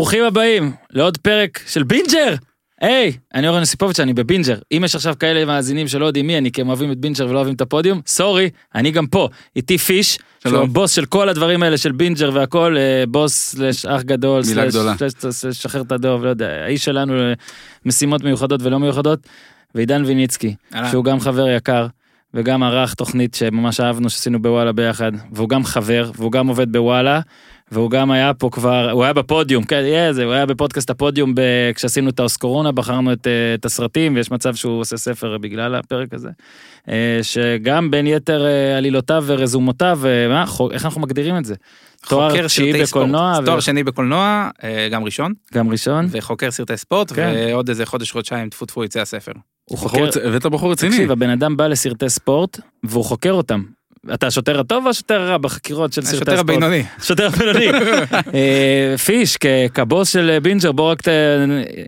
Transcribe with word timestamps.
ברוכים 0.00 0.24
הבאים 0.24 0.72
לעוד 0.92 1.16
פרק 1.18 1.60
של 1.66 1.82
בינג'ר! 1.82 2.34
היי, 2.80 3.12
אני 3.34 3.48
אורן 3.48 3.60
יוסיפוביץ', 3.60 4.00
אני 4.00 4.14
בבינג'ר. 4.14 4.58
אם 4.72 4.82
יש 4.84 4.94
עכשיו 4.94 5.14
כאלה 5.20 5.44
מאזינים 5.44 5.88
שלא 5.88 6.06
יודעים 6.06 6.26
מי 6.26 6.38
אני, 6.38 6.52
כי 6.52 6.60
הם 6.60 6.68
אוהבים 6.68 6.92
את 6.92 6.98
בינג'ר 6.98 7.26
ולא 7.28 7.36
אוהבים 7.38 7.54
את 7.54 7.60
הפודיום, 7.60 8.00
sorry, 8.06 8.50
אני 8.74 8.90
גם 8.90 9.06
פה. 9.06 9.28
איתי 9.56 9.78
פיש, 9.78 10.18
שהוא. 10.42 10.58
הבוס 10.58 10.92
של 10.92 11.04
כל 11.06 11.28
הדברים 11.28 11.62
האלה 11.62 11.78
של 11.78 11.92
בינג'ר 11.92 12.30
והכל, 12.34 12.76
אה, 12.78 13.04
בוס 13.08 13.34
slash 13.34 13.86
אח 13.86 14.02
גדול, 14.02 14.42
slash- 14.42 15.52
שחרר 15.52 15.82
את 15.82 15.92
הדוב, 15.92 16.24
לא 16.24 16.28
יודע, 16.28 16.48
האיש 16.64 16.84
שלנו 16.84 17.14
למשימות 17.86 18.24
מיוחדות 18.24 18.62
ולא 18.62 18.78
מיוחדות, 18.78 19.18
ועידן 19.74 20.04
ויניצקי. 20.04 20.54
שהוא 20.90 21.04
גם 21.04 21.20
חבר 21.20 21.48
יקר. 21.48 21.86
וגם 22.34 22.62
ערך 22.62 22.94
תוכנית 22.94 23.34
שממש 23.34 23.80
אהבנו 23.80 24.10
שעשינו 24.10 24.42
בוואלה 24.42 24.72
ביחד, 24.72 25.12
והוא 25.32 25.48
גם 25.48 25.64
חבר, 25.64 26.10
והוא 26.16 26.32
גם 26.32 26.46
עובד 26.46 26.72
בוואלה, 26.72 27.20
והוא 27.72 27.90
גם 27.90 28.10
היה 28.10 28.34
פה 28.34 28.48
כבר, 28.52 28.90
הוא 28.90 29.04
היה 29.04 29.12
בפודיום, 29.12 29.64
כן, 29.64 29.82
יהיה 29.84 30.12
זה, 30.12 30.24
הוא 30.24 30.32
היה 30.32 30.46
בפודקאסט 30.46 30.90
הפודיום 30.90 31.34
ב, 31.34 31.40
כשעשינו 31.74 32.10
את 32.10 32.20
האוסקורונה, 32.20 32.72
בחרנו 32.72 33.12
את, 33.12 33.26
אה, 33.26 33.54
את 33.54 33.64
הסרטים, 33.64 34.14
ויש 34.14 34.30
מצב 34.30 34.54
שהוא 34.54 34.80
עושה 34.80 34.96
ספר 34.96 35.38
בגלל 35.38 35.74
הפרק 35.74 36.14
הזה. 36.14 36.28
אה, 36.88 37.18
שגם 37.22 37.90
בין 37.90 38.06
יתר 38.06 38.46
אה, 38.46 38.76
עלילותיו 38.76 39.24
ורזומותיו, 39.26 40.00
מה, 40.28 40.44
איך 40.70 40.84
אנחנו 40.84 41.00
מגדירים 41.00 41.36
את 41.36 41.44
זה? 41.44 41.54
תואר 42.08 42.30
חוקר 42.30 42.46
תשיעי 42.46 42.72
סרטי 42.72 42.84
בקולנוע, 42.84 43.32
ספורט. 43.32 43.46
תואר 43.46 43.58
ו- 43.58 43.62
שני 43.62 43.84
בקולנוע, 43.84 44.50
גם 44.90 45.04
ראשון, 45.04 45.32
גם 45.54 45.70
ראשון, 45.70 46.06
וחוקר 46.10 46.50
סרטי 46.50 46.76
ספורט, 46.76 47.12
כן. 47.12 47.32
ועוד 47.36 47.68
איזה 47.68 47.86
חודש 47.86 48.12
חודשיים 48.12 48.48
טפו 48.48 48.66
טפו 48.66 48.84
יצא 48.84 49.00
הספר. 49.00 49.32
הוא 49.64 49.78
חוקר, 49.78 50.08
הבאת 50.24 50.46
בחור 50.46 50.72
רציני. 50.72 50.92
תקשיב, 50.92 51.10
הבן 51.10 51.30
אדם 51.30 51.56
בא 51.56 51.66
לסרטי 51.66 52.08
ספורט, 52.08 52.60
והוא 52.84 53.04
חוקר 53.04 53.32
אותם. 53.32 53.62
אתה 54.14 54.26
השוטר 54.26 54.60
הטוב 54.60 54.84
או 54.84 54.90
השוטר 54.90 55.20
הרע 55.20 55.38
בחקירות 55.38 55.92
של 55.92 56.02
סרטי 56.02 56.16
ספורט? 56.16 56.28
השוטר 56.28 56.40
הבינוני. 56.40 56.82
שוטר 57.02 57.28
בינוני. 57.38 57.66
אה, 58.34 58.98
פיש, 58.98 59.36
כבוס 59.74 60.12
של 60.12 60.38
בינג'ר, 60.42 60.72
בוא 60.72 60.90
רק 60.90 61.02
ת... 61.02 61.08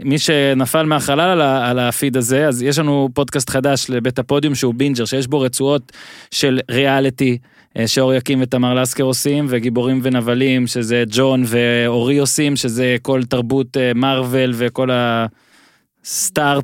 מי 0.05 0.19
שנפל 0.19 0.83
מהחלל 0.83 1.41
על 1.41 1.79
הפיד 1.79 2.17
הזה, 2.17 2.49
אז 2.49 2.63
יש 2.63 2.79
לנו 2.79 3.09
פודקאסט 3.15 3.51
חדש 3.51 3.87
לבית 3.89 4.19
הפודיום 4.19 4.55
שהוא 4.55 4.75
בינג'ר, 4.75 5.05
שיש 5.05 5.27
בו 5.27 5.41
רצועות 5.41 5.93
של 6.31 6.61
ריאליטי. 6.71 7.39
אה, 7.79 7.89
שאור 7.89 8.15
יקים 8.15 8.43
ותמר 8.43 8.75
לסקר 8.75 9.05
עושים, 9.05 9.47
וגיבורים 9.49 10.01
ונבלים, 10.03 10.67
שזה 10.67 11.05
ג'ון 11.11 11.43
ואורי 11.47 12.19
עושים, 12.19 12.57
שזה 12.57 12.97
כל 13.03 13.23
תרבות 13.25 13.77
אה, 13.77 13.93
מארוול 13.95 14.53
וכל 14.55 14.89
הסטאר 16.05 16.61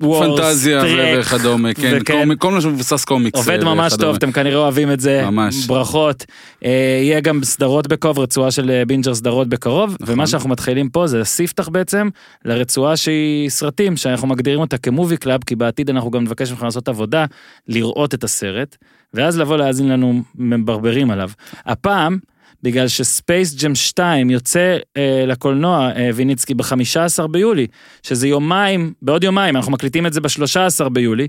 וורס, 0.00 0.40
פנטזיה 0.40 0.80
טרק, 0.80 1.18
וכדומה, 1.20 1.74
כן, 1.74 1.98
וכן. 2.00 2.12
קומי- 2.20 2.34
כל 2.38 2.52
מה 2.52 2.60
שמבוסס 2.60 3.04
קומיקס. 3.04 3.38
עובד 3.38 3.58
אה, 3.62 3.74
ממש 3.74 3.92
וכדומה. 3.92 4.08
טוב, 4.12 4.16
אתם 4.16 4.32
כנראה 4.32 4.58
אוהבים 4.58 4.92
את 4.92 5.00
זה, 5.00 5.22
ממש. 5.30 5.66
ברכות. 5.66 6.24
אה, 6.64 6.70
יהיה 7.02 7.20
גם 7.20 7.44
סדרות 7.44 7.86
בקרוב, 7.86 8.18
רצועה 8.18 8.50
של 8.50 8.70
אה, 8.70 8.84
בינג'ר 8.84 9.14
סדרות 9.14 9.48
בקרוב, 9.48 9.96
נכון. 10.00 10.14
ומה 10.14 10.26
שאנחנו 10.26 10.48
מתחילים 10.50 10.88
פה 10.88 11.06
זה 11.06 11.24
ספתח 11.24 11.68
בעצם 11.68 12.08
לרצועה 12.44 12.96
שהיא 12.96 13.48
סרטים, 13.50 13.96
שאנחנו 13.96 14.28
מגדירים 14.28 14.60
אותה 14.60 14.78
כ 14.78 14.89
movie 14.89 15.16
club, 15.16 15.40
כי 15.46 15.56
בעתיד 15.56 15.90
אנחנו 15.90 16.10
גם 16.10 16.24
נבקש 16.24 16.50
ממך 16.50 16.62
לעשות 16.62 16.88
עבודה, 16.88 17.24
לראות 17.68 18.14
את 18.14 18.24
הסרט, 18.24 18.76
ואז 19.14 19.38
לבוא 19.38 19.56
להאזין 19.56 19.88
לנו 19.88 20.22
מברברים 20.34 21.10
עליו. 21.10 21.30
הפעם, 21.66 22.18
בגלל 22.66 22.88
שספייס 22.88 23.54
ג'ם 23.54 23.74
2 23.74 24.30
יוצא 24.30 24.76
אה, 24.96 25.24
לקולנוע, 25.26 25.90
אה, 25.96 26.10
ויניצקי, 26.14 26.54
ב-15 26.54 27.26
ביולי, 27.30 27.66
שזה 28.02 28.28
יומיים, 28.28 28.92
בעוד 29.02 29.24
יומיים, 29.24 29.56
אנחנו 29.56 29.72
מקליטים 29.72 30.06
את 30.06 30.12
זה 30.12 30.20
ב-13 30.20 30.88
ביולי, 30.88 31.28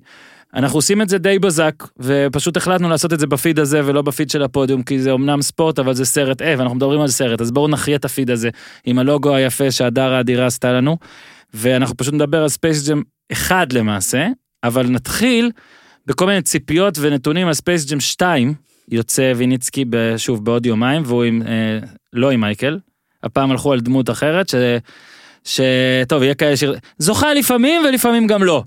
אנחנו 0.54 0.78
עושים 0.78 1.02
את 1.02 1.10
זה 1.10 1.18
די 1.18 1.40
בזק, 1.40 1.74
ופשוט 2.00 2.58
החלטנו 2.58 2.90
לעשות 2.90 3.14
את 3.14 3.20
זה 3.20 3.28
בפיד 3.28 3.60
הזה 3.60 3.82
ולא 3.86 4.02
בפיד 4.02 4.30
של 4.30 4.44
הפודיום, 4.44 4.84
כי 4.84 5.00
זה 5.00 5.12
אמנם 5.12 5.42
ספורט, 5.42 5.80
אבל 5.80 5.94
זה 5.94 6.06
סרט, 6.06 6.42
אה, 6.42 6.56
ואנחנו 6.58 6.76
מדברים 6.76 7.02
על 7.02 7.08
סרט, 7.08 7.42
אז 7.42 7.52
בואו 7.52 7.68
נחיה 7.68 7.96
את 7.96 8.06
הפיד 8.06 8.32
הזה, 8.32 8.50
עם 8.86 9.00
הלוגו 9.00 9.36
היפה 9.36 9.72
שהדר 9.72 10.14
האדירה 10.14 10.46
עשתה 10.46 10.72
לנו, 10.72 10.98
ואנחנו 11.54 11.98
פשוט 11.98 12.14
נדבר 12.14 12.42
על 12.44 12.50
ספייס 12.50 12.90
ג'ם 12.90 13.02
1 13.32 13.74
למעשה, 13.74 14.28
אבל 14.64 14.88
נתחיל 14.88 15.52
בכל 16.06 16.26
מיני 16.26 16.42
ציפיות 16.42 16.98
ונתונים 17.02 17.48
על 17.48 17.54
ספייס 17.54 17.92
ג'ם 17.92 18.00
2, 18.00 18.54
יוצא 18.92 19.34
ויניצקי 19.36 19.86
שוב 20.18 20.46
בעוד 20.46 20.66
יומיים, 20.66 21.04
והוא 21.06 21.24
עם, 21.24 21.42
אה, 21.42 21.80
לא 22.14 22.32
עם 22.32 22.42
מייקל, 22.42 22.80
הפעם 23.24 23.52
הלכו 23.52 23.74
על 23.74 23.80
דמות 23.80 24.10
אחרת, 24.10 24.50
ש... 24.50 24.56
ש... 25.44 25.62
טוב, 26.08 26.24
יהיה 26.24 26.34
כאלה 26.34 26.58
ש... 26.58 26.64
זוכה 26.98 27.34
לפעמים 27.34 27.82
ולפעמים 27.86 28.28
גם 28.28 28.44
לא. 28.44 28.64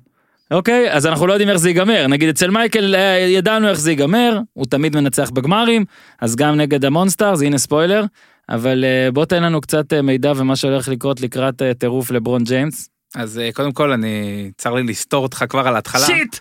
אוקיי? 0.50 0.92
אז 0.92 1.06
אנחנו 1.06 1.26
לא 1.26 1.32
יודעים 1.32 1.48
איך 1.48 1.56
זה 1.56 1.68
ייגמר. 1.68 2.06
נגיד 2.06 2.28
אצל 2.28 2.50
מייקל 2.50 2.94
אה, 2.94 3.18
ידענו 3.18 3.68
איך 3.68 3.80
זה 3.80 3.90
ייגמר, 3.90 4.38
הוא 4.52 4.66
תמיד 4.66 4.96
מנצח 4.96 5.30
בגמרים, 5.30 5.84
אז 6.20 6.36
גם 6.36 6.56
נגד 6.56 6.84
המונסטארס, 6.84 7.42
הנה 7.42 7.58
ספוילר, 7.58 8.04
אבל 8.48 8.84
אה, 8.84 9.10
בוא 9.10 9.24
תן 9.24 9.42
לנו 9.42 9.60
קצת 9.60 9.92
אה, 9.92 10.02
מידע 10.02 10.32
ומה 10.36 10.56
שהולך 10.56 10.88
לקרות 10.88 11.20
לקראת 11.20 11.62
אה, 11.62 11.74
טירוף 11.74 12.10
לברון 12.10 12.44
ג'יימס. 12.44 12.88
אז 13.14 13.38
אה, 13.38 13.52
קודם 13.52 13.72
כל, 13.72 13.92
אני, 13.92 14.50
צר 14.56 14.74
לי 14.74 14.82
לסתור 14.82 15.22
אותך 15.22 15.44
כבר 15.48 15.68
על 15.68 15.74
ההתחלה. 15.74 16.06
shit! 16.06 16.36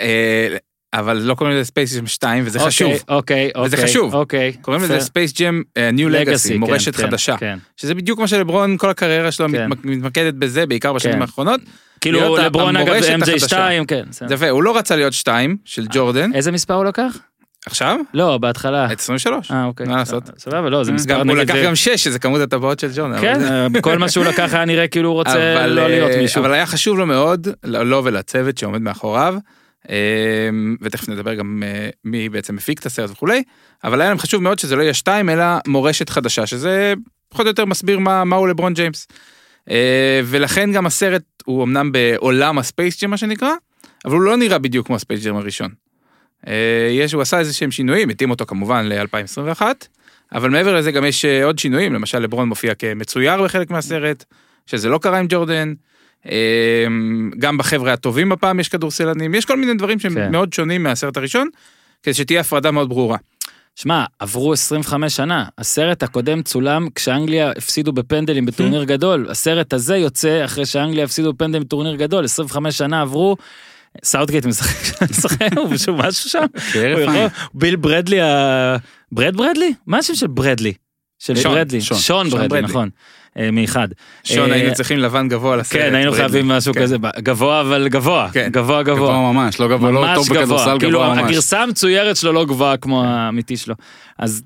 אה, 0.00 0.56
אבל 0.94 1.16
לא 1.16 1.34
קוראים 1.34 1.56
לזה 1.56 1.64
ספייס 1.64 1.96
ג'ם 1.96 2.06
2, 2.06 2.42
וזה 2.46 2.58
אוקיי, 2.58 2.68
חשוב. 2.70 2.92
אוקיי, 3.08 3.46
אוקיי. 3.54 3.62
וזה 3.64 3.76
חשוב. 3.76 4.14
אוקיי. 4.14 4.52
קוראים 4.60 4.82
לזה. 4.82 5.00
ספייס 5.00 5.32
ג'ם 5.40 5.62
ניו 5.92 6.08
לגאסי, 6.08 6.58
מורשת 6.58 6.96
כן, 6.96 7.02
חדשה. 7.06 7.36
כן. 7.36 7.58
שזה 7.76 7.94
בדיוק 7.94 8.18
מה 8.20 8.26
שלברון, 8.28 8.76
כל 8.78 8.90
הקריירה 8.90 9.32
שלו 9.32 9.46
כן. 9.52 9.66
מתמק- 9.72 9.84
מתמקדת 9.84 10.34
בזה, 10.34 10.66
בעיקר 10.66 10.92
בשנים. 10.92 11.22
האחרונות. 11.22 11.60
כאילו 12.00 12.20
להיות 12.20 12.38
לברון 12.38 12.76
אגב 12.76 12.88
המורשת 12.88 13.08
MJ2, 13.08 13.32
החדשה. 13.36 13.68
כן. 13.88 14.02
בסדר. 14.10 14.28
זה 14.28 14.34
יפה, 14.34 14.48
הוא 14.48 14.62
לא 14.62 14.76
רצה 14.78 14.96
להיות 14.96 15.12
2 15.12 15.56
של 15.64 15.86
ג'ורדן, 15.92 16.34
איזה 16.34 16.52
מספר 16.52 16.74
הוא 16.74 16.84
לקח? 16.84 17.18
עכשיו? 17.66 17.96
לא, 18.14 18.38
בהתחלה. 18.38 18.92
את 18.92 19.00
23. 19.00 19.50
אה, 19.50 19.64
אוקיי. 19.64 19.86
מה 19.86 19.96
לעשות? 19.96 20.30
סבבה, 20.38 20.70
לא, 20.70 20.84
זה 20.84 20.92
מספר 20.92 21.18
גם 21.20 21.28
הוא. 21.30 21.36
לקח 21.36 21.54
זה- 21.54 21.62
גם 21.64 21.74
6, 21.74 22.04
שזה 22.04 22.18
כמות 22.18 22.40
הטבעות 22.40 22.80
של 22.80 22.88
ג'ורדן. 22.94 23.12
אבל 23.12 23.20
כן, 23.20 23.40
זה- 23.40 23.66
אה, 23.74 23.80
כל 23.80 23.98
מה 23.98 24.08
שהוא 24.08 24.24
לקח 24.24 24.54
היה 24.54 24.64
נראה 24.64 24.88
כאילו 24.88 25.08
הוא 25.08 25.14
רוצה 25.14 25.66
לא 25.66 25.88
להיות 25.88 26.10
אה, 26.10 26.20
מישהו. 26.22 26.40
אבל 26.40 26.52
היה 26.52 26.66
חשוב 26.66 26.98
לו 26.98 27.06
מאוד, 27.06 27.48
לו 27.64 28.04
ולצוות 28.04 28.58
שעומד 28.58 28.80
מאחוריו, 28.82 29.34
אה, 29.34 29.38
ותכף 30.80 31.08
נדבר 31.08 31.34
גם 31.34 31.62
אה, 31.66 31.88
מי 32.04 32.28
בעצם 32.28 32.56
מפיק 32.56 32.80
את 32.80 32.86
הסרט 32.86 33.10
וכולי, 33.10 33.42
אבל 33.84 34.00
היה 34.00 34.08
להם 34.08 34.18
חשוב 34.18 34.42
מאוד 34.42 34.58
שזה 34.58 34.76
לא 34.76 34.82
יהיה 34.82 34.94
שתיים, 34.94 35.30
אלא 35.30 35.44
מורשת 35.66 36.08
חדשה, 36.08 36.46
שזה 36.46 36.94
פחות 37.28 37.46
או 37.46 37.50
יותר 37.50 37.64
מסביר 37.64 37.98
מה, 37.98 38.24
מהו 38.24 38.46
לברון 38.46 38.74
ג'יימס. 38.74 39.08
אה, 39.70 40.20
ולכן 40.24 40.72
גם 40.72 40.86
הסרט 40.86 41.22
הוא 41.44 41.64
אמנם 41.64 41.92
בעולם 41.92 42.58
הספייס 42.58 43.02
ג'ם 43.02 43.10
מה 43.10 43.16
שנקרא, 43.16 43.50
אבל 44.04 44.14
הוא 44.14 44.22
לא 44.22 44.36
נראה 44.36 44.58
בדיוק 44.58 44.86
כמו 44.86 44.96
הספייס 44.96 45.24
ג'ם 45.24 45.36
הראשון. 45.36 45.70
אה, 46.46 46.88
יש, 46.90 47.12
הוא 47.12 47.22
עשה 47.22 47.38
איזה 47.38 47.54
שהם 47.54 47.70
שינויים, 47.70 48.08
התאים 48.08 48.30
אותו 48.30 48.46
כמובן 48.46 48.86
ל-2021, 48.86 49.62
אבל 50.34 50.50
מעבר 50.50 50.76
לזה 50.76 50.92
גם 50.92 51.04
יש 51.04 51.24
עוד 51.24 51.58
שינויים, 51.58 51.92
למשל 51.92 52.18
לברון 52.18 52.48
מופיע 52.48 52.74
כמצויר 52.74 53.42
בחלק 53.42 53.70
מהסרט, 53.70 54.24
שזה 54.66 54.88
לא 54.88 54.98
קרה 54.98 55.18
עם 55.18 55.26
ג'ורדן. 55.28 55.72
אה, 56.30 56.86
גם 57.38 57.58
בחבר'ה 57.58 57.92
הטובים 57.92 58.32
הפעם 58.32 58.60
יש 58.60 58.68
כדורסלנים, 58.68 59.34
יש 59.34 59.44
כל 59.44 59.56
מיני 59.56 59.74
דברים 59.74 59.98
שהם 59.98 60.14
כן. 60.14 60.32
מאוד 60.32 60.52
שונים 60.52 60.82
מהסרט 60.82 61.16
הראשון, 61.16 61.48
כדי 62.02 62.14
שתהיה 62.14 62.40
הפרדה 62.40 62.70
מאוד 62.70 62.88
ברורה. 62.88 63.16
שמע, 63.76 64.04
עברו 64.18 64.52
25 64.52 65.16
שנה, 65.16 65.44
הסרט 65.58 66.02
הקודם 66.02 66.42
צולם 66.42 66.88
כשאנגליה 66.94 67.50
הפסידו 67.56 67.92
בפנדלים 67.92 68.46
בטורניר 68.46 68.84
גדול, 68.84 69.26
הסרט 69.30 69.72
הזה 69.72 69.96
יוצא 69.96 70.44
אחרי 70.44 70.66
שאנגליה 70.66 71.04
הפסידו 71.04 71.32
בפנדלים 71.32 71.62
בטורניר 71.62 71.94
גדול, 71.96 72.24
25 72.24 72.78
שנה 72.78 73.00
עברו, 73.00 73.36
סאוטגייט 74.04 74.46
משחק, 74.50 75.56
הוא 75.56 75.70
משהו 75.70 75.96
משהו 75.96 76.30
שם. 76.30 76.46
ביל 77.54 77.76
ברדלי, 77.76 78.18
ברד 79.12 79.36
ברדלי? 79.36 79.74
מה 79.86 79.98
השם 79.98 80.14
של 80.14 80.26
ברדלי? 80.26 80.72
של 81.18 81.34
ברדלי, 81.34 81.80
שון. 81.80 82.30
ברדלי. 82.30 82.60
נכון, 82.60 82.88
מאחד. 83.52 83.88
שון 84.24 84.50
אה, 84.50 84.56
היינו 84.56 84.74
צריכים 84.74 84.98
לבן 84.98 85.28
גבוה 85.28 85.56
לסרט. 85.56 85.82
כן, 85.82 85.94
היינו. 85.94 86.12
חייבים 86.12 86.48
משהו 86.48 86.74
כן. 86.74 86.82
כזה, 86.82 86.96
גבוה 87.18 87.60
אבל 87.60 87.88
גבוה, 87.88 88.28
כן. 88.32 88.48
גבוה 88.52 88.82
גבוה. 88.82 88.96
גבוה 88.96 89.32
ממש, 89.32 89.60
לא 89.60 89.68
גבוה, 89.68 89.90
לא 89.90 90.06
טוב 90.14 90.28
בכדורסל, 90.28 90.78
כאילו 90.78 90.98
גבוה 90.98 91.14
ממש. 91.14 91.30
הגרסה 91.30 91.62
המצוירת 91.62 92.16
שלו 92.16 92.32
לא 92.32 92.44
גבוהה 92.44 92.76
כמו 92.76 93.04
האמיתי 93.04 93.56
שלו. 93.56 93.74
אז 94.18 94.42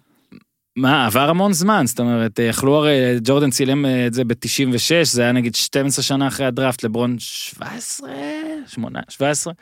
מה, 0.77 1.07
עבר 1.07 1.31
המון 1.31 1.53
זמן, 1.53 1.87
זאת 1.87 2.01
אומרת, 2.01 2.41
יכלו 2.49 2.75
הרי, 2.75 3.19
ג'ורדן 3.25 3.51
צילם 3.51 3.87
אה, 3.87 4.07
את 4.07 4.15
זה 4.15 4.25
ב-96, 4.25 5.05
זה 5.05 5.23
היה 5.23 5.33
נגיד 5.33 5.55
12 5.55 6.03
שנה 6.03 6.29
אחרי 6.29 6.47
הדראפט, 6.47 6.85
לברון 6.85 7.17
17? 7.19 8.11
8? 8.67 9.01
17? 9.09 9.53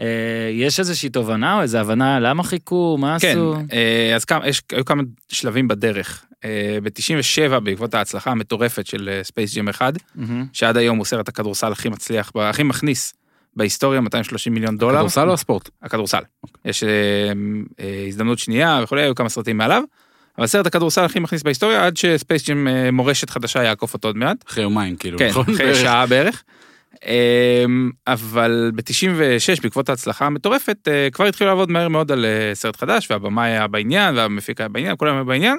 אה, 0.00 0.06
יש 0.52 0.80
איזושהי 0.80 1.08
תובנה 1.08 1.56
או 1.56 1.62
איזו 1.62 1.78
הבנה 1.78 2.20
למה 2.20 2.42
חיכו, 2.42 2.96
מה 3.00 3.16
כן, 3.20 3.30
עשו? 3.30 3.54
אה, 3.72 4.12
אז 4.16 4.24
כמה, 4.24 4.48
יש, 4.48 4.62
היו 4.72 4.84
כמה 4.84 5.02
שלבים 5.28 5.68
בדרך. 5.68 6.24
ב-97 6.82 7.60
בעקבות 7.60 7.94
ההצלחה 7.94 8.30
המטורפת 8.30 8.86
של 8.86 9.20
ספייס 9.22 9.56
1, 9.70 9.94
מהמם. 10.14 10.46
שעד 10.52 10.76
היום 10.76 10.98
הוא 10.98 11.06
סרט 11.06 11.28
הכדורסל 11.28 11.72
הכי 11.72 11.88
מצליח, 11.88 12.32
הכי 12.34 12.62
מכניס 12.62 13.14
בהיסטוריה, 13.56 14.00
230 14.00 14.54
מיליון 14.54 14.76
דולר. 14.76 14.96
כדורסל 14.96 15.28
או 15.28 15.34
הספורט? 15.34 15.68
הכדורסל. 15.82 16.22
יש 16.64 16.84
אה, 16.84 16.88
אה, 17.80 18.04
הזדמנות 18.08 18.38
שנייה 18.38 18.80
וכולי, 18.82 19.02
היו 19.02 19.14
כמה 19.14 19.28
סרטים 19.28 19.56
מעליו. 19.56 19.82
אבל 20.38 20.46
סרט 20.46 20.66
הכדורסל 20.66 21.04
הכי 21.04 21.20
מכניס 21.20 21.42
בהיסטוריה 21.42 21.86
עד 21.86 21.96
שספייס 21.96 22.50
אה, 22.50 22.90
מורשת 22.90 23.30
חדשה 23.30 23.62
יעקוף 23.62 23.94
אותו 23.94 24.08
עוד 24.08 24.16
מעט. 24.16 24.36
אחרי 24.48 24.62
יומיים, 24.62 24.96
כאילו. 24.96 25.18
כן, 25.18 25.28
נכון? 25.28 25.44
אחרי. 25.54 25.74
שעה 25.74 26.06
בערך. 26.06 26.42
אמ, 27.06 27.90
אבל 28.06 28.70
ב-96 28.74 29.62
בעקבות 29.62 29.88
ההצלחה 29.88 30.26
המטורפת 30.26 30.88
אה, 30.88 31.08
כבר 31.12 31.26
התחילו 31.26 31.50
לעבוד 31.50 31.70
מהר 31.70 31.88
מאוד 31.88 32.12
על 32.12 32.24
אה, 32.24 32.54
סרט 32.54 32.76
חדש 32.76 33.10
והבמאי 33.10 33.50
היה 33.50 33.66
בעניין 33.66 34.16
והמפיק 34.16 34.60
היה 34.60 34.68
בעניין 34.68 34.94
כולם 34.98 35.16
היו 35.16 35.24
בעניין. 35.24 35.58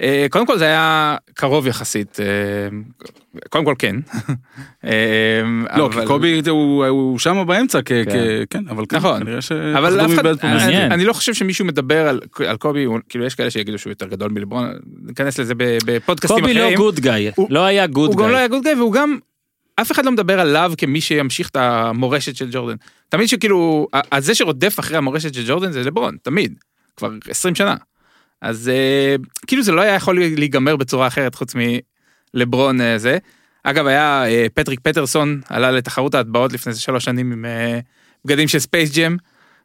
אה, 0.00 0.26
קודם 0.30 0.46
כל 0.46 0.58
זה 0.58 0.64
היה 0.64 1.16
קרוב 1.34 1.66
יחסית, 1.66 2.18
אה, 2.20 2.26
קודם 3.50 3.64
כל 3.64 3.74
כן. 3.78 3.96
אה, 4.84 5.40
לא, 5.76 5.86
אבל- 5.86 6.00
כי 6.00 6.06
קובי 6.06 6.40
הוא- 6.48 6.86
הוא 6.86 7.18
שם 7.18 7.44
באמצע, 7.46 7.82
כן. 7.82 8.02
כן, 8.50 8.64
אבל 8.70 8.84
כן, 8.88 8.96
נכון. 8.96 9.20
כנראה 9.24 9.42
ש... 9.42 9.52
אבל 9.52 10.00
אף 10.00 10.10
אחד. 10.14 10.26
אני, 10.44 10.86
אני 10.86 11.04
לא 11.04 11.12
חושב 11.12 11.34
שמישהו 11.34 11.64
מדבר 11.64 12.08
על, 12.08 12.20
על 12.46 12.56
קובי, 12.56 12.84
הוא, 12.84 12.98
כאילו 13.08 13.24
יש 13.24 13.34
כאלה 13.34 13.50
שיגידו 13.50 13.78
שהוא 13.78 13.90
יותר 13.90 14.06
גדול 14.06 14.30
מלברון, 14.30 14.72
ניכנס 15.02 15.38
לזה 15.38 15.54
בפודקאסטים 15.58 16.40
קובי 16.40 16.52
אחרים. 16.52 16.70
לא 16.70 16.76
good 16.76 17.00
guy, 17.00 17.30
לא 17.48 17.64
היה 17.64 17.86
good 17.86 18.08
הוא 18.10 18.16
גם 18.16 18.24
לא 18.24 18.30
guy. 18.30 18.38
היה 18.38 18.48
good 18.48 18.62
guy 18.64 18.74
והוא 18.74 18.92
גם, 18.92 19.18
אף 19.80 19.92
אחד 19.92 20.04
לא 20.04 20.12
מדבר 20.12 20.40
עליו 20.40 20.72
כמי 20.78 21.00
שימשיך 21.00 21.48
את 21.48 21.56
המורשת 21.56 22.36
של 22.36 22.48
ג'ורדן. 22.52 22.76
תמיד 23.08 23.28
שכאילו, 23.28 23.86
זה 24.18 24.34
שרודף 24.34 24.76
אחרי 24.80 24.96
המורשת 24.96 25.34
של 25.34 25.42
ג'ורדן 25.46 25.72
זה 25.72 25.82
לברון, 25.84 26.16
תמיד, 26.22 26.54
כבר 26.96 27.10
20 27.28 27.54
שנה. 27.54 27.74
אז 28.42 28.68
אה, 28.68 29.16
כאילו 29.46 29.62
זה 29.62 29.72
לא 29.72 29.80
היה 29.80 29.94
יכול 29.94 30.18
להיגמר 30.36 30.76
בצורה 30.76 31.06
אחרת 31.06 31.34
חוץ 31.34 31.54
מלברון 32.34 32.80
אה, 32.80 32.98
זה. 32.98 33.18
אגב 33.64 33.86
היה 33.86 34.24
אה, 34.26 34.46
פטריק 34.54 34.80
פטרסון 34.80 35.40
עלה 35.48 35.70
לתחרות 35.70 36.14
ההטבעות 36.14 36.52
לפני 36.52 36.70
איזה 36.70 36.80
שלוש 36.80 37.04
שנים 37.04 37.32
עם 37.32 37.44
אה, 37.44 37.80
בגדים 38.24 38.48
של 38.48 38.58
ספייס 38.58 38.96
ג'ם. 38.96 39.16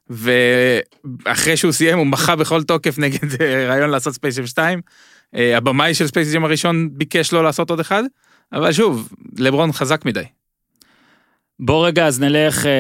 ואחרי 0.10 1.58
שהוא 1.58 1.72
סיים 1.72 1.98
הוא 1.98 2.08
מחה 2.08 2.36
בכל 2.36 2.64
תוקף 2.64 2.98
נגד 3.04 3.42
אה, 3.42 3.68
רעיון 3.68 3.90
לעשות 3.90 4.14
ספייס 4.14 4.38
ג'ם 4.38 4.48
2. 4.48 4.82
אה, 5.36 5.58
הבמאי 5.58 5.94
של 5.94 6.08
ספייס 6.08 6.34
ג'ם 6.34 6.46
הראשון 6.46 6.90
ביקש 6.92 7.32
לו 7.32 7.44
לעשות 7.44 7.70
עוד 7.70 7.80
אחד. 7.80 8.04
אבל 8.54 8.72
שוב, 8.72 9.10
לברון 9.38 9.72
חזק 9.72 10.06
מדי. 10.06 10.24
בוא 11.60 11.88
רגע, 11.88 12.08
אז 12.08 12.20
נלך, 12.20 12.66
אה, 12.66 12.72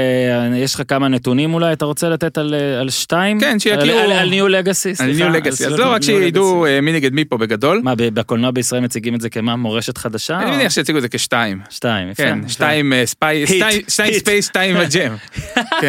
יש 0.57 0.75
לך 0.75 0.81
כמה 0.87 1.07
נתונים 1.07 1.53
אולי, 1.53 1.73
אתה 1.73 1.85
רוצה 1.85 2.09
לתת 2.09 2.37
על 2.37 2.53
אה, 2.53 2.79
על 2.79 2.89
שתיים? 2.89 3.39
כן, 3.39 3.59
שיכירו. 3.59 3.81
על- 3.99 4.11
על- 4.11 4.11
על 4.11 4.29
New 4.29 4.47
Legacy, 4.47 4.89
על 4.89 4.95
סליחה. 4.95 5.13
New 5.23 5.29
Legacy, 5.29 5.65
אז 5.65 5.71
לא 5.79 5.91
רק 5.91 6.01
שידעו. 6.03 6.65
אה, 6.65 6.81
מי 6.81 6.93
נגד 6.93 7.13
מי 7.13 7.25
פה 7.25 7.37
בגדול, 7.37 7.81
מה, 7.83 7.93
בקולנוע 7.97 8.51
בישראל 8.51 8.81
מציגים 8.81 9.15
את 9.15 9.21
זה 9.21 9.29
כמה, 9.29 9.55
מורשת 9.55 9.97
חדשה? 9.97 10.39
אני 10.39 10.51
מניח 10.51 10.71
שיציגו 10.71 10.97
את 10.97 11.03
זה 11.03 11.09
כשתיים. 11.09 11.59
שתיים, 11.69 12.09
יפה. 12.09 12.23
כן. 12.23 12.39
שתיים 12.47 12.93
ספיי, 13.05 13.37
היט, 13.37 13.47
שתיים-. 13.89 14.13
ספייס, 14.19 14.45
שתיים 14.47 14.75
הג'ם. 14.81 15.15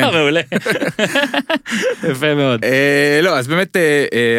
מעולה. 0.12 0.40
יפה 2.10 2.34
מאוד. 2.34 2.64
לא, 3.22 3.38
אז 3.38 3.48
באמת, 3.48 3.76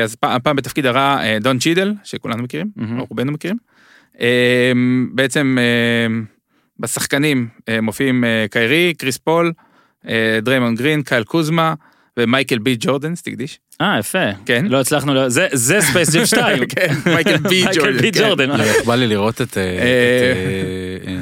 אז 0.04 0.16
פ- 0.16 0.24
הפעם 0.26 0.56
בתפקיד 0.56 0.86
הרע 0.86 1.20
דון 1.42 1.60
צ'ידל, 1.60 1.94
שכולנו 2.04 2.44
מכירים, 2.44 2.68
רובנו 3.10 3.32
מכירים. 3.32 3.58
בעצם 5.14 5.58
בשחקנים 6.80 7.48
אה, 7.70 7.82
מופיעים 7.82 8.24
אה, 8.24 8.46
קיירי, 8.52 8.94
קריס 8.98 9.18
פול, 9.18 9.52
אה, 10.08 10.40
דריימון 10.42 10.76
גרין, 10.76 11.02
קייל 11.02 11.24
קוזמה 11.24 11.74
ומייקל 12.20 12.58
בי 12.58 12.76
ג'ורדן, 12.80 13.16
סתקדיש. 13.16 13.60
אה, 13.82 14.00
יפה. 14.00 14.34
כן. 14.46 14.66
לא 14.70 14.80
הצלחנו, 14.82 15.30
זה- 15.30 15.48
זה 15.54 15.82
ספייס 15.82 16.16
ג'ם 16.16 16.26
2. 16.26 16.66
כן, 16.66 16.94
מייקל 17.06 17.38
בי 17.38 17.62
ג'ורדן. 17.76 17.82
מייקל 17.94 18.02
בי 18.02 18.12
כן. 18.12 18.20
ג'ורדן. 18.28 18.50
לא, 18.50 18.66
בא 18.86 18.96
לי 18.96 19.08
לראות 19.08 19.42
את... 19.42 19.58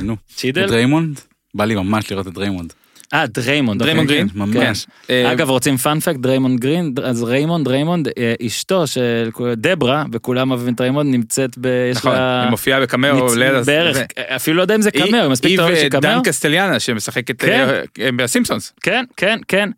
נו, 0.04 0.15
צ'ידל? 0.36 0.65
את 0.65 0.69
ריימונד? 0.71 1.19
בא 1.56 1.65
לי 1.65 1.75
ממש 1.75 2.12
לראות 2.12 2.27
את 2.27 2.38
ריימונד. 2.38 2.74
אה, 3.13 3.25
דריימונד. 3.27 3.81
אוקיי. 3.81 4.06
גרין, 4.06 4.30
כן, 4.30 4.39
ממש. 4.39 4.86
כן. 5.07 5.13
אה, 5.13 5.31
אגב, 5.31 5.50
רוצים 5.50 5.77
פאנפקט, 5.77 6.19
דריימונד 6.19 6.59
גרין, 6.59 6.94
אז 7.04 7.24
ריימונד, 7.24 7.68
ריימונד, 7.68 8.07
אה, 8.18 8.33
אשתו 8.48 8.88
של 8.88 9.30
דברה, 9.57 10.04
וכולם 10.12 10.51
אוהבים 10.51 10.74
את 10.74 10.81
ריימונד, 10.81 11.12
נמצאת 11.15 11.57
ב... 11.62 11.92
נכון. 11.95 12.15
היא 12.15 12.50
מופיעה 12.50 12.81
בקמאו 12.81 13.27
בערך. 13.65 13.98
אפילו 14.36 14.57
לא 14.57 14.62
יודע 14.62 14.75
אם 14.75 14.81
זה 14.81 14.89
היא- 14.94 15.04
קמאו, 15.06 15.21
היא 15.21 15.30
מספיק 15.30 15.50
היא 15.50 15.57
טובה 15.57 15.69
ודן 15.71 16.00
שקמאו. 16.00 16.24
קסטליאנה 16.24 16.80
שמשחקת 16.80 17.42
כן. 17.42 17.68
אה, 17.69 17.81
אה, 18.06 18.12
בסימפסונס. 18.15 18.74
כן, 18.81 19.06
כן, 19.18 19.39
כן. 19.48 19.69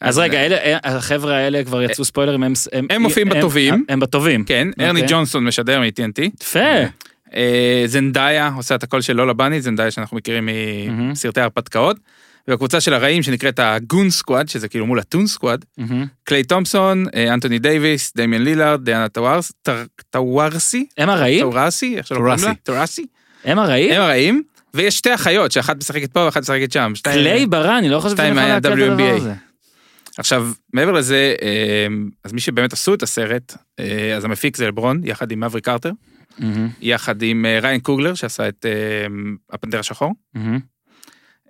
אז 0.00 0.18
רגע, 0.18 0.46
אלה, 0.46 0.56
אה, 0.56 0.78
החבר'ה 0.84 1.36
האלה 1.36 1.64
כבר 1.64 1.82
יצאו 1.82 2.04
ספוילרים, 2.04 2.42
הם... 2.42 2.52
הם 2.90 3.02
מופיעים 3.02 3.28
בטובים. 3.28 3.84
הם 3.88 4.00
בטובים. 4.00 4.44
כן, 4.44 4.68
ארני 4.80 5.00
אוקיי. 5.00 5.14
ג'ונסון 5.16 5.44
משדר 5.44 5.80
מ-TNT. 5.80 6.30
יפה. 6.42 6.60
אה, 7.34 7.82
זנדאיה 7.86 8.50
עושה 8.56 8.74
את 8.74 8.82
הקול 8.82 9.00
של 9.00 9.12
לולה 9.12 9.32
בני, 9.32 9.60
זנדאיה 9.60 9.90
שאנחנו 9.90 10.16
מכירים. 10.16 10.48
מסרטי 11.10 11.40
הרפתקאות. 11.40 11.96
והקבוצה 12.48 12.80
של 12.80 12.94
הרעים 12.94 13.22
שנקראת 13.22 13.58
הגון 13.62 14.10
סקוואד, 14.10 14.48
שזה 14.48 14.68
כאילו 14.68 14.86
מול 14.86 14.98
הטון 14.98 15.26
סקוואד, 15.26 15.64
מהמם. 15.78 16.06
קליי 16.24 16.44
תומפסון, 16.44 17.04
אה, 17.14 17.34
אנטוני 17.34 17.58
דייוויס, 17.58 18.12
דמיאן 18.16 18.42
לילארד, 18.42 18.84
דיאנה 18.84 19.06
טווארס- 19.08 19.52
טווארסי, 20.10 20.86
הם 20.98 21.08
הרעים? 21.08 21.40
טווארסי, 21.40 21.96
איך 21.96 22.06
שלא 22.06 22.16
קוראים 22.16 22.38
לה? 22.44 22.52
טווארסי. 22.62 23.06
הם 23.44 23.58
הרעים? 23.58 23.92
הם 23.92 24.00
הרעים, 24.02 24.42
ויש 24.74 24.98
שתי 24.98 25.14
אחיות, 25.14 25.52
שאחת 25.52 25.76
משחקת 25.76 26.12
פה 26.12 26.20
ואחת 26.20 26.40
משחקת 26.40 26.72
שם. 26.72 26.92
קליי 27.02 27.46
ברא, 27.46 27.78
אני 27.78 27.88
לא 27.88 28.00
חושב 28.00 28.16
שאני 28.16 28.28
יכול 28.28 28.42
להקל 28.42 28.58
את 28.58 28.64
הדבר. 28.90 29.14
הזה. 29.16 29.32
עכשיו, 30.18 30.48
מעבר 30.72 30.92
לזה, 30.92 31.34
אה, 31.42 31.86
אז 32.24 32.32
מי 32.32 32.40
שבאמת 32.40 32.72
עשו 32.72 32.94
את 32.94 33.02
הסרט, 33.02 33.56
אה, 33.80 34.14
אז 34.16 34.24
המפיק 34.24 34.56
זה 34.56 34.66
לברון, 34.66 35.00
יחד 35.04 35.30
עם 35.32 35.44
מבריק 35.44 35.60
קרטר, 35.60 35.90
מהמם, 36.38 36.68
יחד 36.80 37.22
עם 37.22 37.46
אה, 37.46 37.58
ריאן 37.62 37.80
קוגלר, 37.80 38.14
שעשה 38.14 38.48
את 38.48 38.66
אה, 38.66 39.06
הפנתר 39.52 39.78
השחור. 39.78 40.12
מהמם. 40.34 40.58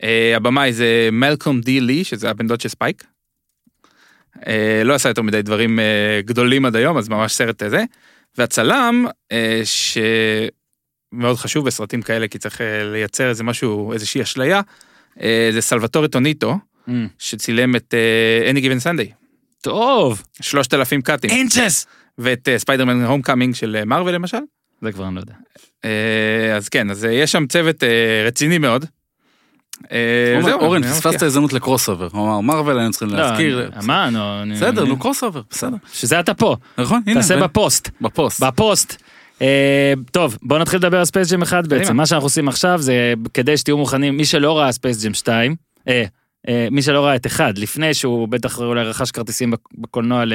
אה, 0.02 0.37
הבמאי 0.37 0.73
זה 0.73 1.09
מלקולם 1.12 1.61
די 1.61 1.80
לי, 1.80 2.04
שזה 2.04 2.30
הבן 2.30 2.47
דוד 2.47 2.61
של 2.61 2.68
ספייק. 2.68 3.04
אה, 4.47 4.82
לא 4.85 4.94
עשה 4.94 5.09
יותר 5.09 5.23
מדי 5.23 5.42
דברים 5.42 5.78
אה, 5.78 6.21
גדולים 6.25 6.64
עד 6.64 6.76
היום, 6.76 6.99
אז 6.99 7.09
ממש 7.09 7.32
סרט 7.32 7.62
זה. 7.68 7.85
והצלם, 8.38 9.06
שמאוד 9.64 11.37
חשוב 11.37 11.66
בסרטים 11.66 12.02
כאלה, 12.02 12.28
כי 12.28 12.38
צריך 12.38 12.61
לייצר 12.92 13.28
איזה 13.28 13.44
משהו, 13.44 13.92
איזושהי 13.92 14.23
אשליה, 14.23 14.61
זה 15.52 15.61
סלווטורי 15.61 16.09
טוניטו, 16.09 16.59
מהמם. 16.87 17.09
שצילם 17.18 17.76
את 17.76 17.94
אה, 17.94 18.50
Any 18.52 18.56
Given 18.56 18.85
Sunday, 18.85 19.12
טוב. 19.61 20.23
3,000 20.40 21.02
קאטים, 21.02 21.30
אינצ'ס. 21.30 21.87
ואת 22.18 22.49
ספיידרמן 22.56 23.04
הום 23.04 23.23
קאמינג 23.23 23.54
של 23.54 23.85
מארוול 23.87 24.12
למשל. 24.12 24.38
זה 24.82 24.92
כבר 24.92 25.09
אני 25.09 25.14
לא 25.14 25.21
יודע. 25.21 25.35
אז 26.56 26.68
כן, 26.68 26.90
אז 26.90 27.04
יש 27.11 27.32
שם 27.32 27.47
צוות 27.47 27.82
רציני 28.26 28.59
מאוד. 28.59 28.87
אה, 29.93 30.43
זהו, 30.43 30.61
אורן, 30.61 30.85
אני 30.85 30.93
פספסת. 30.93 31.23
הזדמנות 31.23 31.53
לקרוס 31.53 31.89
אובר. 31.89 32.09
הוא 32.12 32.25
אמר, 32.29 32.41
מרוויל 32.41 32.79
היינו 32.79 32.91
צריכים 32.91 33.09
לא, 33.09 33.17
להזכיר. 33.17 33.69
אני- 33.77 33.87
מה, 33.87 34.11
נו, 34.11 34.43
אני- 34.43 34.55
בסדר, 34.55 34.85
נו, 34.85 34.99
קרוס 34.99 35.25
אובר, 35.25 35.41
בסדר. 35.51 35.77
שזה 35.93 36.21
אתה 36.21 36.35
פה, 36.35 36.57
נכון, 36.79 37.03
הנה. 37.07 37.15
תעשה 37.21 37.37
בפוסט. 37.37 37.91
בפוסט. 38.01 38.43
בפוסט. 38.43 39.03
אה, 39.43 39.93
טוב, 40.11 40.39
בוא 40.43 40.59
נתחיל 40.59 40.79
לדבר 40.79 40.99
על 40.99 41.05
ספייס 41.05 41.33
ג'ם 41.33 41.43
1 41.43 41.67
בעצם. 41.67 41.97
מה 41.97 42.07
שאנחנו 42.07 42.27
עושים 42.27 42.49
עכשיו 42.49 42.79
זה 42.83 43.12
כדי 43.35 43.57
שתהיו 43.57 43.79
מוכנים, 43.79 44.17
מי 44.17 44.25
שלא 44.25 44.59
ראה 44.59 44.73
ספייס 44.73 45.05
ג'ם 45.05 45.15
2, 45.15 45.55
אה, 45.89 46.05
אה, 46.49 46.69
מי 46.71 46.83
שלא 46.83 47.05
ראה 47.05 47.17
את 47.17 47.27
1, 47.27 47.59
לפני 47.59 47.95
שהוא 47.95 48.29
בטח 48.29 48.59
אולי 48.59 48.83
רכש 48.85 49.11
כרטיסים 49.11 49.51
בק- 49.51 49.59
בקולנוע 49.79 50.25
ל... 50.25 50.33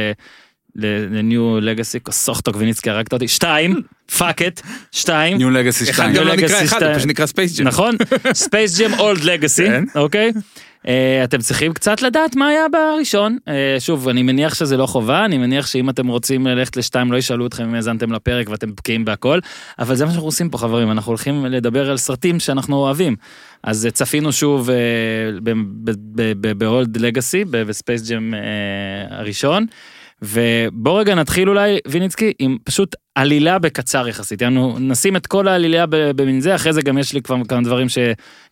לניו 0.78 1.60
לגאסי, 1.62 2.00
סוכטו 2.12 2.52
גביניצקי 2.52 2.90
הרגת 2.90 3.14
אותי, 3.14 3.28
2, 3.28 3.82
פאק 4.18 4.42
את, 4.42 4.62
2, 4.92 5.38
ניו 5.38 5.50
לגאסי 5.50 5.86
2. 5.86 6.14
גם 6.14 6.28
לא 6.28 6.36
נקרא 6.36 6.64
אחד, 6.64 6.78
שתיים. 6.78 6.96
פשוט 6.96 7.10
נקרא 7.10 7.26
ספייס 7.26 7.60
ג'ם. 7.60 7.68
נכון? 7.68 7.96
ספייס 8.34 8.80
ג'ם 8.80 8.94
אולד 9.00 9.24
לגאסי, 9.24 9.66
כן. 9.66 9.84
אוקיי? 9.96 10.32
אה, 10.88 11.24
אתם 11.24 11.38
צריכים 11.38 11.74
קצת 11.74 12.02
לדעת 12.02 12.36
מה 12.36 12.48
היה 12.48 12.66
בראשון. 12.72 13.38
אה, 13.48 13.76
שוב, 13.80 14.10
אני 14.10 14.24
מניח 14.24 14.54
שזה 14.54 14.78
לא 14.78 14.86
חובה, 14.86 15.26
אני 15.26 15.38
מניח 15.38 15.68
שאם 15.68 15.90
אתם 15.90 16.08
רוצים 16.08 16.48
ללכת 16.48 16.78
לשתיים 16.78 17.12
לא 17.12 17.18
ישאלו 17.18 17.48
אתכם 17.48 17.64
אם 17.64 17.74
האזנתם 17.74 18.12
לפרק 18.12 18.50
ואתם 18.50 18.76
בקיאים 18.76 19.06
בהכל, 19.06 19.40
אבל 19.80 19.96
זה 19.96 20.06
מה 20.06 20.12
שאנחנו 20.12 20.28
עושים 20.28 20.50
פה 20.50 20.58
חברים, 20.58 20.92
אנחנו 20.92 21.10
הולכים 21.10 21.46
לדבר 21.46 21.92
על 21.92 21.98
סרטים 21.98 22.40
שאנחנו 22.40 22.76
אוהבים. 22.76 23.16
אז 23.64 23.86
אה, 23.86 23.92
צפינו 23.92 24.32
שוב 24.32 24.70
אה, 24.70 24.76
ב-Old 26.58 26.98
Legacy, 26.98 27.46
בספייס 27.52 28.10
ג'ם 28.10 28.34
אה, 28.34 28.40
הראשון. 29.18 29.66
ובוא 30.22 31.00
רגע 31.00 31.16
נתחיל 31.16 31.50
אולי, 31.50 31.78
ויניצקי, 31.88 32.34
עם 32.40 32.58
פשוט 32.64 32.96
עלילה 33.16 33.60
בקצר 33.60 34.08
יחסית. 34.08 34.42
יענו, 34.42 34.80
נשים 34.80 35.16
את 35.16 35.28
כל 35.28 35.48
העלילה 35.48 35.86
במין 35.90 36.42
זה, 36.42 36.56
אחרי 36.56 36.74
זה 36.74 36.82
גם 36.82 36.98
יש 36.98 37.14
לי 37.14 37.22
כבר 37.22 37.36
כמה 37.48 37.62
דברים 37.62 37.90
ש... 37.90 37.98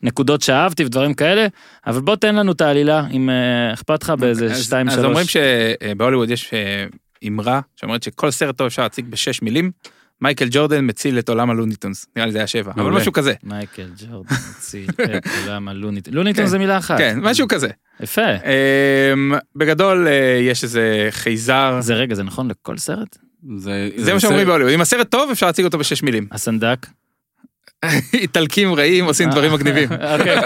נקודות 0.02 0.42
שאהבתי 0.42 0.86
ודברים 0.86 1.14
כאלה, 1.14 1.48
אבל 1.88 2.02
בוא 2.02 2.16
תן 2.16 2.36
לנו 2.36 2.52
את 2.52 2.62
העלילה, 2.62 3.04
אם 3.12 3.30
אה, 3.30 3.74
אכפת 3.74 4.04
לך 4.04 4.10
באיזה 4.10 4.46
אז- 4.46 4.64
שתיים, 4.64 4.88
אז 4.88 4.94
שלוש. 4.94 5.06
אומרים 5.06 5.26
שבהוליווד 5.28 6.30
יש 6.30 6.54
אה, 6.54 6.86
אמרה 7.28 7.60
שאומרת 7.76 8.04
שכל 8.04 8.32
סרט 8.32 8.58
טוב 8.58 8.66
אפשר 8.68 8.82
להציג 8.82 9.06
בשש 9.10 9.42
מילים, 9.42 9.72
מייקל 10.22 10.48
ג'ורדן 10.52 10.86
מציל 10.90 11.20
את 11.20 11.30
עולם 11.30 11.50
ה 11.50 11.54
Looney 11.54 11.80
Tunes, 11.80 12.06
נראה 12.16 12.26
לי 12.26 12.32
זה 12.32 12.38
היה 12.38 12.48
שבע, 12.48 12.72
אבל. 12.76 12.92
משהו 12.92 13.14
כזה. 13.14 13.34
מייקל 13.44 13.88
ג'ורדן 14.08 14.36
הציל 14.58 14.90
את 15.18 15.24
עולם 15.44 15.68
ה 15.68 15.71
Looney 15.71 15.92
Tunes. 15.92 16.14
Looney 16.14 16.31
Tunes 16.31 16.46
זה 16.46 16.58
מילה 16.60 16.78
אחת. 16.78 16.98
כן, 16.98 17.20
משהו 17.22 17.48
כזה. 17.48 17.68
יפה. 18.00 18.22
אמ, 18.32 19.34
בגדול 19.56 20.08
אה, 20.08 20.40
יש 20.42 20.64
איזה 20.64 21.08
חייזר, 21.12 21.78
זה 21.80 21.94
רגע, 21.94 22.16
זה 22.16 22.24
נכון 22.24 22.48
לכל 22.50 22.78
סרט? 22.78 23.18
זה, 23.58 23.90
זה 23.96 24.14
מה 24.14 24.20
שאומרים 24.20 24.48
בהוליווד, 24.48 24.74
אם 24.74 24.82
הסרט 24.82 25.12
טוב 25.12 25.32
אפשר 25.32 25.46
להציג 25.46 25.66
אותו 25.66 25.78
בשש 25.78 26.04
מילים. 26.04 26.28
הסנדק? 26.32 26.88
איטלקים 28.14 28.74
רעים 28.74 29.06
עושים 29.06 29.30
דברים 29.30 29.54
מגניבים. 29.54 29.90
אוקיי, 30.18 30.38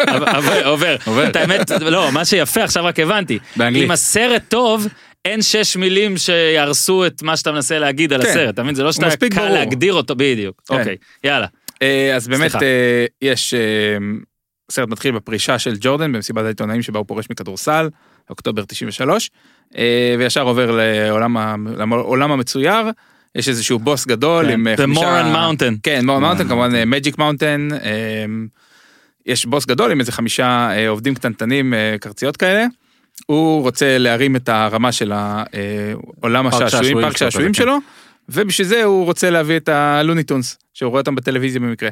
עובר. 0.65 0.95
עובר. 1.05 1.29
את 1.29 1.35
האמת, 1.35 1.71
לא, 1.71 2.11
מה 2.11 2.25
שיפה, 2.25 2.63
עכשיו 2.63 2.85
רק 2.85 2.99
הבנתי. 2.99 3.39
באנגלית. 3.55 3.85
אם 3.85 3.91
הסרט 3.91 4.43
טוב, 4.47 4.87
אין 5.25 5.41
שש 5.41 5.77
מילים 5.77 6.17
שיהרסו 6.17 7.05
את 7.05 7.21
מה 7.21 7.37
שאתה 7.37 7.51
מנסה 7.51 7.79
להגיד 7.79 8.13
על 8.13 8.23
כן. 8.23 8.29
הסרט, 8.29 8.53
אתה 8.53 8.63
מבין? 8.63 8.75
זה 8.75 8.83
לא 8.83 8.91
שאתה 8.91 9.09
קל 9.17 9.35
ברור. 9.35 9.49
להגדיר 9.49 9.93
אותו, 9.93 10.15
בדיוק. 10.15 10.61
כן. 10.67 10.79
אוקיי, 10.79 10.95
יאללה. 11.23 11.47
אה, 11.81 12.15
אז 12.15 12.27
באמת 12.27 12.51
סליחה. 12.51 12.65
אה, 12.65 13.05
יש 13.21 13.53
אה, 14.69 14.73
סרט 14.73 14.89
מתחיל 14.89 15.11
בפרישה 15.15 15.59
של 15.59 15.75
ג'ורדן 15.79 16.11
במסיבת 16.11 16.45
העיתונאים 16.45 16.81
שבה 16.81 16.99
הוא 16.99 17.05
פורש 17.07 17.25
מכדורסל, 17.29 17.89
אוקטובר 18.29 18.63
93, 18.65 19.29
אה, 19.77 20.15
וישר 20.19 20.41
עובר 20.41 20.71
לעולם 20.71 21.37
ה- 21.37 21.55
לעולם 21.77 22.31
המצויר, 22.31 22.89
יש 23.35 23.49
איזשהו 23.49 23.79
בוס 23.79 24.05
גדול 24.07 24.45
כן, 24.45 24.51
עם 24.51 24.67
אה, 24.67 24.75
The 24.75 24.97
Moron 24.97 25.35
Mountain. 25.35 25.73
כן, 25.83 26.05
Moron 26.05 26.21
Mountain, 26.21 26.47
כמובן 26.47 26.89
Magic 26.89 27.17
Mountain, 27.17 27.67
יש 29.25 29.45
בוס 29.45 29.65
גדול 29.65 29.91
עם 29.91 29.99
איזה 29.99 30.11
חמישה 30.11 30.69
אה, 30.71 30.89
עובדים 30.89 31.15
קטנטנים, 31.15 31.73
אה, 31.73 31.95
קרציות 31.99 32.37
כאלה. 32.37 32.65
הוא 33.25 33.61
רוצה 33.61 33.97
להרים 33.97 34.35
את 34.35 34.49
הרמה 34.49 34.91
של 34.91 35.11
העולם 35.11 36.47
השעשועים, 36.47 36.69
שעשועים 36.71 37.01
פארק 37.01 37.17
שעשועים 37.17 37.47
כן. 37.47 37.53
שלו, 37.53 37.77
ובשביל 38.29 38.67
זה 38.67 38.83
הוא 38.83 39.05
רוצה 39.05 39.29
להביא 39.29 39.57
את 39.57 39.69
ה 39.69 39.76
Looney 39.76 40.17
Tunes, 40.17 40.57
שהוא 40.73 40.89
רואה 40.89 40.99
אותם 40.99 41.15
בטלוויזיה 41.15 41.61
במקרה. 41.61 41.89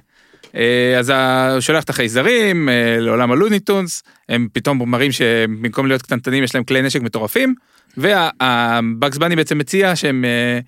אה, 0.57 0.99
אז 0.99 1.09
הוא 1.53 1.59
שולח 1.59 1.83
את 1.83 1.89
החייזרים 1.89 2.69
אה, 2.69 2.97
לעולם 2.99 3.31
ה 3.31 3.37
Looney 3.37 3.70
Tunes, 3.70 4.03
הם 4.29 4.47
פתאום 4.53 4.91
מראים 4.91 5.11
שבמקום 5.11 5.87
להיות 5.87 6.01
קטנטנים 6.01 6.43
יש 6.43 6.55
להם 6.55 6.63
כלי 6.63 6.81
נשק 6.81 7.01
מטורפים, 7.01 7.55
והבאגס 7.97 9.17
בני 9.17 9.35
בעצם 9.35 9.57
מציע 9.57 9.95
שהם 9.95 10.25
אה, 10.25 10.59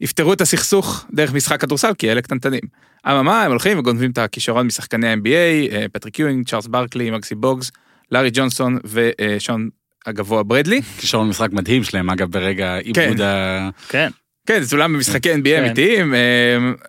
יפתרו 0.00 0.32
את 0.32 0.40
הסכסוך 0.40 1.06
דרך 1.12 1.32
משחק 1.32 1.60
כדורסל, 1.60 1.94
כי 1.98 2.12
אלה 2.12 2.22
קטנטנים. 2.22 2.60
אממה, 3.06 3.44
הם 3.44 3.50
הולכים 3.50 3.78
וגונבים 3.78 4.10
את 4.10 4.18
הכישרון 4.18 4.66
משחקני 4.66 5.08
ה-NBA, 5.08 5.88
פטריק 5.92 6.18
יואינג, 6.18 6.48
צ'ארלס 6.48 6.66
ברקלי, 6.66 7.10
מאגסי 7.10 7.34
בוגס, 7.34 7.70
לארי 8.12 8.30
ג'ונסון 8.32 8.78
ושון 8.84 9.68
הגבוה 10.06 10.42
ברדלי. 10.42 10.82
כישרון 11.00 11.28
משחק 11.28 11.52
מדהים 11.52 11.84
שלהם, 11.84 12.10
אגב, 12.10 12.30
ברגע 12.30 12.76
עיבוד 12.76 13.20
ה... 13.20 13.68
כן. 13.88 14.08
כן, 14.46 14.62
זה 14.62 14.68
צולם 14.68 14.92
במשחקי 14.92 15.34
NBA 15.34 15.44
כן. 15.44 15.64
אמיתיים, 15.64 16.14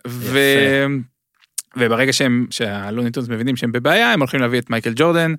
ו... 0.07 0.39
וברגע 1.77 2.13
שהם, 2.13 2.47
שהלוניטונס 2.49 3.29
מבינים 3.29 3.55
שהם 3.55 3.71
בבעיה, 3.71 4.13
הם 4.13 4.19
הולכים 4.19 4.39
להביא 4.39 4.59
את 4.59 4.69
מייקל 4.69 4.93
ג'ורדן, 4.95 5.33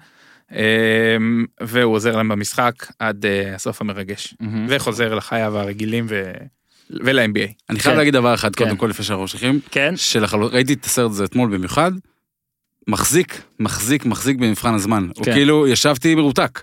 אה, 0.52 1.16
והוא 1.60 1.94
עוזר 1.94 2.16
להם 2.16 2.28
במשחק 2.28 2.74
עד 2.98 3.26
אה, 3.26 3.54
הסוף 3.54 3.80
המרגש, 3.80 4.34
מהמם. 4.40 4.66
וחוזר 4.68 5.14
לחייו 5.14 5.58
הרגילים 5.58 6.06
ו... 6.08 6.32
ול-NBA. 6.90 7.52
אני 7.70 7.78
חייב 7.78 7.94
כן. 7.94 7.98
להגיד 7.98 8.14
דבר 8.14 8.34
אחד, 8.34 8.56
כן. 8.56 8.64
קודם 8.64 8.76
כל, 8.76 8.86
לפני 8.86 9.04
שאנחנו 9.04 9.22
ממשיכים, 9.22 9.60
כן. 9.70 9.94
ראיתי 10.32 10.72
את 10.72 10.84
הסרט 10.84 11.10
הזה 11.10 11.24
אתמול 11.24 11.56
במיוחד, 11.56 11.92
מחזיק, 12.88 13.42
מחזיק, 13.60 14.06
מחזיק 14.06 14.36
במבחן 14.36 14.74
הזמן. 14.74 15.08
הוא 15.16 15.24
כן. 15.24 15.32
כאילו, 15.32 15.66
ישבתי 15.66 16.14
מרותק. 16.14 16.62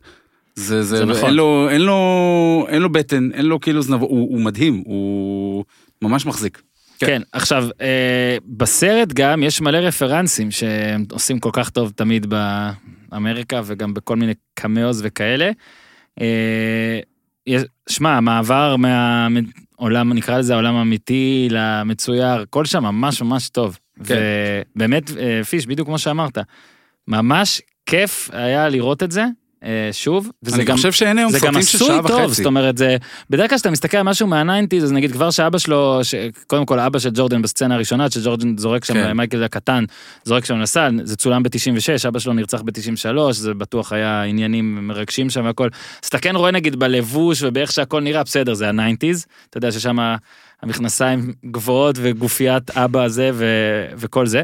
זה, 0.55 0.83
זה, 0.83 0.97
זה 0.97 1.05
נכון. 1.05 1.25
אין 1.25 1.33
לו, 1.33 1.67
אין 1.69 1.81
לו, 1.81 2.65
אין 2.69 2.81
לו 2.81 2.89
בטן, 2.89 3.29
אין 3.33 3.45
לו 3.45 3.59
כאילו 3.59 3.81
זנב, 3.81 4.01
הוא, 4.01 4.09
הוא 4.09 4.41
מדהים, 4.41 4.83
הוא 4.85 5.65
ממש 6.01 6.25
מחזיק. 6.25 6.61
כן. 7.00 7.06
כן, 7.06 7.22
עכשיו, 7.32 7.68
אה, 7.82 8.38
בסרט 8.48 9.13
גם 9.13 9.44
יש 9.44 9.62
מלא 9.62 9.77
רפרנסים 9.77 10.51
שהם 10.51 11.06
עושים 11.12 11.39
כל 11.39 11.50
כך 11.53 11.70
טוב 11.70 11.91
תמיד 11.96 12.27
באמריקה 13.10 13.62
וגם 13.65 13.94
בכל 13.94 14.15
מיני 14.15 14.34
קמאוז 14.53 15.01
וכאלה. 15.06 15.51
אה, 16.22 17.00
שמע, 17.89 18.18
המעבר 18.18 18.75
מהעולם, 18.75 20.13
נקרא 20.13 20.38
לזה 20.38 20.53
העולם 20.53 20.75
האמיתי 20.75 21.48
למצויר, 21.51 22.25
הכל 22.25 22.65
שם 22.65 22.84
ממש 22.84 23.22
ממש 23.22 23.50
טוב. 23.50 23.77
כן. 24.03 24.15
ובאמת, 24.75 25.12
אה, 25.18 25.44
פיש, 25.44 25.65
בדיוק 25.65 25.88
כמו 25.88 26.00
שאמרת, 26.00 26.38
ממש 27.08 27.62
כיף 27.86 28.29
היה 28.34 28.70
לראות 28.70 29.03
את 29.03 29.12
זה, 29.12 29.25
שוב, 29.91 30.29
וזה 30.43 30.55
אני 30.55 30.65
גם... 30.65 30.75
חושב 30.75 30.91
שאין 30.91 31.17
היום 31.17 31.31
זה 31.31 31.39
גם 31.39 31.43
סרטים 31.43 31.61
של 31.61 31.77
עשוי 31.77 31.87
שעה 31.87 32.07
טוב, 32.07 32.21
וחצי. 32.21 32.35
זאת 32.35 32.45
אומרת, 32.45 32.77
זה, 32.77 32.97
בדרך 33.29 33.49
כלל 33.49 33.57
כשאתה 33.57 33.71
מסתכל 33.71 33.97
על 33.97 34.03
משהו 34.03 34.27
מה 34.27 34.38
nineties, 34.38 34.83
אז 34.83 34.91
נגיד 34.91 35.11
כבר 35.11 35.31
שאבא 35.31 35.57
שלו, 35.57 35.99
ש... 36.03 36.15
קודם 36.47 36.65
כל 36.65 36.79
אבא 36.79 36.99
של 36.99 37.09
ג'ורדן 37.13 37.41
בסצנה 37.41 37.75
הראשונה, 37.75 38.09
שג'ורדן 38.11 38.57
זורק 38.57 38.85
שם, 38.85 38.93
כן. 38.93 39.11
מייקל 39.11 39.43
הקטן, 39.43 39.85
זורק 40.23 40.45
שם 40.45 40.59
לסל, 40.59 40.99
זה 41.03 41.15
צולם 41.15 41.43
ב-96, 41.43 42.07
אבא 42.07 42.19
שלו 42.19 42.33
נרצח 42.33 42.61
ב-93, 42.61 43.31
זה 43.31 43.53
בטוח 43.53 43.93
היה 43.93 44.23
עניינים 44.23 44.87
מרגשים 44.87 45.29
שם 45.29 45.45
והכל. 45.45 45.69
אז 46.03 46.07
אתה 46.07 46.19
כן 46.19 46.35
רואה 46.35 46.51
נגיד 46.51 46.75
בלבוש 46.75 47.43
ובאיך 47.43 47.71
שהכל 47.71 48.01
נראה, 48.01 48.23
בסדר, 48.23 48.53
זה 48.53 48.69
ה 48.69 48.75
nineties, 48.75 49.25
אתה 49.49 49.57
יודע 49.57 49.71
ששם 49.71 49.97
המכנסיים 50.61 51.33
גבוהות 51.51 51.95
וגופיית 52.01 52.71
אבא 52.71 53.03
הזה 53.03 53.31
ו... 53.33 53.45
וכל 53.97 54.27
זה, 54.27 54.43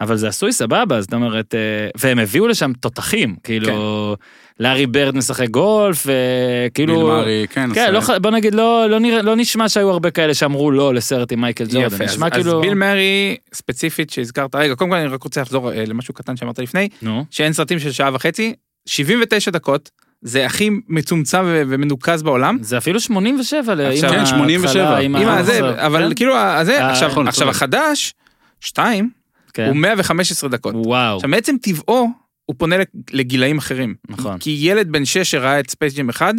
אבל 0.00 0.16
זה 0.16 0.28
עשוי 0.28 0.52
סבבה, 0.52 1.00
זאת 1.00 1.14
אומרת, 1.14 1.54
אה, 1.54 1.60
והם 1.98 2.18
הביאו 2.18 2.46
לשם 2.48 2.72
תותחים, 2.80 3.36
כאילו, 3.44 4.16
לארי 4.60 4.86
ברד 4.86 5.16
משחק 5.16 5.48
גולף, 5.48 6.06
וכאילו... 6.06 6.94
ביל 6.94 7.04
מארי, 7.04 7.46
כן, 7.50 7.74
כן, 7.74 7.92
לא, 7.92 8.18
בוא 8.18 8.30
נגיד, 8.30 8.54
לא, 8.54 8.86
לא, 8.90 8.98
נראה, 9.00 9.22
לא 9.22 9.36
נשמע 9.36 9.68
שהיו 9.68 9.90
הרבה 9.90 10.10
כאלה 10.10 10.34
שאמרו 10.34 10.70
לא 10.70 10.94
לסרט 10.94 11.32
עם 11.32 11.40
מייקל 11.40 11.64
ג'ורדן, 11.64 11.86
יפה, 11.86 12.04
אז, 12.04 12.10
נשמע 12.10 12.26
אז 12.26 12.32
כאילו... 12.32 12.60
ביל 12.60 12.74
מרי 12.74 13.36
ספציפית 13.54 14.10
שהזכרת, 14.10 14.54
רגע, 14.54 14.74
קודם 14.74 14.90
כל 14.90 14.96
אני 14.96 15.06
רק 15.08 15.22
רוצה 15.22 15.40
לחזור 15.40 15.72
אה, 15.72 15.84
למשהו 15.86 16.14
קטן 16.14 16.36
שאמרת 16.36 16.58
לפני, 16.58 16.88
נו, 17.02 17.24
שאין 17.30 17.52
סרטים 17.52 17.78
של 17.78 17.92
שעה 17.92 18.10
וחצי, 18.14 18.54
79 18.86 19.50
דקות, 19.50 19.90
זה 20.22 20.46
הכי 20.46 20.70
מצומצם 20.88 21.44
ומנוקז 21.46 22.22
בעולם. 22.22 22.58
זה 22.60 22.78
אפילו 22.78 23.00
87 23.00 23.74
ל- 23.74 23.80
עכשיו- 23.80 24.12
עם 24.12 24.18
כן, 24.18 24.26
87. 24.26 24.66
ההתחלה, 24.66 24.98
עם 24.98 25.16
עם 25.16 25.28
הזה, 25.28 25.52
כן? 25.52 25.64
אבל 25.64 26.12
כאילו 26.16 26.36
הזה, 26.36 26.80
אה, 26.80 26.90
עכשיו, 26.90 27.08
נכון, 27.08 27.28
עכשיו 27.28 27.46
צודק. 27.46 27.56
החדש, 27.56 28.14
שתיים, 28.60 29.10
כן. 29.56 29.66
הוא 29.66 29.76
115 29.76 30.50
דקות. 30.50 30.74
וואו, 30.74 31.16
עכשיו 31.16 31.30
מעצם 31.30 31.56
טבעו, 31.62 32.10
הוא 32.46 32.56
פונה 32.58 32.76
לגילאים 33.12 33.58
אחרים. 33.58 33.94
נכון. 34.08 34.38
כי 34.38 34.56
ילד 34.60 34.92
בן 34.92 35.04
6 35.04 35.18
שראה 35.18 35.60
את 35.60 35.70
Space 35.70 35.94
Jam 35.94 36.08
1 36.08 36.34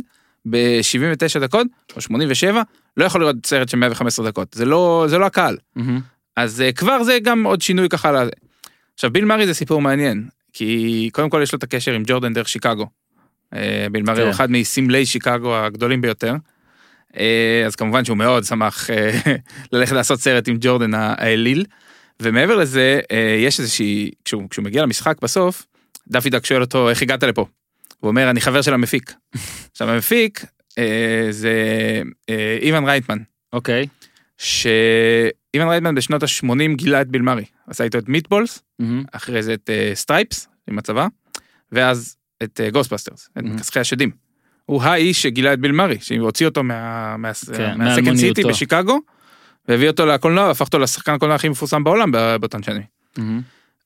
ב-79 0.50 1.40
דקות, 1.40 1.68
או 1.96 2.02
87, 2.02 2.62
לא 2.98 3.06
יכול 3.06 3.22
לראות 3.22 3.36
סרט 3.46 3.70
של 3.70 3.78
115 3.78 4.28
דקות. 4.28 4.54
זה 4.54 4.66
לא, 4.66 5.06
זה 5.08 5.18
לא 5.18 5.26
הקהל. 5.26 5.58
מהמם. 5.76 6.00
אז 6.36 6.62
אה, 6.62 6.72
כבר 6.72 7.04
זה 7.04 7.18
גם 7.24 7.44
עוד 7.44 7.62
שינוי 7.62 7.90
ככה. 7.90 8.12
לזה. 8.12 8.32
עכשיו 8.94 9.12
ביל 9.12 9.26
מארי 9.26 9.48
זה 9.48 9.54
סיפור 9.54 9.82
מעניין, 9.82 10.28
כי 10.54 11.10
קודם 11.14 11.30
כל 11.30 11.40
יש 11.44 11.54
לו 11.54 11.58
את 11.58 11.64
הקשר 11.64 11.94
עם 11.94 12.04
ג'ורדן 12.06 12.34
דרך 12.34 12.50
שיקגו. 12.50 12.88
אה, 13.54 13.88
ביל 13.92 14.04
מארי 14.04 14.18
כן. 14.18 14.24
הוא 14.24 14.32
אחד 14.32 14.52
מסמלי 14.52 15.06
שיקגו 15.06 15.56
הגדולים 15.56 16.02
ביותר. 16.02 16.36
אה, 17.18 17.64
אז 17.66 17.76
כמובן 17.76 18.06
שהוא 18.06 18.18
מאוד 18.18 18.44
שמח 18.44 18.90
ללכת 19.72 19.92
לעשות 19.92 20.20
סרט 20.20 20.48
עם 20.48 20.58
ג'ורדן 20.60 20.94
האליל. 20.94 21.66
ומעבר 22.22 22.56
לזה, 22.56 23.00
אה, 23.12 23.36
יש 23.40 23.60
איזושהי, 23.60 24.12
כשהוא, 24.26 24.50
כשהוא 24.50 24.66
מגיע 24.66 24.84
למשחק 24.84 25.22
בסוף, 25.22 25.66
דפי 26.08 26.30
דק 26.30 26.46
שואל 26.46 26.62
אותו, 26.62 26.90
איך 26.90 27.02
הגעת 27.02 27.24
לפה? 27.24 27.46
הוא 28.00 28.08
אומר, 28.10 28.30
אני 28.30 28.42
חבר 28.42 28.62
של 28.62 28.74
המפיק. 28.74 29.14
עכשיו 29.72 29.90
המפיק 29.90 30.46
אה, 30.78 31.28
זה 31.30 31.54
אה, 32.30 32.58
איוון 32.62 32.86
רייטמן. 32.86 33.18
אוקיי. 33.54 33.88
שאיוון 34.38 35.68
רייטמן 35.70 35.96
בשנות 35.96 36.24
ה-80 36.24 36.76
גילה 36.76 37.02
את 37.02 37.08
ביל 37.08 37.22
מארי. 37.22 37.46
עשה 37.68 37.84
איתו 37.84 37.98
את 37.98 38.10
Meatballs, 38.10 38.62
מהמם. 38.80 39.04
אחרי 39.12 39.44
זה 39.44 39.54
את 39.54 39.70
אה, 39.70 39.92
Stripes 39.94 40.48
עם 40.70 40.78
הצבא, 40.80 41.08
ואז 41.72 42.16
את 42.44 42.60
Ghostbusters, 42.74 43.30
את 43.38 43.44
Mhm. 43.44 43.48
מכסחי 43.48 43.80
השדים. 43.80 44.12
הוא 44.66 44.84
האיש 44.84 45.22
שגילה 45.22 45.54
את 45.54 45.60
ביל 45.60 45.72
מארי, 45.72 45.98
שהוציא 46.02 46.46
אותו 46.46 46.64
מה- 46.64 47.18
מה- 47.18 47.32
כן, 47.58 47.78
מה 47.77 47.86
Second. 47.86 48.16
City 48.18 48.44
בשיקגו, 48.44 49.00
והביא 49.68 49.88
אותו 49.88 50.06
לקולנוע, 50.06 50.48
והפך 50.48 50.66
אותו 50.66 50.80
לשחקן 50.80 51.14
הקולנוע 51.14 51.36
הכי 51.36 51.50
מפורסם 51.50 51.84
בעולם 51.84 52.12
באותן 52.12 52.64
שנים. 52.64 52.84
מהמם. 53.18 53.42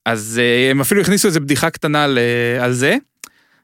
אז 0.05 0.41
אה, 0.43 0.71
הם 0.71 0.81
אפילו 0.81 1.01
הכניסו 1.01 1.27
איזה 1.27 1.39
בדיחה 1.39 1.69
קטנה 1.69 2.03
על, 2.61 2.71
זה, 2.71 2.97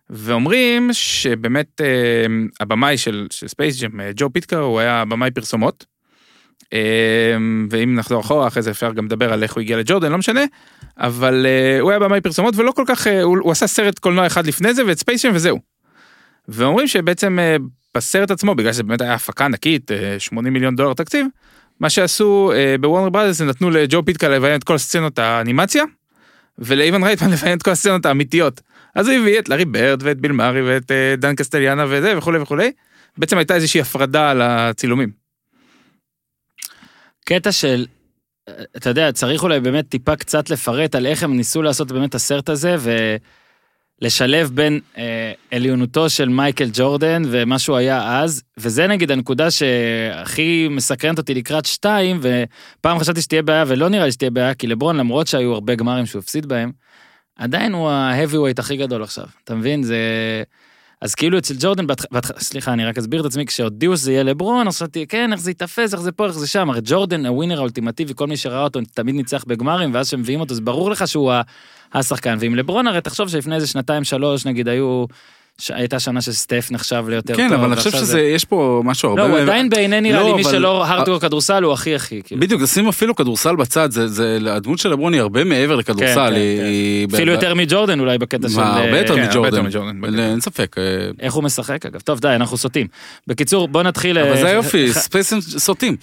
ואומרים 0.09 0.89
שבאמת 0.93 1.81
אה, 1.81 2.25
הבמאי 2.59 2.97
של, 2.97 3.27
של 3.31 3.47
Space 3.47 3.81
Jam, 3.81 3.99
אה, 3.99 4.11
ג'ו 4.15 4.29
פיטקה, 4.33 4.59
הוא 4.59 4.79
היה 4.79 5.05
במאי 5.05 5.31
פרסומות. 5.31 5.85
אה, 6.73 7.37
ואם 7.69 7.95
נחזור 7.95 8.21
אחורה, 8.21 8.47
אחרי 8.47 8.61
זה 8.61 8.71
אפשר 8.71 8.93
גם 8.93 9.05
לדבר 9.05 9.33
על 9.33 9.43
איך 9.43 9.53
הוא 9.53 9.61
הגיע 9.61 9.77
לג'ורדן, 9.77 10.11
לא 10.11 10.17
משנה, 10.17 10.41
אבל 10.97 11.45
הוא 11.79 11.91
היה 11.91 11.99
במאי 11.99 12.21
פרסומות 12.21 12.55
ולא 12.55 12.71
כל 12.71 12.83
כך, 12.87 13.07
הוא, 13.23 13.37
הוא 13.41 13.51
עשה 13.51 13.67
סרט 13.67 13.99
קולנוע 13.99 14.27
אחד 14.27 14.47
לפני 14.47 14.73
זה 14.73 14.85
ואת 14.85 14.99
Space 14.99 15.25
Jam 15.25 15.31
וזהו. 15.35 15.59
ואומרים 16.47 16.87
שבעצם 16.87 17.39
בסרט 17.97 18.31
עצמו, 18.31 18.55
בגלל 18.55 18.73
שזה 18.73 18.83
באמת 18.83 19.01
היה 19.01 19.13
הפקה 19.13 19.45
ענקית, 19.45 19.91
אה, 19.91 20.19
80 20.19 20.53
מיליון 20.53 20.75
דולר 20.75 20.93
תקציב, 20.93 21.27
מה 21.79 21.89
שעשו 21.89 22.51
אה, 22.55 22.75
בוורנר 22.81 23.09
בראדרס, 23.09 23.41
הם 23.41 23.47
נתנו 23.47 23.69
לג'ו 23.69 24.05
פיטקה 24.05 24.27
לביים 24.27 24.55
את 24.55 24.63
כל 24.63 24.77
סצנות 24.77 25.19
האנימציה, 25.19 25.83
ולאיוון 26.59 27.03
רייטמן 27.03 27.31
לביים 27.33 27.57
את 27.57 27.63
כל 27.63 27.71
הסצנות 27.71 28.05
האמיתיות. 28.05 28.61
אז 28.95 29.07
הוא 29.07 29.15
הביא 29.15 29.39
את 29.39 29.49
לארי 29.49 29.65
ברד 29.65 30.03
ואת 30.03 30.17
ביל 30.17 30.31
מארי 30.31 30.61
ואת 30.61 30.91
אה, 30.91 31.15
דן 31.17 31.35
קסטליאנה 31.35 31.85
וזה 31.89 32.17
וכולי 32.17 32.39
וכולי. 32.39 32.71
בעצם 33.17 33.37
הייתה 33.37 33.55
איזושהי 33.55 33.81
הפרדה 33.81 34.31
על 34.31 34.41
הצילומים. 34.41 35.11
קטע 37.25 37.51
של, 37.51 37.85
אתה 38.77 38.89
יודע, 38.89 39.11
צריך 39.11 39.43
אולי 39.43 39.59
באמת 39.59 39.89
טיפה 39.89 40.15
קצת 40.15 40.49
לפרט 40.49 40.95
על 40.95 41.05
איך 41.05 41.23
הם 41.23 41.37
ניסו 41.37 41.61
לעשות 41.61 41.91
באמת 41.91 42.15
הסרט 42.15 42.49
הזה, 42.49 42.75
ולשלב 44.01 44.51
בין 44.53 44.79
אה, 44.97 45.31
עליונותו 45.51 46.09
של 46.09 46.29
מייקל 46.29 46.69
ג'ורדן 46.73 47.21
ומה 47.25 47.59
שהוא 47.59 47.77
היה 47.77 48.21
אז, 48.21 48.43
וזה 48.57 48.87
נגיד 48.87 49.11
הנקודה 49.11 49.51
שהכי 49.51 50.67
מסקרנת 50.71 51.17
אותי 51.17 51.33
לקראת 51.33 51.65
שתיים, 51.65 52.19
ופעם 52.21 52.99
חשבתי 52.99 53.21
שתהיה 53.21 53.41
בעיה 53.41 53.63
ולא 53.67 53.89
נראה 53.89 54.05
לי 54.05 54.11
שתהיה 54.11 54.31
בעיה, 54.31 54.53
כי 54.53 54.67
לברון 54.67 54.97
למרות 54.97 55.27
שהיו 55.27 55.53
הרבה 55.53 55.75
גמרים 55.75 56.05
שהוא 56.05 56.19
הפסיד 56.19 56.45
בהם, 56.45 56.71
עדיין 57.35 57.73
הוא 57.73 57.89
ה-heavyweight 57.89 58.59
הכי 58.59 58.77
גדול 58.77 59.03
עכשיו, 59.03 59.25
אתה 59.43 59.55
מבין? 59.55 59.83
זה... 59.83 59.97
אז 61.01 61.15
כאילו 61.15 61.37
אצל 61.37 61.53
ג'ורדן. 61.59 61.85
סליחה, 62.39 62.73
אני 62.73 62.85
רק 62.85 62.97
אסביר 62.97 63.21
את 63.21 63.25
עצמי, 63.25 63.45
כשהודיעו 63.45 63.97
שזה 63.97 64.11
יהיה 64.11 64.23
לברון, 64.23 64.67
אז 64.67 64.75
חשבתי, 64.75 65.07
כן, 65.07 65.33
איך 65.33 65.41
זה 65.41 65.51
ייתפס, 65.51 65.93
איך 65.93 66.01
זה 66.01 66.11
פה, 66.11 66.25
איך 66.25 66.33
זה 66.33 66.47
שם, 66.47 66.69
הרי 66.69 66.79
ג'ורדן, 66.83 67.25
הווינר 67.25 67.57
האולטימטיבי, 67.57 68.13
כל 68.15 68.27
מי 68.27 68.37
שראה 68.37 68.63
אותו 68.63 68.79
תמיד 68.93 69.15
ניצח 69.15 69.43
בגמרים, 69.47 69.93
ואז 69.93 70.07
כשמביאים 70.07 70.39
אותו, 70.39 70.55
זה 70.55 70.61
ברור 70.61 70.91
לך 70.91 71.07
שהוא 71.07 71.31
השחקן, 71.93 72.37
ועם 72.39 72.55
לברון, 72.55 72.87
הרי 72.87 73.01
תחשוב 73.01 73.29
שלפני 73.29 73.55
איזה 73.55 73.67
שנתיים, 73.67 74.03
שלוש, 74.03 74.45
נגיד, 74.45 74.67
היו. 74.67 75.05
הייתה 75.73 75.99
שנה 75.99 76.21
שסטף 76.21 76.67
נחשב 76.71 77.05
ליותר 77.09 77.35
כן, 77.35 77.49
טוב, 77.49 77.57
אבל 77.59 77.67
אני 77.67 77.75
חושב 77.75 77.91
שזה, 77.91 78.21
יש 78.21 78.45
פה 78.45 78.81
משהו 78.85 79.09
הרבה... 79.09 79.21
לא, 79.27 79.27
הוא 79.27 79.37
עדיין 79.39 79.69
בעיני 79.69 80.01
נראה 80.01 80.19
לא, 80.19 80.27
לי, 80.27 80.33
מי 80.33 80.43
שלא 80.43 80.85
הארדקור 80.85 81.19
כדורסל, 81.19 81.63
הוא 81.63 81.73
הכי 81.73 81.95
הכי, 81.95 82.21
כאילו. 82.23 82.41
בדיוק, 82.41 82.65
שים 82.65 82.87
אפילו 82.87 83.15
כדורסל 83.15 83.55
בצד, 83.55 83.91
זה, 83.91 84.07
זה, 84.07 84.37
הדמות 84.51 84.79
של 84.79 84.89
לברון 84.89 85.13
היא 85.13 85.21
הרבה 85.21 85.43
מעבר 85.43 85.73
כן, 85.73 85.79
לכדורסל. 85.79 86.05
כן, 86.15 86.31
כן. 86.57 86.65
היא- 86.65 87.07
אפילו 87.13 87.31
יותר 87.31 87.55
מג'ורדן 87.55 87.99
אולי 87.99 88.17
בקטע 88.17 88.49
של... 88.49 88.59
הרבה 88.59 88.93
אה, 88.93 88.97
יותר 88.97 89.15
כן, 89.15 89.27
מג'ורדן. 89.65 90.19
אין 90.19 90.39
ספק. 90.41 90.75
אה, 90.77 90.83
איך 91.19 91.33
הוא 91.33 91.43
משחק 91.43 91.85
אגב? 91.85 91.99
טוב 91.99 92.19
די 92.19 92.27
אנחנו 92.27 92.57
סוטים. 92.57 92.87
בקיצור 93.27 93.67
בוא 93.67 93.83
נתחיל. 93.83 94.17
אבל 94.17 94.31
אה, 94.31 94.37
זה 94.41 94.47
היופי, 94.47 94.93
ח- 94.93 94.97
ספייסים 94.97 95.41
סוטים. 95.41 95.95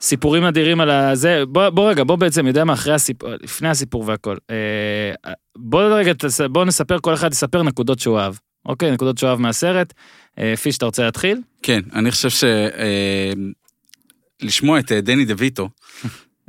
סיפורים 0.00 0.44
אדירים 0.44 0.80
על 0.80 0.90
הזה 0.90 1.42
בוא 1.48 1.68
בוא 1.68 1.90
רגע 1.90 2.04
בוא 2.04 2.16
בעצם 2.16 2.46
יודע 2.46 2.64
מה 2.64 2.72
אחרי 2.72 2.94
הסיפור 2.94 3.28
לפני 3.42 3.68
הסיפור 3.68 4.04
והכל. 4.06 4.36
אה, 4.50 5.32
בוא 5.58 5.82
רגע 5.82 6.12
בוא 6.50 6.64
נספר 6.64 6.96
כל 7.02 7.14
אחד 7.14 7.32
יספר 7.32 7.62
נקודות 7.62 7.98
שהוא 7.98 8.18
אהב. 8.18 8.34
אוקיי 8.66 8.90
נקודות 8.90 9.18
שהוא 9.18 9.30
אהב 9.30 9.40
מהסרט. 9.40 9.92
אה, 10.38 10.56
פיש 10.56 10.76
אתה 10.76 10.86
רוצה 10.86 11.04
להתחיל? 11.04 11.40
כן, 11.62 11.80
אני 11.94 12.10
חושב 12.10 12.30
ש... 12.30 12.44
אה, 12.44 13.32
לשמוע 14.42 14.78
את 14.78 14.92
אה, 14.92 15.00
דני 15.00 15.24
דה 15.24 15.34
ויטו 15.38 15.68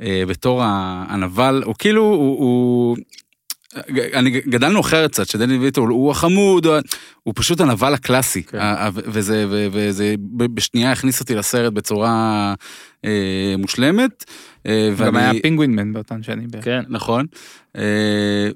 בתור 0.28 0.62
הנבל, 0.64 1.62
הוא 1.66 1.74
כאילו, 1.78 2.02
הוא... 2.02 2.38
הוא... 2.38 2.96
אני 4.14 4.30
גדלנו 4.30 4.80
אחרת 4.80 5.10
קצת, 5.10 5.28
שדני 5.28 5.58
ויטו 5.58 5.80
הוא 5.80 6.10
החמוד, 6.10 6.66
הוא- 7.22 7.32
פשוט 7.36 7.60
הנבל 7.60 7.94
הקלאסי, 7.94 8.42
כן. 8.42 8.58
וזה, 8.94 9.46
וזה 9.48 10.14
בשנייה 10.36 10.92
הכניס 10.92 11.20
אותי 11.20 11.34
לסרט 11.34 11.72
בצורה 11.72 12.54
אה, 13.04 13.54
מושלמת. 13.58 14.24
אה, 14.68 14.90
גם 15.06 15.16
היה 15.16 15.32
פינגווינמן 15.42 15.92
באותן 15.92 16.22
שנים. 16.22 16.48
כן. 16.62 16.80
נכון. 16.88 17.26
אה, 17.76 17.82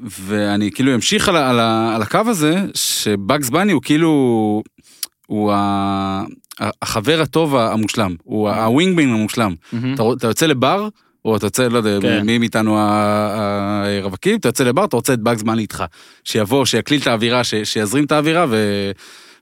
ואני 0.09 0.71
כאילו 0.71 0.95
אמשיך 0.95 1.29
על, 1.29 1.37
על, 1.37 1.61
על 1.95 2.03
הקו 2.03 2.21
הזה, 2.27 2.55
שבאגס 2.75 3.51
בני 3.51 3.73
הוא 3.73 3.83
כאילו, 3.83 4.63
הוא 5.27 5.53
ה- 5.53 6.25
החבר 6.83 7.21
הטוב 7.21 7.57
המושלם, 7.57 8.15
הוא 8.23 8.51
הווינגבין 8.51 9.09
המושלם. 9.09 9.55
אתה, 9.95 10.03
אתה 10.19 10.27
יוצא 10.27 10.47
לבר, 10.47 10.89
או 11.25 11.37
אתה 11.37 11.47
יוצא, 11.47 11.69
לא 11.69 11.79
יודע, 11.79 11.99
כן. 12.03 12.27
מי 12.27 12.39
מאיתנו 12.39 12.79
הרווקים, 12.79 14.39
אתה 14.39 14.49
יוצא 14.49 14.65
לבר, 14.65 14.85
אתה 14.85 14.97
רוצה 14.97 15.13
את 15.13 15.19
באגס 15.21 15.43
בני 15.43 15.63
איתך. 15.63 15.85
שיבוא, 16.25 16.65
שיקליל 16.65 17.01
את 17.01 17.07
האווירה, 17.07 17.45
ש, 17.45 17.55
שיזרים 17.65 18.05
את 18.05 18.13
האווירה, 18.13 18.47
ו... 18.49 18.57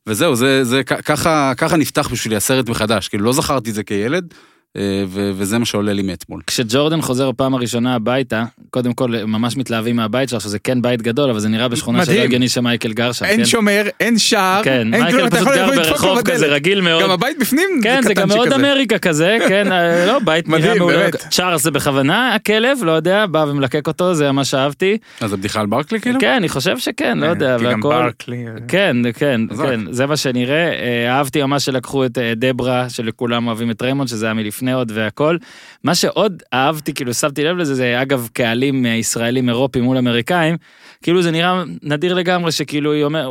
וזהו, 0.07 0.35
זה, 0.63 0.83
ככה, 0.85 1.53
ככה 1.57 1.77
נפתח 1.77 2.09
בשבילי 2.13 2.37
הסרט 2.37 2.69
מחדש, 2.69 3.09
כאילו 3.09 3.25
לא 3.25 3.33
זכרתי 3.33 3.71
את 3.71 3.75
זה 3.75 3.83
כילד, 3.83 4.35
ו, 4.79 5.31
וזה 5.35 5.59
מה 5.59 5.65
שעולה 5.65 5.93
לי 5.93 6.03
מאתמול. 6.03 6.41
כשג'ורדן 6.47 7.01
חוזר 7.01 7.31
בפעם 7.31 7.55
הראשונה 7.55 7.95
הביתה 7.95 8.45
קודם 8.71 8.93
כל 8.93 9.11
ממש 9.27 9.57
מתלהבים 9.57 9.97
מהבית 9.97 10.29
שלו 10.29 10.41
שזה 10.41 10.59
כן 10.59 10.83
בית 10.83 11.03
גדול 11.03 11.31
אבל 11.31 11.39
זה 11.39 11.49
נראה 11.49 11.69
בשכונה 11.69 12.05
שלא. 12.05 12.15
הגיוני 12.15 12.49
שמייקל 12.49 12.93
גר 12.93 13.13
שם. 13.13 13.25
אין 13.25 13.37
כן? 13.37 13.45
שומר, 13.47 13.83
אין 14.01 14.19
שער, 14.19 14.65
כן, 14.65 14.95
אין 14.95 15.03
מייקל 15.03 15.31
פשוט 15.31 15.49
גר 15.49 15.71
ברחוב 15.77 16.23
כזה. 16.23 16.47
רגיל 16.47 16.81
מאוד. 16.81 17.03
גם 17.03 17.11
הבית 17.11 17.39
בפנים 17.39 17.69
כן, 17.83 18.03
זה 18.03 18.15
גם 18.15 18.29
מאוד. 18.29 18.53
אמריקה 18.53 18.99
כזה, 18.99 19.39
כן, 19.49 19.73
אה, 19.73 20.07
לא, 20.13 20.19
בית 20.19 20.49
נראה 20.49 20.75
מעולה. 20.75 21.11
צ'ארלס 21.31 21.63
זה 21.63 21.71
בכוונה, 21.71 22.35
הכלב, 22.35 22.79
לא 22.83 22.93
יודע, 22.93 23.27
בא 23.27 23.45
ומלקק 23.49 23.89
אותו, 23.89 24.15
זה 24.15 24.33
מה 24.33 24.45
שאהבתי. 24.45 24.99
אז 25.21 25.31
זה 25.31 25.37
בדיחה 25.37 25.61
על 25.61 25.67
ברקלי 25.67 26.01
כאילו? 26.01 26.21
כן, 26.21 26.33
אני 26.33 26.49
חושב 26.49 26.79
שכן, 26.79 27.19
לא 27.19 27.27
יודע, 27.27 27.59
כי 27.59 27.65
גם 27.65 27.71
והכל. 27.71 27.89
ברקלי. 27.89 28.45
כן, 28.69 28.97
כן. 29.15 29.41
כן, 29.63 29.81
זה 29.91 30.07
מה 30.07 30.17
שנראה. 30.17 30.73
אה, 30.73 31.17
אהבתי 31.17 31.43
ממש 31.43 31.65
שלקחו 31.65 32.05
את 32.05 32.19
אה, 32.19 32.33
דברה, 32.37 32.89
שלכולם 32.89 33.47
אוהבים 33.47 33.71
את 33.71 33.83
ריימונד, 33.83 34.09
שזה 34.09 34.27
היה 34.27 34.35
מלפני 34.35 34.60
עוד 34.69 34.93
והכל. 34.95 35.37
מה 35.85 35.95
שעוד 35.95 36.43
אהבתי, 36.55 36.95
כאילו 36.95 37.15
שמתי 37.15 37.45
לב 37.45 37.57
לזה, 37.57 37.75
זה 37.75 38.03
אגב 38.03 38.29
קהלים 38.33 38.87
אה, 38.87 38.91
ישראלים 38.91 39.49
אירופים 39.49 39.85
מול 39.85 39.97
אמריקאים, 39.97 40.57
כאילו 41.05 41.23
זה 41.23 41.31
נראה 41.31 41.63
נדיר 41.83 42.15
לגמרי 42.15 42.53
שכאילו 42.53 42.93
היא 42.93 43.05
אומרת, 43.05 43.27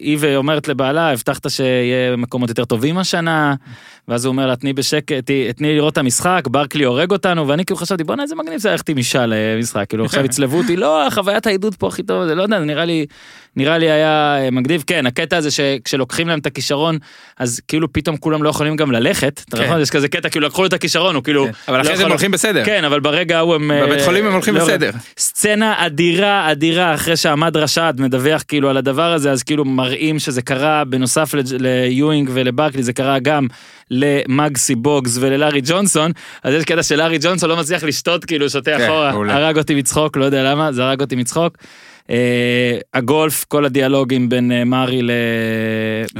היא 0.00 0.16
ואומרת 0.20 0.68
לבעלה, 0.68 1.12
הבטחת 1.12 1.50
שיהיה 1.50 2.16
מקומות 2.16 2.48
יותר 2.48 2.64
טובים 2.64 2.98
השנה, 2.98 3.54
ואז 4.08 4.24
הוא 4.24 4.32
אומר 4.32 4.46
לה, 4.46 4.56
תני 4.56 4.72
בשקט, 4.72 5.30
תני- 5.56 5.74
לראות 5.76 5.92
את 5.92 5.98
המשחק, 5.98 6.42
ברקלי 6.50 6.84
הורג 6.84 7.10
אותנו, 7.10 7.48
ואני 7.48 7.64
כאילו 7.64 7.76
חשבתי, 7.76 8.04
בואנה 8.04 8.22
איזה 8.22 8.34
מגניב 8.34 8.58
זה 8.58 8.70
ללכת 8.70 8.88
עם 8.88 8.96
אישה 8.96 9.24
למשחק, 9.26 9.84
כאילו 9.88 10.04
עכשיו 10.04 10.24
יצלבו 10.24 10.58
אותי, 10.58 10.76
לא, 10.76 11.06
חוויית 11.10 11.46
העידוד 11.46 11.74
פה 11.74 11.88
הכי 11.88 12.02
טוב, 12.02 12.26
זה 12.26 12.34
לא 12.34 12.42
יודע, 12.42 12.58
זה 12.58 12.64
נראה 12.64 12.84
לי, 12.84 13.06
נראה 13.56 13.78
לי 13.78 13.90
היה 13.90 14.36
אה, 14.44 14.50
מגניב, 14.50 14.84
כן, 14.86 15.06
הקטע 15.06 15.36
הזה 15.36 15.50
שכשלוקחים 15.50 16.28
להם 16.28 16.38
את 16.38 16.46
הכישרון, 16.46 16.98
אז 17.38 17.60
כאילו 17.68 17.92
פתאום 17.92 18.16
כולם 18.16 18.42
לא 18.42 18.48
יכולים 18.48 18.76
גם 18.76 18.92
ללכת, 18.92 19.42
אתה 19.48 19.56
כן. 19.56 19.64
נכון? 19.64 19.80
יש 19.80 19.90
כזה 19.90 20.08
קטע, 20.08 20.28
כאילו 20.28 20.46
לקחו 20.46 20.62
לו 20.62 20.68
את 20.68 20.72
הכישרון, 20.72 21.14
הוא 21.14 21.24
כאילו, 21.24 21.44
כן, 21.46 21.50
אבל 21.68 21.76
לא 21.76 21.82
אחרי 21.82 21.90
זה 21.96 22.02
יכול- 22.02 22.04
הם 22.04 22.10
הולכים 22.10 22.30
בסדר. 22.30 22.64
כן, 22.64 22.84
אבל 22.84 23.00
ברגע 23.00 23.38
ההוא 23.38 23.54
הם... 23.54 23.70
בבית 23.86 23.98
אה, 24.00 24.04
חולים 24.04 24.26
הם 24.26 24.32
הולכים 24.32 24.54
לא- 24.54 24.64
בסדר. 24.64 24.90
סצנה 25.18 25.86
אדירה 25.86 26.52
אדירה 26.52 26.92
אחרי 27.04 27.16
שעמד 27.16 27.56
רשד 27.56 27.94
מדווח 27.98 28.42
כאילו 28.48 28.70
על 28.70 28.76
הדבר 28.76 29.12
הזה 29.12 29.32
אז 29.32 29.42
כאילו 29.42 29.64
מראים 29.64 30.18
שזה 30.18 30.42
קרה 30.42 30.84
בנוסף 30.84 31.34
ליואינג 31.58 32.30
ולברקלי 32.32 32.82
זה 32.82 32.92
קרה 32.92 33.18
גם 33.18 33.46
למאגסי 33.90 34.74
בוגס 34.74 35.16
וללארי 35.20 35.60
ג'ונסון 35.64 36.10
אז 36.42 36.54
יש 36.54 36.64
קטע 36.64 36.82
שלארי 36.82 37.18
ג'ונסון 37.20 37.50
לא 37.50 37.56
מצליח 37.56 37.84
לשתות 37.84 38.24
כאילו 38.24 38.50
שותה 38.50 38.78
כן, 38.78 38.84
אחורה. 38.84 39.34
הרג 39.34 39.58
אותי 39.58 39.74
מצחוק 39.74 40.16
לא 40.16 40.24
יודע 40.24 40.42
למה 40.42 40.72
זה 40.72 40.84
הרג 40.84 41.00
אותי 41.00 41.16
מצחוק. 41.16 41.58
אה, 42.10 42.78
הגולף 42.94 43.44
כל 43.44 43.64
הדיאלוגים 43.64 44.28
בין 44.28 44.52
אה, 44.52 44.64
מארי 44.64 45.02
ל... 45.02 45.10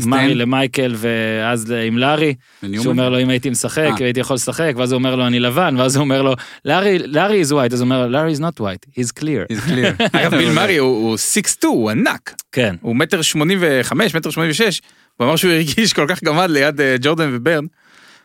מארי 0.07 0.35
למייקל 0.35 0.95
ואז 0.97 1.71
עם 1.87 1.99
לארי? 1.99 2.35
שהוא 2.73 2.87
אומר 2.87 3.09
לו 3.09 3.21
אם 3.21 3.29
הייתי 3.29 3.51
משחק 3.51 3.93
אה. 4.01 4.05
הייתי 4.05 4.21
יכול 4.21 4.35
לשחק 4.35 4.73
ואז 4.77 4.93
הוא 4.93 4.99
אומר 4.99 5.17
לו 5.17 5.27
אני 5.27 5.41
לבן 5.41 5.75
ואז 5.79 5.97
הוא 5.97 6.05
אומר 6.05 6.23
לו 6.23 6.35
לארי 6.65 6.99
לארי 6.99 7.43
is 7.43 7.51
white 7.51 7.73
אז 7.73 7.81
הוא 7.81 7.87
אומר 7.87 8.07
לארי 8.07 8.33
is 8.33 8.39
not 8.39 8.61
white 8.61 9.01
he's 9.01 9.21
clear 9.21 9.53
He's 9.53 9.69
clear. 9.69 10.05
אגב, 10.17 10.35
ביל 10.35 10.53
מארי 10.53 10.77
הוא 10.77 11.09
הוא 11.09 11.17
6'2, 11.63 11.67
הוא 11.67 11.91
ענק. 11.91 12.35
כן 12.53 12.75
הוא 12.81 12.97
מטר 12.97 13.23
85, 13.23 14.15
מטר 14.15 14.31
86. 14.31 14.81
הוא 15.17 15.27
אמר 15.27 15.37
שהוא 15.37 15.53
הרגיש 15.53 15.93
כל 15.93 16.07
כך 16.09 16.25
גמד 16.25 16.51
ליד 16.51 16.81
ג'ורדן 17.01 17.31
וברן. 17.33 17.65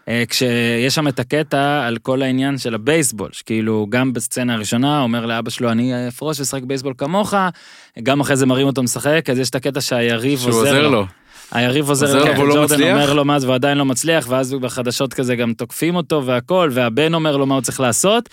אה, 0.10 0.24
כשיש 0.30 0.95
שם 0.95 1.08
את 1.08 1.19
הקטע 1.19 1.86
על 1.88 1.98
כל 1.98 2.22
העניין 2.22 2.58
של 2.58 2.76
הבייסבול, 2.76 3.30
שכאילו 3.32 3.88
גם 3.89 4.13
בסצנה 4.13 4.54
הראשונה 4.54 5.02
אומר 5.02 5.26
לאבא 5.26 5.50
שלו 5.50 5.72
אני 5.72 6.08
אפרוש 6.08 6.39
ואשחק 6.39 6.63
בייסבול 6.63 6.93
כמוך, 6.98 7.34
גם 8.04 8.19
אחרי 8.19 8.36
זה 8.36 8.45
מראים 8.45 8.67
אותו 8.67 8.84
משחק, 8.84 9.26
אז 9.32 9.39
יש 9.39 9.50
את 9.50 9.56
הקטע 9.56 9.82
שהיריב 9.82 10.39
שהוא 10.39 10.54
עוזר 10.54 10.88
לו. 10.88 11.06
היריב 11.52 11.89
עוזר 11.89 12.06
עוזר 12.06 12.34
לו, 12.34 12.34
לו 12.34 12.45
לא 12.45 12.56
ג'ורדן 12.56 12.76
מצליח? 12.76 12.95
אומר 12.95 13.13
לו 13.13 13.26
מה 13.26 13.39
זה, 13.39 13.48
והוא 13.48 13.56
עדיין 13.56 13.78
לא 13.78 13.86
מצליח, 13.86 14.26
ואז 14.30 14.54
בחדשות 14.54 15.13
כזה 15.13 15.36
גם 15.36 15.54
תוקפים 15.54 15.95
אותו 15.95 16.26
והכל, 16.26 16.69
והבן 16.74 17.13
אומר 17.13 17.38
לו 17.38 17.45
מה 17.45 17.56
הוא 17.56 17.62
צריך 17.62 17.80
לעשות. 17.80 18.30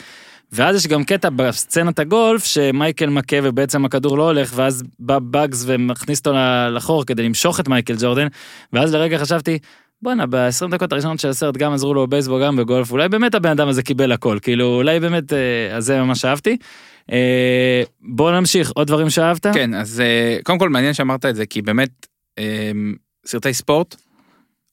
ואז 0.53 0.77
יש 0.77 0.87
גם 0.87 1.05
קטע 1.05 1.29
בסצנת 1.37 1.99
הגולף 1.99 2.45
שמייקל 2.45 3.07
מכה 3.07 3.37
ובעצם 3.43 3.85
הכדור 3.85 4.19
לא 4.19 4.23
הולך 4.23 4.53
ואז 4.55 4.83
בא 4.99 5.19
באגס 5.19 5.65
ומכניס 5.67 6.19
אותו 6.19 6.33
לחור 6.71 7.05
כדי 7.05 7.23
למשוך 7.23 7.61
את 7.61 7.69
מייקל 7.69 7.95
ג'ורדן 7.99 8.27
ואז 8.73 8.95
לרגע 8.95 9.19
חשבתי 9.19 9.59
בואנה 10.03 10.27
ב-20 10.27 10.71
דקות 10.71 10.93
הראשונות 10.93 11.21
של 11.21 11.29
הסרט 11.29 11.57
גם 11.57 11.73
עזרו 11.73 11.95
לו 11.95 12.07
בבייסבול 12.07 12.45
גם 12.45 12.57
בגולף 12.57 12.93
אולי 12.93 13.09
באמת 13.09 13.35
הבן 13.35 13.51
אדם 13.51 13.69
הזה 13.69 13.83
קיבל 13.83 14.13
הכל 14.13 14.39
כאילו 14.43 14.67
אולי 14.67 15.01
באמת 15.01 15.33
אה, 15.33 15.77
אז 15.77 15.85
זה 15.85 16.03
ממש 16.03 16.25
אהבתי. 16.25 16.57
אה, 17.13 17.83
בוא 18.01 18.33
נמשיך 18.33 18.71
עוד 18.75 18.87
דברים 18.87 19.11
שאהבת? 19.11 19.47
כן, 19.47 19.75
אז 19.75 20.01
אה, 20.01 20.39
קודם 20.45 20.59
כל 20.59 20.69
מעניין 20.69 20.95
שאמרת 20.95 21.25
את 21.25 21.37
זה, 21.37 21.47
כי 21.47 21.63
באמת 21.63 22.07
אה, 22.39 22.71
סרטי 23.27 23.55
ספורט, 23.55 23.97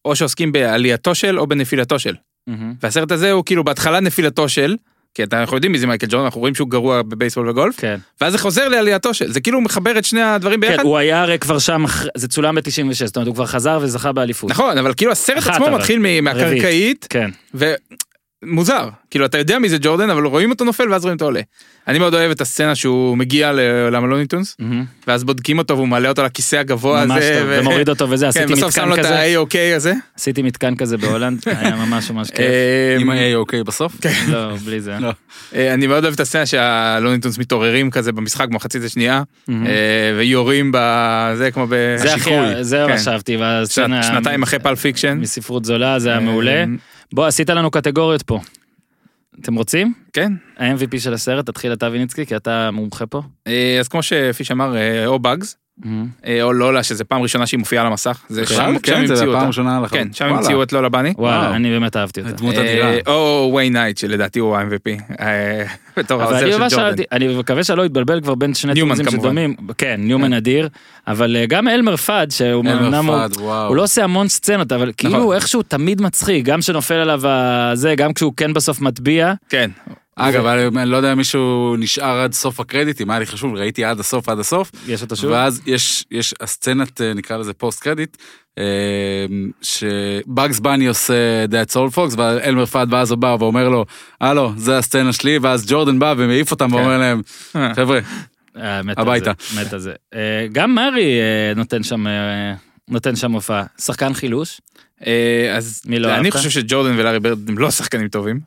או 0.06 0.16
שעוסקים 0.16 0.52
בעלייתו 0.52 1.16
של 1.16 1.40
או 1.40 1.48
בנפילתו 1.48 2.00
של. 2.00 2.16
מהמם. 2.48 2.74
והסרט 2.82 3.12
הזה 3.12 3.32
הוא 3.32 3.44
כאילו 3.46 3.64
בהתחלה 3.64 4.00
נפילתו 4.00 4.50
של, 4.50 4.76
כי 5.16 5.24
אתה- 5.24 5.42
אנחנו 5.42 5.58
יודעים 5.58 5.72
מי 5.72 5.80
זה 5.80 5.88
מייקל 5.88 6.08
ג'ורדן, 6.10 6.26
אנחנו 6.26 6.40
רואים 6.40 6.56
שהוא 6.56 6.70
גרוע 6.70 7.02
בבייסבול 7.02 7.50
וגולף, 7.50 7.76
כן. 7.80 7.98
ואז 8.22 8.32
זה 8.32 8.38
חוזר 8.40 8.68
לעלייתו 8.68 9.14
של, 9.14 9.32
זה 9.32 9.42
כאילו 9.42 9.62
מחבר 9.62 9.98
את 9.98 10.06
שני 10.06 10.22
הדברים 10.22 10.62
כן, 10.62 10.68
ביחד. 10.70 10.84
הוא 10.84 10.98
היה 10.98 11.22
הרי 11.22 11.40
כבר 11.40 11.60
שם, 11.60 11.84
זה 12.16 12.28
צולם 12.28 12.56
ב-96, 12.56 13.06
זאת 13.06 13.16
אומרת, 13.16 13.28
הוא 13.28 13.36
כבר 13.36 13.46
חזר 13.46 13.80
וזכה 13.82 14.12
באליפות. 14.12 14.50
נכון, 14.52 14.78
אבל 14.78 14.94
כאילו 14.94 15.12
הסרט 15.12 15.48
עצמו 15.48 15.68
אבל. 15.68 15.78
מתחיל 15.78 16.22
מהקרקעית, 16.22 17.08
כן. 17.10 17.30
ומוזר, 18.44 18.90
כאילו 19.12 19.26
אתה 19.26 19.38
יודע 19.38 19.60
מי 19.60 19.70
זה 19.70 19.78
ג'ורדן, 19.82 20.10
אבל 20.10 20.26
רואים 20.26 20.50
אותו 20.52 20.66
נופל 20.66 20.90
ואז 20.92 21.04
רואים 21.04 21.16
אותו 21.16 21.26
עולה. 21.26 21.42
אני 21.88 22.00
מאוד 22.00 22.14
אוהב 22.14 22.32
את 22.32 22.42
הסצנה 22.42 22.76
שהוא 22.76 23.18
מגיע 23.18 23.52
לעולם 23.52 24.04
ה 24.04 24.08
Looney 24.08 24.32
Tunes, 24.32 24.56
מהמם. 24.60 24.86
ואז 25.08 25.24
בודקים 25.24 25.58
אותו 25.58 25.76
והוא 25.78 25.88
מעלה 25.88 26.10
אותו 26.10 26.24
לכיסא 26.24 26.56
הגבוה 26.56 27.02
הזה, 27.02 27.44
ומוריד 27.48 27.90
אותו 27.90 28.10
וזה, 28.10 28.26
כן, 28.26 28.30
עשיתי 28.30 28.54
בסוף 28.54 28.76
שם 28.76 28.82
מתקן 28.82 28.88
לו 28.90 28.96
את 28.96 29.00
כזה, 29.00 29.20
ה-A-OK 29.20 29.76
הזה. 29.76 29.94
עשיתי 30.18 30.42
מתקן 30.42 30.76
כזה 30.76 30.98
בהולנד, 30.98 31.42
היה 31.60 31.76
ממש 31.76 32.12
ממש 32.12 32.30
כיף. 32.30 32.40
אה, 32.40 32.98
עם 33.00 33.10
ה-A 33.10 33.36
אוקיי 33.36 33.64
בסוף? 33.64 33.94
לא, 34.28 34.56
בלי 34.66 34.82
זה. 34.82 34.96
לא. 35.00 35.12
אה, 35.56 35.74
אני 35.74 35.88
מאוד 35.88 36.04
אוהב 36.04 36.14
את 36.14 36.20
הסצנה 36.20 36.46
שה 36.46 36.65
Looney 36.65 37.05
Tunes 37.05 37.38
מתעוררים 37.38 37.92
כזה 37.92 38.12
במשחק 38.12 38.48
במחצית 38.50 38.84
השנייה. 38.84 39.22
אה, 39.50 39.56
ויורים 40.18 40.72
בזה 40.74 41.52
כמו 41.52 41.68
ב... 41.70 41.74
Mm-hmm. 41.74 42.62
זה 42.62 42.86
כן. 42.88 42.98
חשבתי. 42.98 43.38
שנת- 43.70 44.04
שנתיים 44.04 44.44
אחרי 44.44 44.60
פלפ 44.60 44.80
פיקשן. 44.80 45.18
מספרות 45.22 45.66
זולה, 45.66 46.00
זה 46.00 46.10
היה 46.10 46.20
מעולה. 46.20 46.64
בוא, 47.14 47.26
עשית 47.26 47.50
לנו 47.50 47.72
קטגוריות 47.72 48.22
פה. 48.22 48.40
אתם 49.42 49.56
רוצים? 49.56 49.94
כן. 50.14 50.34
ה-MVP 50.58 51.00
של 51.00 51.14
הסרט, 51.14 51.46
תתחיל 51.46 51.74
אתה 51.74 51.90
ויניצקי, 51.92 52.26
כי 52.26 52.36
אתה 52.36 52.72
מומחה 52.72 53.06
פה. 53.06 53.22
אה, 53.48 53.78
אז 53.80 53.88
כמו 53.88 54.04
שפיש 54.04 54.52
אמר, 54.52 54.76
אה, 54.76 55.06
או. 55.06 55.20
אה, 55.26 55.63
או 56.42 56.54
לולה, 56.54 56.84
שזה 56.84 57.04
פעם 57.04 57.22
ראשונה 57.22 57.46
שהיא 57.46 57.60
מופיעה 57.60 57.82
על 57.82 57.88
המסך. 57.88 58.22
זה 58.30 58.46
שם 58.46 58.54
שם 58.56 58.80
כן, 58.80 59.06
זה 59.06 59.14
המציאו 59.14 59.34
אותה. 59.78 59.90
כן, 59.90 60.08
שם 60.14 60.26
המציאו 60.26 60.64
את 60.64 60.74
לולה 60.74 60.90
בני. 60.90 61.14
וואלה, 61.18 61.40
וואו. 61.40 61.54
אני 61.54 61.70
באמת 61.70 61.98
אהבתי 61.98 62.22
אותה. 62.22 62.32
דמות 62.32 62.56
אה, 62.56 62.62
אדירה. 62.62 62.92
או 63.08 63.52
ויין 63.56 63.74
נייט, 63.74 63.98
שלדעתי 63.98 64.40
הוא 64.40 64.58
ה-MVP. 64.58 65.02
אה, 65.20 65.64
בתור 65.98 66.24
אבל 66.24 66.34
העוזר 66.34 66.66
אני 66.66 66.70
של 66.70 66.76
ג'ורדן. 66.76 67.04
אני 67.12 67.38
מקווה 67.38 67.64
שלא 67.64 67.86
יתבלבל 67.86 68.22
כבר 68.22 68.36
בין 68.36 68.54
שני 68.54 68.76
כמובן. 68.82 68.96
שדומים. 69.10 69.56
כן, 69.78 69.96
ניומן 69.98 70.34
אדיר, 70.34 70.70
אבל 71.08 71.36
אה, 71.36 71.46
גם 71.46 71.68
אלמר 71.68 71.96
פאד, 71.96 72.32
שהוא 72.32 72.66
אלמר 72.66 72.88
אמנם 72.88 73.10
הוא... 73.10 73.16
וואו. 73.40 73.76
לא 73.76 73.84
עושה 73.84 74.04
המון 74.04 74.28
סצנות, 74.28 74.72
אבל 74.72 74.92
כאילו 74.98 75.34
איכשהו 75.34 75.64
תמיד 75.64 76.02
מצחיק, 76.02 76.46
גם 76.46 76.62
שנופל 76.62 76.96
עליו 76.96 77.28
הזה, 77.28 77.96
גם 77.96 78.14
כשהוא 78.14 78.34
כן 78.38 78.54
בסוף 78.54 78.82
מטביע. 78.82 79.34
כן. 79.50 79.70
אגב, 80.16 80.46
אני 80.46 80.82
אני 80.82 80.90
לא 80.90 80.98
יודע 80.98 81.12
אם 81.14 81.18
מישהו 81.18 81.76
נשאר 81.80 82.20
עד 82.22 82.34
סוף 82.34 82.60
הקרדיטים, 82.60 83.10
היה 83.10 83.20
לי 83.20 83.26
חשוב, 83.26 83.56
ראיתי 83.56 83.84
עד 83.84 84.00
הסוף, 84.00 84.30
עד 84.30 84.40
הסוף. 84.40 84.72
יש 84.88 85.02
אותו 85.02 85.16
שוב? 85.16 85.32
ואז 85.32 85.62
יש, 85.66 86.06
יש 86.12 86.34
הסצנת, 86.42 87.02
אה, 87.02 87.14
נקרא 87.14 87.38
לזה 87.38 87.54
post 87.54 87.84
credit, 87.84 88.18
שבאגס 89.62 90.60
בני 90.60 90.88
עושה 90.88 91.46
That's 91.46 91.74
All 91.74 91.96
Folks, 91.96 92.18
ואלמר 92.18 92.66
פאד 92.66 92.94
ואז 92.94 93.12
הוא 93.12 93.18
בא 93.18 93.36
ואומר 93.40 93.70
לו, 93.70 93.86
הלו, 94.22 94.54
זה 94.58 94.78
הסצנה 94.78 95.14
שלי, 95.14 95.38
ואז 95.38 95.66
ג'ורדן 95.68 96.00
בא 96.00 96.14
ומעיף 96.18 96.52
אותם 96.52 96.70
כן. 96.70 96.76
ואומר 96.76 96.98
להם, 96.98 97.22
אה. 97.56 97.76
חבר'ה, 97.76 98.00
אה, 98.58 98.84
מת 98.84 99.00
הביתה. 99.00 99.32
מת 99.56 99.74
על 99.74 99.80
זה. 99.80 99.94
גם 100.52 100.76
מארי 100.76 101.20
אה, 101.20 101.54
נותן 101.56 101.84
שם... 101.84 102.06
נותן 102.90 103.16
שם 103.16 103.32
הופעה. 103.32 103.64
שחקן 103.82 104.14
חילוש? 104.14 104.62
אז 105.56 105.82
מי 105.86 106.00
לא 106.00 106.08
אני 106.08 106.18
אהבת? 106.18 106.34
חושב 106.34 106.50
שג'ורדן 106.50 107.00
ולארי 107.00 107.20
ברד 107.20 107.50
הם 107.50 107.58
לא 107.58 107.72
שחקנים 107.72 108.08
טובים. 108.08 108.40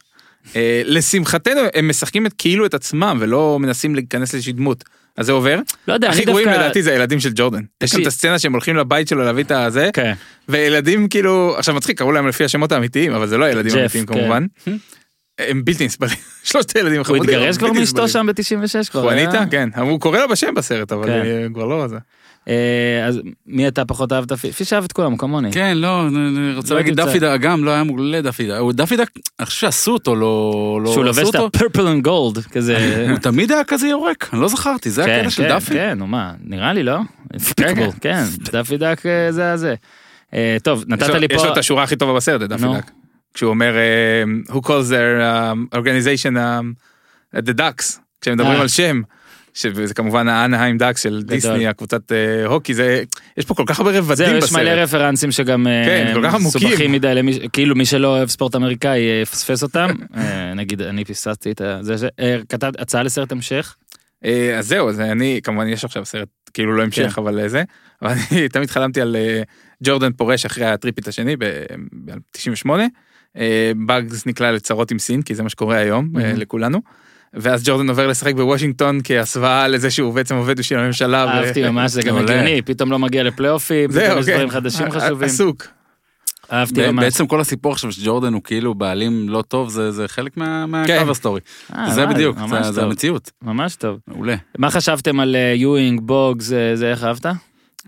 אה, 0.57 0.83
לשמחתנו 0.85 1.61
הם 1.75 1.89
משחקים 1.89 2.27
את 2.27 2.33
כאילו 2.39 2.67
את 2.67 2.75
עצמם 2.75 3.17
ולא 3.21 3.59
מנסים 3.61 3.95
להיכנס 3.95 4.33
לאיזושהי 4.33 4.53
דמות. 4.53 4.85
אז 5.17 5.27
זה 5.27 5.33
עובר. 5.33 5.61
לא 5.89 5.93
יודע, 5.93 6.09
הכי 6.09 6.19
אני 6.19 6.27
גרועים 6.27 6.49
דווקא... 6.49 6.63
לדעתי 6.63 6.83
זה 6.83 6.93
הילדים 6.93 7.21
של 7.21 7.31
ג'ורדן. 7.35 7.63
יש 7.83 7.91
שם. 7.91 8.03
את 8.03 8.07
הסצנה 8.07 8.39
שהם 8.39 8.53
הולכים 8.53 8.77
לבית 8.77 9.09
שלו 9.09 9.25
להביא 9.25 9.45
את 9.45 9.51
הזה, 9.51 9.91
כן. 9.93 10.13
וילדים 10.49 11.09
כאילו, 11.09 11.55
עכשיו 11.59 11.75
מצחיק, 11.75 11.99
קראו 11.99 12.13
להם 12.13 12.29
לפי 12.29 12.45
השמות 12.45 12.73
האמיתיים, 12.73 13.13
אבל 13.13 13.27
זה 13.27 13.39
לא 13.39 13.45
הילדים 13.45 13.77
האמיתיים 13.77 14.07
כן. 14.07 14.15
כמובן. 14.15 14.47
הם 15.39 15.65
בלתי 15.65 15.87
נסבלים, 15.87 16.17
שלושת 16.45 16.77
הילדים 16.77 16.97
הוא 16.97 17.03
החמודים. 17.03 17.23
התגרש 17.23 17.59
כבר 17.59 17.73
מאשתו. 17.73 18.09
שם 18.09 18.27
ב-96 18.27 18.91
כבר. 18.91 19.01
חואניטה? 19.01 19.33
היה? 19.33 19.47
כן, 19.47 19.69
הוא 19.81 20.01
קורא 20.01 20.19
לה 20.19 20.27
בשם 20.27 20.55
בסרט, 20.55 20.93
אבל 20.93 21.07
כן. 21.07 21.11
אה, 21.25 21.47
כבר 21.55 21.65
לא 21.65 21.89
זה. 21.89 21.97
אה, 22.49 23.07
אז 23.07 23.21
מי 23.47 23.69
אתה 23.69 23.85
פחות 23.85 24.13
אהבת? 24.13 24.33
פיש 24.33 24.73
אהב 24.73 24.85
את 24.85 24.93
כולם, 24.93 25.17
כמוני. 25.17 25.53
כן, 25.53 25.79
לא, 25.79 26.07
אני- 26.07 26.55
רוצה 26.57 26.75
לא 26.75 26.81
להגיד. 26.81 26.97
דפי 27.01 27.19
דק, 27.19 27.37
גם 27.41 27.65
לא 27.65 27.71
היה 27.71 27.85
מעולה 27.85 28.23
דפי 28.23 28.47
דק, 28.49 28.57
הוא 28.59 28.73
דפי 28.73 28.97
דק, 28.97 29.11
אני 29.41 29.47
חושב 29.47 29.61
שעשו 29.61 29.93
אותו, 29.93 30.17
לא, 30.17 30.81
לא, 30.85 30.93
שהוא 30.93 31.05
עשו 31.05 31.21
לובש 31.23 31.31
את. 31.31 31.35
ה-purple 31.35 31.77
and 32.03 32.07
gold, 32.07 32.49
כזה. 32.53 33.07
הוא 33.11 33.19
תמיד 33.19 33.53
היה 33.53 33.65
כזה 33.65 33.89
יורק, 33.89 34.29
אני 34.33 34.41
לא 34.41 34.49
זכרתי, 34.49 34.91
זה 34.91 35.05
כן, 35.05 35.19
הקטע 35.19 35.31
של 35.31 35.43
כן, 35.43 35.49
דפי. 35.57 35.75
כן, 35.75 35.99
נו 35.99 36.07
מה, 36.07 36.33
נראה 36.45 36.73
לי 36.73 36.83
לא? 36.83 36.99
ספיקבול, 37.39 37.89
כן, 38.01 38.25
דפי 38.53 38.77
דק 38.77 39.01
אה, 39.07 39.33
זה 39.33 39.53
הזה. 39.53 39.75
אה, 40.35 40.57
טוב, 40.63 40.79
יש 40.81 40.85
נתת 40.89 41.09
לי 41.09 41.27
יש 41.31 41.41
פה... 41.41 41.47
לו 41.47 41.53
את 41.53 41.59
השורה 41.59 41.83
הכי 41.83 41.97
טובה 41.97 42.15
בסרט, 42.15 42.53
נו. 42.61 42.75
דק. 42.77 42.91
כשהוא 43.35 43.51
אומר, 43.51 43.75
who 44.49 44.57
calls 44.67 44.91
their 44.91 45.23
organization 45.75 46.37
the 47.37 47.53
ducks, 47.59 47.99
כשהם 48.21 48.35
מדברים. 48.35 48.61
על 48.61 48.69
שם. 48.69 49.03
שזה 49.57 49.95
כמובן 49.95 50.29
האנהיים 50.29 50.79
דאקס 50.79 51.03
של 51.03 51.23
דיסני, 51.23 51.67
הקבוצת 51.69 52.13
אה, 52.13 52.47
הוקי, 52.47 52.75
זה, 52.75 53.03
יש 53.37 53.45
פה 53.45 53.55
כל 53.55 53.63
כך 53.67 53.79
הרבה 53.79 53.91
רבדים 53.99 54.15
זהו, 54.17 54.37
בסרט. 54.37 54.43
יש 54.45 54.53
מלא 54.53 54.71
רפרנסים 54.71 55.31
שגם 55.33 55.67
אה, 55.67 55.83
כן. 55.87 56.15
מסובכים 56.45 56.93
מדי, 56.93 57.15
למי- 57.15 57.39
כאילו 57.53 57.75
מי 57.77 57.87
שלא 57.87 58.09
אוהב 58.09 58.29
ספורט 58.29 58.55
אמריקאי 58.55 59.09
אה, 59.11 59.21
יפספס 59.23 59.63
אותם. 59.63 59.89
אה, 60.17 60.55
נגיד, 60.55 60.83
אני 60.83 61.05
פספסתי 61.05 61.51
את 61.51 61.61
זה, 61.81 61.97
זה- 61.97 62.09
אה, 62.21 62.39
כתב 62.49 62.73
הצעה 62.79 63.03
לסרט 63.03 63.33
המשך. 63.33 63.77
אז 64.59 64.67
זהו, 64.69 64.89
אז 64.89 65.01
אני, 65.01 65.41
כמובן 65.43 65.67
יש 65.69 65.85
עכשיו 65.85 66.05
סרט, 66.05 66.29
כאילו 66.55 66.77
לא 66.77 66.83
המשך, 66.83 67.13
כן. 67.15 67.21
אבל 67.23 67.49
זה, 67.49 67.63
אבל 68.03 68.13
אני 68.31 68.49
תמיד 68.49 68.71
חלמתי 68.71 69.01
על 69.01 69.17
ג'ורדן 69.85 70.13
פורש 70.13 70.45
אחרי 70.47 70.65
ה 70.67 70.71
three-peat 70.71 71.09
השני 71.09 71.37
ב-98, 71.37 72.69
באגס 73.87 74.27
נקלע 74.27 74.53
לצרות 74.53 74.91
עם 74.91 74.99
סין, 74.99 75.23
כי 75.23 75.35
זה 75.35 75.43
מה 75.43 75.49
שקורה 75.49 75.77
היום 75.77 76.09
מהמם. 76.13 76.37
לכולנו. 76.37 76.81
ואז 77.37 77.63
ג'ורדן 77.65 77.89
עובר 77.89 78.07
לשחק 78.07 78.35
בוושינגטון 78.35 79.01
כהסוואה 79.05 79.69
לזה 79.69 79.91
שהוא 79.91 80.15
בעצם 80.15 80.35
עובד 80.35 80.59
בשביל 80.59 80.79
הממשלה. 80.79 81.25
אהבתי 81.25 81.63
ממש, 81.71 81.91
זה 81.91 82.03
גם. 82.03 82.17
הגיוני, 82.17 82.63
פתאום 82.63 82.91
לא 82.91 82.99
מגיע 82.99 83.23
לפלייאופים, 83.23 83.91
פתאום 83.91 84.19
יש 84.19 84.27
כן. 84.27 84.33
דברים 84.33 84.51
חדשים 84.51 84.91
חשובים. 84.91 85.27
עסוק. 85.29 85.67
אהבתי 86.53 86.87
ממש. 86.91 87.05
בעצם 87.05 87.27
כל 87.27 87.41
הסיפור 87.41 87.73
עכשיו 87.73 87.93
שג'ורדן 87.93 88.33
הוא 88.33 88.43
כאילו 88.43 88.75
בעלים 88.75 89.29
לא 89.29 89.43
טוב, 89.49 89.69
זה 89.71 89.91
זה 89.93 90.09
חלק 90.09 90.35
כן. 90.35 90.65
מה 90.69 90.82
cover 90.82 91.15
story. 91.15 91.41
אה, 91.77 91.91
זה 91.95 92.05
וואי, 92.05 92.15
בדיוק, 92.15 92.37
זה- 92.51 92.73
זה 92.73 92.83
המציאות, 92.83 93.31
ממש 93.43 93.77
טוב. 93.77 93.99
מעולה. 94.09 94.37
מה 94.59 94.71
חשבתם 94.71 95.21
על 95.21 95.37
אה, 95.37 95.53
יואינג, 95.57 96.01
בוגס, 96.03 96.53
אה, 96.53 96.77
זה 96.77 96.91
איך 96.91 97.05
אהבת? 97.05 97.27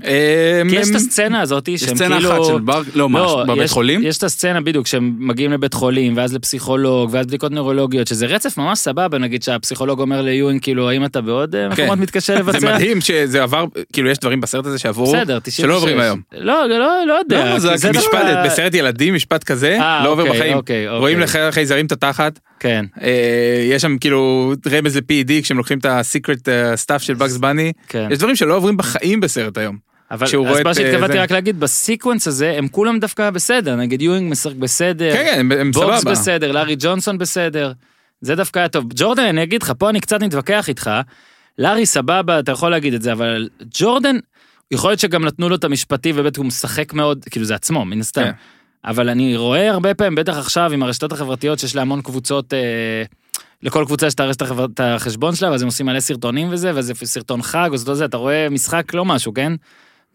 אה, 0.04 0.62
כי 0.70 0.76
יש 0.76 0.90
את 0.90 0.94
הסצנה 0.94 1.40
הזאת 1.40 1.68
יש 1.68 1.80
שהם 1.80 1.96
סצנה 1.96 2.16
כאילו... 2.16 2.32
אחת 2.32 2.44
של 2.44 2.58
בר, 2.58 2.82
לא, 2.94 3.08
מה, 3.08 3.18
לא, 3.18 3.44
בבית 3.48 3.64
יש- 3.64 3.70
חולים? 3.70 4.00
יש 4.02 4.18
את 4.18 4.22
הסצנה 4.22 4.60
בדיוק, 4.60 4.86
שהם 4.86 5.14
מגיעים 5.18 5.52
לבית 5.52 5.74
חולים, 5.74 6.16
ואז 6.16 6.34
לפסיכולוג, 6.34 7.10
ואז 7.12 7.26
בדיקות 7.26 7.52
נוירולוגיות, 7.52 8.06
שזה 8.06 8.26
רצף 8.26 8.56
ממש 8.58 8.78
סבבה, 8.78 9.18
נגיד 9.18 9.42
שהפסיכולוג 9.42 10.00
אומר 10.00 10.22
ליואינג, 10.22 10.62
כאילו, 10.62 10.88
האם 10.90 11.04
אתה 11.04 11.20
בעוד 11.20 11.54
אה, 11.54 11.68
כן. 11.76 11.82
מקומות 11.82 11.98
מתקשה 11.98 12.34
לבצע? 12.38 12.58
זה 12.60 12.74
מדהים 12.74 13.00
שזה 13.00 13.42
עבר, 13.42 13.64
כאילו 13.92 14.10
יש 14.10 14.18
דברים 14.18 14.40
בסרט 14.40 14.66
הזה 14.66 14.78
שעברו, 14.78 15.06
בסדר, 15.12 15.38
96. 15.38 15.56
שלא 15.60 15.76
עוברים 15.76 16.00
היום. 16.00 16.20
לא, 16.32 16.68
לא, 16.68 16.78
לא 17.08 17.12
יודע. 17.12 17.54
לא, 17.54 17.76
זה 17.76 17.90
משפט, 17.90 18.26
בסרט 18.44 18.74
ילדים 18.74 19.14
משפט 19.14 19.44
כזה, 19.44 19.78
אה, 19.80 20.04
לא 20.04 20.10
עובר 20.12 20.22
אוקיי, 20.22 20.38
בחיים. 20.38 20.56
אוקיי, 20.56 20.86
אוקיי. 20.88 20.98
רואים 21.00 21.20
לך 21.20 21.38
חייזרים 21.50 21.86
את 21.86 21.92
התחת, 21.92 22.38
כן, 22.60 22.84
אה, 23.02 23.10
יש 23.70 23.82
שם 23.82 23.98
כאילו 23.98 24.52
רמז 24.72 24.96
ל-PED 24.96 25.32
כשהם 25.42 25.56
לוקחים 25.56 25.78
את 25.78 25.86
הסיקרט 25.88 26.48
stuff 26.74 27.02
של 27.02 27.14
באגס 27.14 27.36
בני, 27.36 27.72
כן. 27.88 28.08
יש 28.10 28.18
דברים 28.18 28.36
שלא 28.36 28.56
עוברים 28.56 28.76
בחיים 28.76 29.20
בסרט 29.20 29.58
היום. 29.58 29.87
אבל 30.10 30.26
אז 30.48 30.60
מה 30.64 30.74
שהתכוונתי 30.74 31.18
אה, 31.18 31.22
רק 31.22 31.30
להגיד, 31.30 31.60
ב 31.60 31.68
sequence 31.68 32.28
הזה, 32.28 32.54
הם 32.58 32.68
כולם 32.68 32.98
דווקא 32.98 33.30
בסדר, 33.30 33.76
נגיד 33.76 34.02
יואינג 34.02 34.30
משחק 34.32 34.54
בסדר, 34.54 35.12
כן, 35.12 35.24
כן, 35.24 35.60
הם- 35.60 35.72
סבבה. 35.72 36.10
בסדר, 36.10 36.52
לארי 36.52 36.76
ג'ונסון 36.78 37.18
בסדר. 37.18 37.72
זה 38.20 38.34
דווקא 38.34 38.58
היה 38.58 38.68
טוב. 38.68 38.84
ג'ורדן, 38.94 39.22
אני 39.22 39.42
אגיד 39.42 39.62
לך, 39.62 39.72
פה 39.78 39.90
אני 39.90 40.00
קצת 40.00 40.22
מתווכח 40.22 40.68
איתך. 40.68 40.90
לארי 41.58 41.86
סבבה, 41.86 42.38
אתה 42.38 42.52
יכול 42.52 42.70
להגיד 42.70 42.94
את 42.94 43.02
זה, 43.02 43.12
אבל 43.12 43.48
ג'ורדן, 43.74 44.16
יכול 44.70 44.90
להיות 44.90 45.00
שגם 45.00 45.24
נתנו 45.24 45.48
לו 45.48 45.56
את 45.56 45.64
המשפטי 45.64 46.12
ובאמת 46.12 46.36
הוא 46.36 46.46
משחק 46.46 46.92
מאוד, 46.92 47.24
כאילו 47.30 47.46
זה 47.46 47.54
עצמו, 47.54 47.84
מן 47.84 48.00
הסתם. 48.00 48.22
כן. 48.24 48.30
אבל 48.84 49.08
אני 49.08 49.36
רואה 49.36 49.70
הרבה 49.70 49.94
פעמים, 49.94 50.14
בטח 50.14 50.36
עכשיו 50.36 50.72
עם 50.72 50.82
הרשתות 50.82 51.12
החברתיות, 51.12 51.58
שיש 51.58 51.76
להמון 51.76 52.02
קבוצות, 52.02 52.54
אה, 52.54 52.58
לכל 53.62 53.84
קבוצה 53.86 54.06
יש 54.06 54.14
את 54.14 54.20
הרשת 54.20 54.42
החשבון 54.80 55.34
שלה, 55.34 55.50
ואז 55.50 55.62
הם 55.62 55.68
עושים 55.68 55.86
מלא 55.86 56.00
סרטונים 56.00 56.48
וזה, 56.50 56.72
וזה 56.74 56.94
סרטון 56.94 57.42
חג, 57.42 57.68
או 57.72 57.76
זה, 57.94 58.04
אתה 58.04 58.16
רואה 58.16 58.48
משחק 58.50 58.94
לא 58.94 59.04
משהו, 59.04 59.34
כן? 59.34 59.52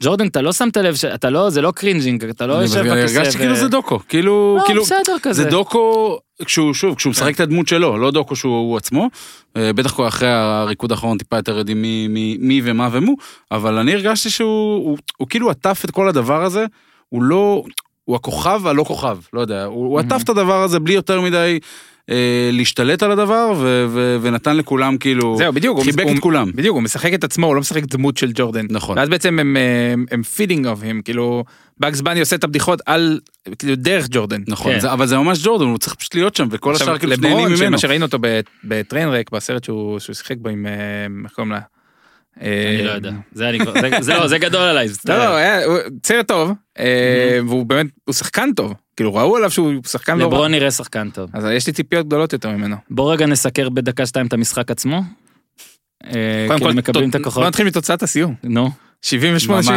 ג'ורדן, 0.02 0.28
אתה 0.28 0.42
לא 0.42 0.54
שמת 0.54 0.78
לב, 0.78 0.96
אתה 1.14 1.30
לא, 1.30 1.50
זה 1.50 1.62
לא 1.62 1.72
cringing, 1.72 2.24
אתה 2.24 2.48
לא 2.48 2.54
יושב 2.54 2.80
בכיסא. 2.80 2.90
הרגשתי 2.92 3.38
ו- 3.38 3.40
כאילו 3.40 3.56
זה 3.56 3.68
דוקו, 3.68 4.00
כאילו, 4.10 4.58
לא, 4.60 4.66
כאילו, 4.66 4.84
בסדר 4.84 5.16
כזה. 5.22 5.44
זה 5.44 5.50
דוקו, 5.50 6.18
כשהוא, 6.46 6.74
שוב, 6.74 6.96
כשהוא 6.96 7.12
משחק 7.12 7.36
את 7.36 7.40
הדמות 7.40 7.68
שלו, 7.68 7.98
לא 7.98 8.12
דוקו 8.12 8.36
שהוא 8.36 8.58
הוא 8.58 8.78
עצמו, 8.78 9.10
אה, 9.58 9.74
בטח 9.74 9.94
כבר 9.94 10.08
אחרי 10.08 10.30
הריקוד 10.32 10.92
האחרון 10.92 11.18
טיפה 11.18 11.36
יותר 11.36 11.58
יודעים 11.58 11.82
מי, 11.82 12.08
מי, 12.08 12.38
מי 12.40 12.62
ומה 12.64 12.90
ומו, 12.92 13.16
אבל 13.52 13.78
אני 13.78 13.94
הרגשתי 13.94 14.30
שהוא 14.30 14.76
הוא, 14.76 14.98
הוא 15.18 15.28
כאילו 15.28 15.50
עטף 15.50 15.82
את 15.86 15.92
כל 15.92 16.10
הדבר 16.10 16.44
הזה, 16.44 16.66
הוא 17.10 17.24
לא, 17.24 17.64
הוא 18.06 18.16
הכוכב 18.16 18.60
והלא 18.64 18.84
כוכב, 18.84 19.18
לא 19.34 19.42
יודע, 19.42 19.66
הוא 19.66 20.00
עטף 20.00 20.22
את 20.24 20.30
הדבר 20.30 20.64
הזה 20.64 20.80
בלי 20.80 20.94
יותר 20.94 21.22
מדי 21.22 21.60
להשתלט 22.52 23.04
על 23.04 23.12
הדבר, 23.12 23.54
ו- 23.58 23.86
ו- 23.90 24.18
ונתן 24.22 24.58
לכולם 24.58 24.98
כאילו, 24.98 25.36
זהו, 25.38 25.54
בדיוק. 25.54 25.78
הוא- 25.78 25.86
חיבק 25.86 26.04
הוא- 26.04 26.14
את 26.14 26.20
כולם. 26.20 26.52
בדיוק, 26.56 26.74
הוא 26.76 26.84
משחק 26.84 27.14
את 27.14 27.24
עצמו, 27.24 27.48
הוא 27.48 27.56
לא 27.56 27.62
משחק 27.62 27.84
דמות 27.84 28.18
של 28.18 28.32
ג'ורדן. 28.36 28.66
נכון. 28.70 28.98
ואז 28.98 29.10
בעצם 29.10 29.40
הם, 29.40 29.58
הם, 29.94 30.06
הם 30.12 30.24
feeding 30.24 30.68
off 30.68 30.80
him, 30.84 31.02
כאילו, 31.06 31.44
באגס 31.80 32.02
בני 32.02 32.20
עושה 32.20 32.36
את 32.36 32.44
הבדיחות 32.44 32.82
על, 32.86 33.20
כאילו, 33.60 33.76
דרך 33.76 34.06
ג'ורדן. 34.12 34.42
נכון, 34.48 34.74
כן. 34.74 34.80
זה- 34.80 34.94
אבל 34.94 35.06
זה 35.08 35.18
ממש 35.18 35.40
ג'ורדן, 35.46 35.66
הוא 35.66 35.78
צריך 35.78 35.96
פשוט 35.96 36.16
להיות 36.16 36.36
שם, 36.36 36.48
וכל 36.52 36.76
השאר 36.76 36.98
כאילו 36.98 37.14
נהנים 37.22 37.38
ממנו. 37.46 37.58
שמה 37.58 37.78
שראינו 37.78 38.06
אותו 38.06 38.18
ב- 38.22 38.40
ב 38.64 38.69
Trainwreck, 38.69 39.32
בסרט 39.32 39.64
שהוא 39.64 40.00
שהוא 40.00 40.14
שיחק 40.14 40.36
בו 40.38 40.50
עם, 40.50 40.66
אה, 40.66 40.72
איך 41.24 41.32
קוראים 41.34 41.52
לה? 41.52 41.60
אני 42.42 42.48
לא 42.84 42.90
אה, 42.90 42.96
יודע. 42.96 43.12
זה 43.34 43.50
אני 43.50 43.60
כבר, 43.60 43.74
זה- 43.82 43.90
זה 44.02 44.14
לא, 44.14 44.28
זה 44.28 44.38
גדול 44.38 44.62
עליי. 44.62 44.88
זה 44.88 44.98
לא. 45.08 45.18
לא, 45.18 45.78
סרט 46.06 46.28
טוב, 46.28 46.52
אה, 46.80 47.40
והוא 47.48 47.66
באמת, 47.66 47.88
הוא 48.06 48.14
שחקן 48.14 48.50
טוב. 48.56 48.74
כאילו, 48.96 49.16
ראו 49.16 49.38
עליו 49.38 49.52
שהוא 49.52 49.74
שחקן 49.88 50.18
לא 50.18 50.24
רע. 50.24 50.30
לברון 50.30 50.52
נראה 50.52 50.72
שחקן 50.72 51.10
טוב. 51.10 51.30
אז 51.34 51.46
יש 51.46 51.68
לי 51.68 51.74
ציפיות 51.74 52.08
גדולות 52.08 52.34
יותר 52.34 52.50
ממנו. 52.50 52.76
בוא 52.90 53.14
רגע 53.14 53.26
נסקר 53.26 53.70
בדקה 53.70 54.06
שתיים 54.06 54.28
את 54.28 54.34
המשחק 54.34 54.72
עצמו. 54.72 55.02
אה, 56.06 56.46
קודם 56.48 56.60
כאילו 56.60 56.72
כל, 56.72 56.78
מקבלים 56.78 57.10
את 57.10 57.16
בוא 57.16 57.22
הכוחות. 57.22 57.44
נתחיל 57.44 57.66
מתוצאת 57.66 58.04
הסיום. 58.04 58.36
נו. 58.44 58.70
78-77. 59.06 59.50
ממש, 59.50 59.70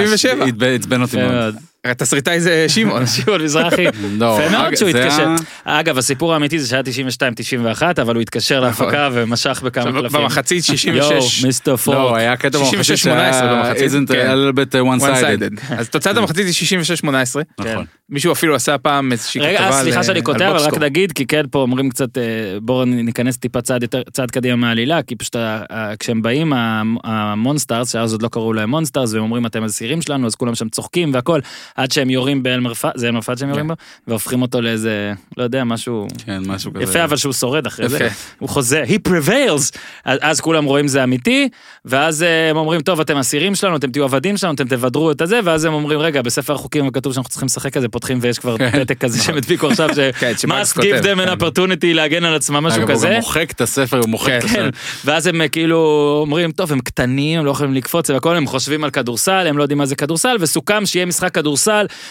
עצבן 0.75 1.03
אותי 1.03 1.17
מאוד. 1.17 1.57
התסריטאי 1.91 2.41
זה 2.41 2.65
שמעון. 2.69 3.07
שמעון 3.17 3.43
מזרחי. 3.43 3.85
לא, 4.19 4.39
יפה 4.41 4.51
מאוד 4.59 4.75
שהוא 4.75 4.89
התקשר. 4.89 5.35
אגב, 5.65 5.99
הסיפור 5.99 6.33
האמיתי 6.35 6.59
זה 6.59 6.69
שהיה 6.69 6.83
92-91, 7.79 8.03
אבל 8.03 8.15
הוא 8.15 8.23
התקשר 8.23 8.69
נכון. 8.69 8.87
להפקה 8.87 9.09
ומשך 9.13 9.63
בכמה 9.65 9.93
קלפים. 9.93 10.21
במחצית 10.21 10.65
יואו, 10.69 10.79
66. 10.79 11.45
מיסטר 11.45 11.77
פורק. 11.77 11.97
לא, 11.99 12.17
היה 12.17 12.37
קטע 12.37 12.59
66-18 12.59 12.63
במחצית 13.45 13.91
שהיה 14.09 14.35
one 14.35 15.01
one 15.01 15.03
sided. 15.03 15.61
sided. 15.61 15.75
אז 15.79 15.89
תוצאת 15.89 16.17
המחצית 16.19 16.47
היא 16.47 16.81
66-18. 17.05 17.07
נכון. 17.61 17.85
מישהו 18.11 18.33
אפילו 18.33 18.55
עשה 18.55 18.79
פעם 18.79 19.13
איזושהי 19.13 19.41
רגע, 19.41 19.59
כתבה 19.59 19.71
אה, 19.71 19.79
על- 19.79 19.83
סליחה 19.85 20.03
שאני 20.03 20.19
על 20.19 20.25
קוטע, 20.25 20.49
אבל 20.49 20.57
רק 20.57 20.63
box 20.63 20.68
score. 20.68 20.79
נגיד, 20.85 21.13
כי 21.13 21.27
כן, 21.27 21.43
פה 21.51 21.59
אומרים 21.59 21.91
קצת, 21.91 22.19
אה, 22.19 22.23
בואו 22.63 22.85
ניכנס 22.85 23.37
טיפה 23.37 23.61
צעד 24.13 24.31
קדימה 24.31 24.57
מהעלילה, 24.57 25.03
כי 25.03 25.17
פשוט 25.17 25.37
ה- 25.37 25.63
ה- 25.71 25.97
כשהם 25.97 26.23
באים, 26.23 26.53
המונסטארס, 27.05 27.93
שאז 27.93 28.13
עוד 28.13 28.23
לא 28.23 28.29
קראו 28.29 28.53
להם 28.53 28.71
מונסטארס, 28.71 29.13
והם 29.13 29.23
אומרים 29.23 29.47
אתם 29.47 29.63
האסירים 29.65 30.03
שלנו, 30.03 30.27
אז 30.27 30.35
כולם 30.35 30.55
שם 30.55 30.69
צוחקים 30.69 31.15
והכל, 31.15 31.41
עד 31.77 31.93
שהם 31.93 32.11
יורים 32.11 32.43
באלמר 32.43 32.70
פאד, 32.70 32.91
זה 32.95 33.07
אלמר 33.07 33.25
פאד 33.25 33.39
שהם 33.39 33.49
יורים 33.49 33.69
בו, 33.69 33.75
והופכים 34.07 34.43
אותו 34.43 34.61
לאיזה, 34.61 35.13
לא 35.37 35.43
יודע, 35.43 35.65
משהו... 35.65 36.07
כן, 36.27 36.43
משהו 36.47 36.75
כזה. 36.75 36.83
יפה 36.83 37.05
אבל 37.05 37.17
שהוא 37.17 37.33
שורד 37.33 37.67
אחרי 37.67 37.89
זה. 37.89 38.09
הוא 38.39 38.49
חוזה, 38.49 38.85
he 38.89 39.09
prevails, 39.09 39.79
אז, 40.05 40.41
כולם 40.41 40.65
רואים 40.65 40.89
זה 40.89 41.05
אמיתי, 41.05 41.49
ואז 41.85 42.23
אה, 42.23 42.51
הם 42.51 42.57
אומרים 42.57 42.81
טוב 42.81 43.01
אתם 43.01 43.17
אסירים 43.17 43.55
שלנו, 43.55 43.77
אתם 43.77 43.91
תהיו 43.91 44.05
עבדים 44.05 44.37
שלנו, 44.37 44.55
אתם 44.55 44.69
תבדרו 44.69 45.11
את 45.11 45.21
הזה, 45.21 45.41
ואז 45.45 45.65
הם 45.65 45.73
אומרים 45.73 45.99
רגע 45.99 46.23
בספר 46.23 46.55
החוקים 46.55 46.91
כתוב 46.91 47.13
שאנחנו 47.13 47.31
צריכים 47.31 47.47
לשחק 47.47 47.73
כזה, 47.73 47.89
פותחים 47.89 48.19
ויש 48.21 48.39
כבר 48.39 48.59
כן. 48.59 48.85
פתק 48.85 48.99
כזה 48.99 49.23
שהם 49.23 49.37
הדביקו 49.37 49.69
עכשיו, 49.69 49.89
ש- 49.97 49.99
כן, 50.21 50.33
שבאגס 50.39 50.73
must 50.73 50.81
give 50.81 51.03
them 51.03 51.19
an 51.19 51.27
כן. 51.27 51.33
opportunity 51.33 51.87
להגן 51.95 52.25
על 52.25 52.35
עצמם 52.35 52.57
משהו 52.57 52.83
הוא 52.83 52.91
כזה. 52.91 53.09
גם 53.09 53.15
מוחק 53.15 53.51
את 53.51 53.61
הספר, 53.61 53.99
הוא 53.99 54.09
מוחק 54.09 54.41
כן. 54.53 54.69
ואז 55.05 55.27
הם 55.27 55.41
אה, 55.41 55.49
כאילו 55.49 56.19
אומרים, 56.23 56.53
טוב, 56.53 56.73
הם 56.73 56.81
קטנים, 56.81 57.39
הם 57.39 57.47
לא 57.47 57.51
יכולים 57.51 57.75
לקפוץ 57.75 58.11
והכל, 58.11 58.37
הם 58.37 58.47
חושבים 58.47 58.85
על 58.85 58.91
כדורסל, 58.91 59.47
הם 59.47 59.59
לא 59.59 59.63
יודעים 59.63 59.79
מה 59.79 59.87
זה 59.87 59.97
כדורסל, 59.97 60.37
וסוכם 60.41 60.87
שיהיה 60.87 61.07
משחק 61.07 61.35
כדורסל, 61.35 61.66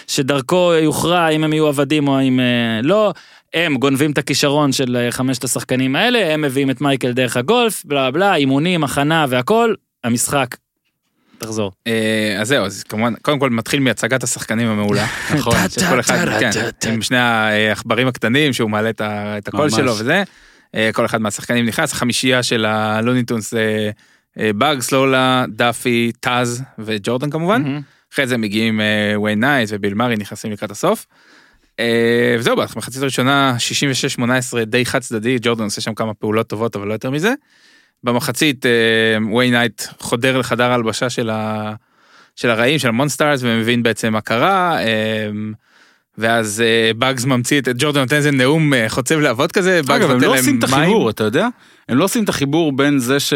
שדרכו 0.07 0.73
יוכרע 0.73 1.27
אם 1.29 1.43
הם 1.43 1.53
יהיו 1.53 1.67
עבדים 1.67 2.07
או 2.07 2.21
אם 2.21 2.39
אה, 2.39 2.81
לא. 2.83 3.13
הם 3.53 3.77
גונבים 3.77 4.11
את 4.11 4.17
הכישרון 4.17 4.71
של 4.71 4.97
אה, 4.97 5.11
חמשת 5.11 5.43
השחקנים 5.43 5.95
האלה, 5.95 6.33
הם 6.33 6.41
מביאים 6.41 6.69
את 6.69 6.81
מייקל 6.81 7.11
דרך 7.11 7.37
הגולף, 7.37 7.85
בלה 7.85 8.11
בלה, 8.11 8.35
אימונים, 8.35 8.83
הכנה 8.83 9.25
והכל, 9.29 9.73
המשחק. 10.03 10.55
תחזור. 11.37 11.71
אה, 11.87 12.37
אז 12.39 12.47
זהו, 12.47 12.65
אז 12.65 12.83
כמובן, 12.83 13.13
קודם 13.21 13.39
כל 13.39 13.49
מתחיל 13.49 13.79
מהצגת 13.79 14.23
השחקנים 14.23 14.67
המעולה. 14.67 15.05
נכון. 15.35 15.55
שכל 15.69 15.99
אחד, 15.99 16.39
כן, 16.39 16.49
עם 16.93 17.01
שני 17.01 17.17
העכברים 17.17 18.07
הקטנים 18.07 18.53
שהוא 18.53 18.69
מעלה 18.69 18.89
את 18.89 19.47
הקול. 19.47 19.69
שלו 19.69 19.91
וזה. 19.97 20.23
כל 20.93 21.05
אחד 21.05 21.21
מהשחקנים 21.21 21.65
נכנס, 21.65 21.93
החמישייה 21.93 22.43
של 22.43 22.65
הלוניטונס 22.65 23.53
באגס, 24.37 24.91
לולה, 24.91 25.45
דאפי, 25.49 26.11
טאז 26.19 26.63
וג'ורדן 26.79 27.29
כמובן. 27.29 27.63
מהמם. 27.63 27.94
אחרי 28.15 28.27
זה 28.27 28.37
מגיעים 28.37 28.81
אה, 28.81 29.13
וויין 29.15 29.39
נייט 29.39 29.69
וביל 29.71 29.93
מארי 29.93 30.15
נכנסים 30.15 30.51
לקראת 30.51 30.71
הסוף. 30.71 31.05
אה, 31.79 32.35
וזהו, 32.39 32.55
במחצית 32.55 33.01
הראשונה 33.01 33.55
66-18 34.19 34.65
די 34.65 34.85
חד 34.85 34.99
צדדי, 34.99 35.37
ג'ורדן 35.41 35.63
עושה 35.63 35.81
שם 35.81 35.93
כמה 35.93 36.13
פעולות 36.13 36.47
טובות 36.47 36.75
אבל 36.75 36.87
לא 36.87 36.93
יותר 36.93 37.09
מזה. 37.09 37.33
במחצית 38.03 38.65
אה, 38.65 39.17
וויין 39.31 39.53
נייט 39.53 39.81
חודר 39.99 40.37
לחדר 40.37 40.71
ההלבשה 40.71 41.09
של, 41.09 41.29
ה... 41.29 41.73
של 42.35 42.49
הרעים, 42.49 42.79
של 42.79 42.87
המונסטארס, 42.87 43.39
ומבין 43.43 43.83
בעצם 43.83 44.13
מה 44.13 44.21
קרה. 44.21 44.77
אה, 46.19 46.23
ואז 46.23 46.61
אה, 46.61 46.91
באגס 46.97 47.25
ממציא 47.25 47.59
את 47.59 47.67
ג'ורדן 47.77 47.99
נותן 47.99 48.15
איזה 48.15 48.31
נאום 48.31 48.73
אה, 48.73 48.89
חוצב 48.89 49.19
להבות 49.19 49.51
כזה, 49.51 49.81
באגס 49.83 50.01
אגב, 50.03 50.11
הם 50.11 50.15
נותן 50.15 50.25
לא 50.27 50.31
להם 50.31 50.39
עושים 50.39 50.59
את 50.59 50.63
מים. 50.63 50.81
החיבור, 50.81 51.09
אתה 51.09 51.23
יודע? 51.23 51.47
הם 51.89 51.97
לא 51.97 52.03
עושים 52.03 52.23
את 52.23 52.29
החיבור 52.29 52.71
בין 52.71 52.99
זה, 52.99 53.19
ש... 53.19 53.33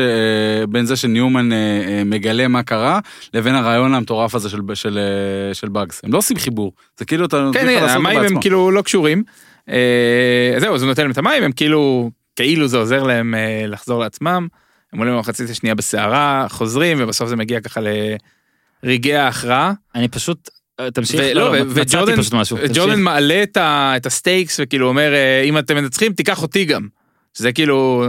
בין 0.70 0.86
זה 0.86 0.96
שניומן 0.96 1.52
אה, 1.52 1.58
אה, 1.58 2.04
מגלה 2.06 2.48
מה 2.48 2.64
קרה, 2.64 3.00
לבין 3.34 3.56
הרעיון 3.56 3.94
המטורף 3.94 4.36
הזה 4.36 4.50
של, 4.50 4.62
של, 4.74 4.98
אה, 4.98 5.54
של 5.54 5.70
באגס. 5.70 6.02
הם 6.04 6.14
לא 6.14 6.18
עושים 6.18 6.38
חיבור. 6.38 6.72
זה 6.98 7.06
כאילו 7.06 7.26
אתה 7.26 7.42
נותן 7.42 7.60
כן, 7.60 7.80
כן, 7.80 7.90
המים 7.90 8.20
הם. 8.20 8.42
כאילו 8.42 8.72
לא 8.72 8.82
קשורים. 8.82 9.24
אה, 9.70 10.60
זהו, 10.60 10.76
אז 10.76 10.82
הוא 10.82 10.90
נותן 10.90 11.02
להם 11.02 11.12
את 11.12 11.18
המים, 11.18 11.44
הם 11.44 11.52
כאילו, 11.52 12.12
כאילו 12.36 12.68
זה 12.68 12.78
עוזר 12.78 13.04
להם 13.04 13.36
אה, 13.36 13.64
לחזור 13.68 14.00
לעצמם. 14.00 14.48
הם 14.94 15.00
עולים 15.00 15.14
במחצית 15.16 15.50
השנייה 15.50 15.76
בסערה, 15.76 16.46
חוזרים, 16.50 16.98
ובסוף 17.00 17.30
זה 17.30 17.36
מגיע 17.36 17.62
ככה 17.62 17.82
לרגעי 18.84 19.16
ההכרעה. 19.16 19.74
אני 19.96 20.08
פשוט, 20.08 20.50
אה, 20.50 20.59
תמשיך, 20.94 21.20
ולא, 21.32 21.58
לא, 21.60 21.66
מצאתי 21.66 21.82
וג'ורדן. 21.98 22.16
ג'ורדן 22.74 23.00
מעלה 23.02 23.44
את 23.44 23.58
ה- 23.58 23.94
את 23.98 24.06
ה 24.06 24.13
stakes 24.13 24.60
וכאילו 24.64 24.88
אומר 24.88 25.14
אה, 25.14 25.42
אם 25.44 25.58
אתם 25.58 25.76
מנצחים 25.76 26.14
תיקח 26.14 26.42
אותי 26.42 26.66
גם. 26.66 26.88
שזה 27.38 27.52
כאילו 27.52 28.06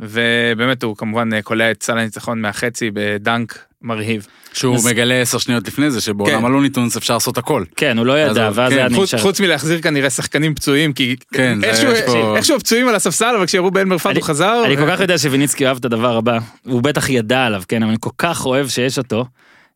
ובאמת 0.00 0.82
הוא 0.82 0.96
כמובן 0.96 1.34
אה, 1.34 1.42
קולע 1.42 1.70
את 1.70 1.82
סל 1.82 1.98
הניצחון 1.98 2.40
מהחצי 2.40 2.90
בדנק 2.94 3.58
מרהיב. 3.82 4.26
שהוא 4.52 4.74
אז- 4.76 4.86
מגלה 4.86 5.14
עשר 5.20 5.38
שניות 5.38 5.68
לפני 5.68 5.90
זה, 5.90 6.00
שבעולם 6.00 6.38
כן. 6.38 6.44
הלוניטונס 6.44 6.96
אפשר 6.96 7.14
לעשות 7.14 7.38
הכל. 7.38 7.64
כן, 7.76 7.98
הוא 7.98 8.06
לא 8.06 8.18
ידע, 8.18 8.46
הוא- 8.46 8.52
ואז 8.56 8.72
כן, 8.72 8.78
היה 8.78 8.88
חוץ, 8.94 9.14
נשאר. 9.14 9.18
חוץ 9.22 9.40
מלהחזיר 9.40 9.80
כנראה 9.80 10.10
שחקנים 10.10 10.54
פצועים 10.54 10.92
כי 10.92 11.16
כן, 11.32 11.58
זה 11.60 11.66
איכשהו, 11.66 11.90
פה- 12.06 12.36
איכשהו 12.36 12.56
הפצועים 12.56 12.88
על 12.88 12.94
הספסל 12.94 13.34
אבל 13.36 13.46
כשירו 13.46 13.70
באלמר 13.70 13.98
פאד 13.98 14.10
אני- 14.10 14.20
הוא 14.20 14.26
חזר. 14.26 14.62
אני 14.66 14.74
ו- 14.74 14.78
כל 14.78 14.90
כך 14.90 15.00
יודע 15.00 15.18
שוויניצקי 15.18 15.66
אוהב 15.66 15.76
את 15.76 15.84
הדבר 15.84 16.16
הבא, 16.16 16.38
הוא 16.66 16.82
בטח 16.82 17.08
ידע 17.10 17.44
עליו, 17.46 17.62
כן, 17.68 17.82
אבל 17.82 17.90
אני 17.90 17.98
כל 18.00 18.10
כך 18.18 18.46
אוהב 18.46 18.68
שיש 18.68 18.98
אותו. 18.98 19.26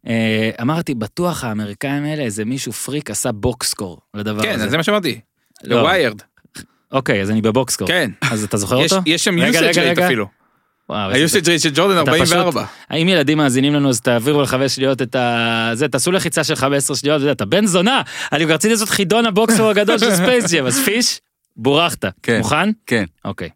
אה, 0.07 0.51
אמרתי, 0.63 0.95
בטוח 0.95 1.45
האמריקאים 1.45 2.05
האלה, 2.05 2.23
איזה 2.23 2.45
מישהו 2.45 2.73
פריק 2.73 3.11
עשה 3.11 3.33
box 3.33 3.57
score 3.57 3.99
לדבר 4.15 4.43
כן, 4.43 4.55
הזה. 4.55 4.65
אז 4.65 4.71
זה 4.71 4.77
מה 4.77 4.83
שאמרתי. 4.83 5.21
לא. 5.65 5.89
אוקיי, 6.93 7.23
אז 7.23 7.31
אני 7.31 7.43
ב 7.43 7.47
box 7.47 7.61
score. 7.61 7.89
כן. 7.89 8.11
אז 8.31 8.45
אתה 8.45 8.57
זוכר 8.57 8.81
יש- 8.81 8.93
אותו? 8.93 9.03
יש 9.11 9.25
שם 9.25 9.39
usage 9.39 9.75
rate. 9.99 10.05
אפילו. 10.05 10.27
ה-usage 10.91 11.45
rate 11.45 11.59
של 11.63 11.71
ג'ורדן 11.75 12.03
אתה 12.03 12.13
פשוט- 12.13 12.21
44. 12.37 12.65
האם 12.91 13.09
ילדים 13.09 13.39
מאזינים 13.39 13.75
לנו 13.75 13.89
אז 13.89 14.01
תעבירו 14.01 14.43
לחמש 14.43 14.75
שניות 14.75 15.03
את 15.03 15.15
ה... 15.17 15.71
זה, 15.75 15.89
תעשו 15.89 16.13
לחיצה 16.13 16.45
של 16.45 16.55
15 16.55 16.97
שניות, 16.97 17.23
אתה 17.31 17.45
בן 17.45 17.67
זונה, 17.67 18.03
אני 18.33 18.45
רציתי 18.45 18.73
לעשות 18.75 18.89
חידון 18.89 19.27
ה 19.27 19.32
box 19.32 19.46
score 19.46 19.71
הגדול 19.71 19.99
של 19.99 20.11
ספייס 20.17 20.53
ג'ם, 20.53 20.67
אז 20.67 20.85
פיש, 20.85 21.21
בורכת. 21.57 22.05
כן. 22.23 22.39
מוכן? 22.39 22.71
כן. 22.87 23.05
אוקיי. 23.25 23.49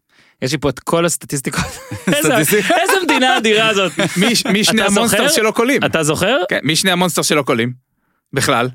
יש 0.42 0.52
לי 0.52 0.58
פה 0.58 0.68
את 0.68 0.78
כל 0.78 1.04
הסטטיסטיקות. 1.06 1.64
איזה- 2.12 2.40
מדינה 3.04 3.36
אדירה 3.38 3.68
הזאת. 3.68 3.92
מי 4.16 4.26
מי 4.52 4.64
שני 4.64 4.82
המונסטר? 4.82 5.28
שלא 5.28 5.50
קולים? 5.50 5.84
אתה 5.84 6.02
זוכר? 6.02 6.36
כן, 6.48 6.58
מי 6.62 6.76
שני 6.76 6.90
המונסטר 6.90 7.22
שלא 7.22 7.42
קולים? 7.42 7.72
בכלל. 8.32 8.68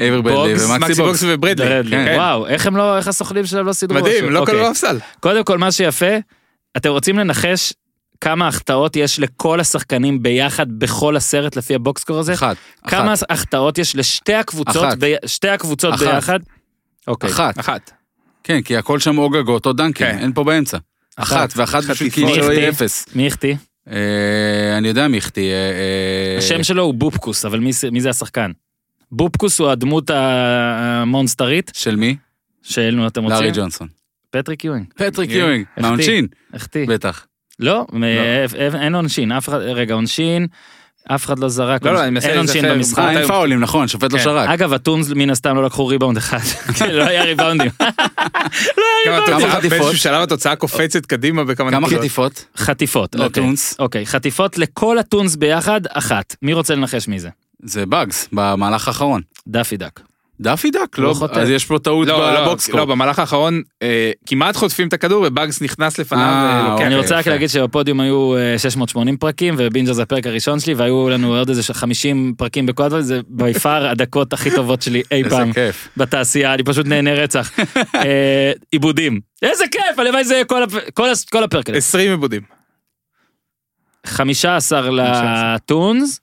אייבר 0.00 0.20
ברדלי 0.20 0.52
ומקסי 0.52 0.66
מקסי 0.78 0.94
בוקס. 0.94 0.98
בוקס 0.98 1.22
וברדלי. 1.26 1.68
ברדלי. 1.68 1.90
כן. 1.96 2.14
וואו, 2.16 2.46
איך 2.46 2.66
הם 2.66 2.76
לא, 2.76 2.96
איך 2.96 3.08
הסוכנים 3.08 3.46
שלהם 3.46 3.66
לא 3.66 3.72
סידרו 3.72 3.98
מדהים? 3.98 4.30
לא 4.30 4.38
אוקיי. 4.38 4.54
קלעו 4.54 4.70
אף 4.70 4.76
סל. 4.76 4.98
קודם 5.20 5.44
כל, 5.44 5.58
מה 5.58 5.72
שיפה, 5.72 6.16
אתם 6.76 6.88
רוצים 6.90 7.18
לנחש 7.18 7.72
כמה 8.20 8.48
החטאות 8.48 8.96
יש 8.96 9.20
לכל 9.20 9.60
השחקנים 9.60 10.22
ביחד 10.22 10.66
בכל 10.78 11.16
הסרט 11.16 11.56
לפי 11.56 11.74
ה 11.74 11.79
box 11.79 11.94
score 11.94 12.18
הזה? 12.18 12.34
אחת. 12.34 12.56
כמה 12.86 13.14
אחת. 13.14 13.30
החטאות 13.30 13.78
יש 13.78 13.96
לשתי 13.96 14.34
הקבוצות, 14.34 14.84
אחת. 14.88 14.96
ב... 15.00 15.14
שתי 15.26 15.48
הקבוצות 15.48 15.94
אחת. 15.94 16.02
ביחד? 16.06 16.38
אוקיי. 17.06 17.30
אחת. 17.30 17.60
אחת. 17.60 17.90
כן, 18.44 18.60
כי 18.62 18.76
הכל 18.76 18.98
שם 19.00 19.18
או 19.18 19.30
גגות 19.30 19.66
או 19.66 19.72
דנקים, 19.72 20.06
כן. 20.06 20.18
אין 20.18 20.32
פה 20.32 20.44
באמצע. 20.44 20.78
אחת, 21.22 21.52
ואחת 21.56 21.82
חטיפות. 21.84 22.12
כאילו 22.14 22.34
שלא 22.34 22.52
יהיה? 22.52 22.68
אפס. 22.68 23.06
מי 23.14 23.26
החטיא? 23.26 23.54
אה, 23.90 24.78
אני 24.78 24.88
יודע 24.88 25.08
מי 25.08 25.18
החטיא. 25.18 25.52
אה, 25.52 25.56
אה, 26.32 26.38
השם 26.38 26.62
שלו 26.62 26.82
הוא 26.82 26.94
בופקוס, 26.94 27.44
אבל 27.44 27.58
מי, 27.60 27.72
זה- 28.00 28.10
השחקן? 28.10 28.50
בופקוס 29.12 29.58
הוא 29.58 29.68
הדמות 29.70 30.10
המונסטרית 30.10 31.70
של 31.74 31.96
מי? 31.96 32.16
של, 32.62 32.90
נו, 32.94 33.06
אתם 33.06 33.22
רוצים? 33.22 33.38
לארי 33.40 33.50
ג'ונסון. 33.54 33.88
פטריק 34.30 34.64
יואינג. 34.64 34.86
פטריק 34.96 35.30
יואינג. 35.30 35.64
מהעונשין, 35.76 36.26
החטיא. 36.54 36.86
בטח. 36.88 37.26
לא, 37.58 37.86
אין- 38.58 38.74
אין 38.76 38.94
עונשין, 38.94 39.32
אף 39.32 39.48
אחד, 39.48 39.58
רגע, 39.58 39.94
עונשין, 39.94 40.46
אף 41.08 41.24
אחד 41.26 41.38
לא 41.38 41.48
זרק, 41.48 41.82
לא, 41.86 41.92
לא, 41.92 42.02
אני 42.02 42.10
מנסה 42.10 42.28
אין 42.28 42.38
עונשין 42.38 42.64
להיזכר. 42.64 43.02
במשחק. 43.02 43.18
אין 43.20 43.28
פאולים, 43.28 43.60
נכון, 43.60 43.88
שופט 43.88 44.12
לא 44.12 44.18
כן. 44.18 44.24
שרק. 44.24 44.48
אגב, 44.48 44.72
הטונס 44.72 45.08
מן 45.10 45.30
הסתם 45.30 45.56
לא 45.56 45.64
לקחו 45.64 45.86
ריבאונד 45.86 46.16
אחד, 46.16 46.38
כן, 46.78 46.90
לא 46.90 47.02
היה 47.02 47.24
ריבאונדים. 47.24 47.70
כמה 49.04 49.18
התוצאה- 49.18 49.50
חטיפות? 49.50 49.70
באיזשהו 49.78 49.98
שלב 49.98 50.22
התוצאה 50.22 50.56
קופצת 50.56 51.06
קדימה 51.06 51.44
בכמה 51.44 51.70
כמה 51.70 51.80
נקודות. 51.80 51.98
חטיפות? 52.00 52.44
חטיפות, 52.56 53.14
אוקיי. 53.14 53.26
לטונס. 53.42 53.76
אוקיי, 53.78 54.06
חטיפות 54.06 54.58
לכל 54.58 54.98
הטונס 54.98 55.36
ביחד, 55.36 55.80
אחת. 55.92 56.36
מי 56.42 56.52
רוצה 56.52 56.74
לנחש 56.74 57.08
מי 57.08 57.20
זה? 57.20 57.28
זה 57.62 57.86
באגס, 57.86 58.28
במהלך 58.32 58.88
האחרון. 58.88 59.20
דאפי 59.48 59.76
דק. 59.76 60.00
דאפי 60.40 60.70
הוא 60.74 61.02
לא 61.04 61.08
לא, 61.08 61.14
חוטף. 61.14 61.36
אז 61.36 61.50
יש 61.50 61.64
פה 61.66 61.78
טעות 61.78 62.08
לא, 62.08 62.34
לא, 62.34 62.40
ב 62.46 62.49
box 62.49 62.58
score. 62.58 62.76
לא, 62.80 62.84
במהלך 62.84 63.18
האחרון 63.18 63.62
אה, 63.82 64.10
כמעט 64.26 64.56
חוטפים 64.56 64.88
את 64.88 64.92
הכדור 64.92 65.24
ובאגס 65.28 65.62
נכנס 65.62 65.98
לפניו 65.98 66.22
אה, 66.22 66.54
ולוקח. 66.60 66.72
אוקיי. 66.72 66.86
אני 66.86 66.96
רוצה 66.96 67.18
רק. 67.18 67.26
להגיד 67.26 67.48
שבפודיום 67.48 68.00
היו 68.00 68.36
אה, 68.36 68.58
680 68.58 69.16
פרקים 69.16 69.54
ובינג'ר 69.58 69.92
זה 69.92 70.02
הפרק 70.02 70.26
הראשון 70.26 70.60
שלי 70.60 70.74
והיו 70.74 71.08
לנו 71.08 71.36
עוד 71.36 71.48
איזה 71.48 71.74
50 71.74 72.34
פרקים 72.38 72.66
בכל 72.66 72.82
הדבר 72.82 73.00
זה 73.00 73.20
by 73.28 73.51
far 73.51 73.86
הדקות 73.90 74.32
הכי 74.32 74.50
טובות 74.50 74.82
שלי 74.82 75.02
אי 75.12 75.22
פעם. 75.30 75.50
בתעשייה 75.96 76.54
אני 76.54 76.62
פשוט 76.62 76.86
נהנה 76.86 77.14
רצח. 77.14 77.50
אה, 77.94 78.52
עיבודים 78.70 79.20
איזה 79.42 79.64
כיף 79.70 79.98
הלוואי 79.98 80.24
זה 80.24 80.34
יהיה 80.34 80.44
כל 80.44 80.62
הפ- 80.62 80.90
כל 80.94 81.10
הס- 81.10 81.24
כל 81.24 81.42
הפרק 81.44 81.68
הזה. 81.68 81.78
20 81.78 82.10
עיבודים. 82.10 82.42
15 84.06 84.80
לטונס 84.90 86.20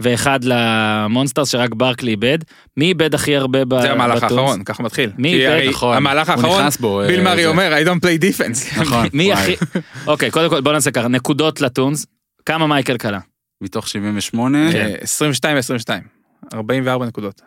ואחד 0.00 0.40
למונסטרס 0.44 1.48
שרק 1.48 1.74
ברקלי 1.74 2.10
איבד 2.10 2.38
מי 2.76 2.84
איבד 2.84 3.14
הכי 3.14 3.36
הרבה 3.36 3.64
ב- 3.64 3.80
זה 3.80 3.92
המהלך 3.92 4.16
בטונס? 4.16 4.32
האחרון, 4.32 4.64
ככה 4.64 4.82
מתחיל. 4.82 5.10
מי 5.18 5.34
איבד? 5.34 5.68
נכון. 5.68 5.96
המהלך 5.96 6.28
האחרון, 6.28 6.68
ביל 7.06 7.18
אה, 7.18 7.24
מארי 7.24 7.42
זה. 7.42 7.48
אומר, 7.48 7.74
I 7.82 7.86
don't 7.86 8.00
play 8.00 8.22
defense. 8.24 8.74
נכון. 8.82 9.06
מי. 9.12 9.32
הכי 9.32 9.54
אוקיי 10.06 10.30
קודם 10.30 10.50
כל 10.50 10.60
בוא 10.60 10.72
נעשה 10.72 10.90
ככה 10.90 11.08
נקודות 11.08 11.60
לטונס 11.60 12.06
כמה 12.46 12.66
מייקל 12.66 12.96
קלה. 12.96 13.18
מתוך 13.60 13.88
78. 13.88 14.72
כן. 14.72 14.78
אה, 14.86 14.94
22 15.00 15.56
22. 15.56 16.02
44 16.54 17.06
נקודות. 17.06 17.42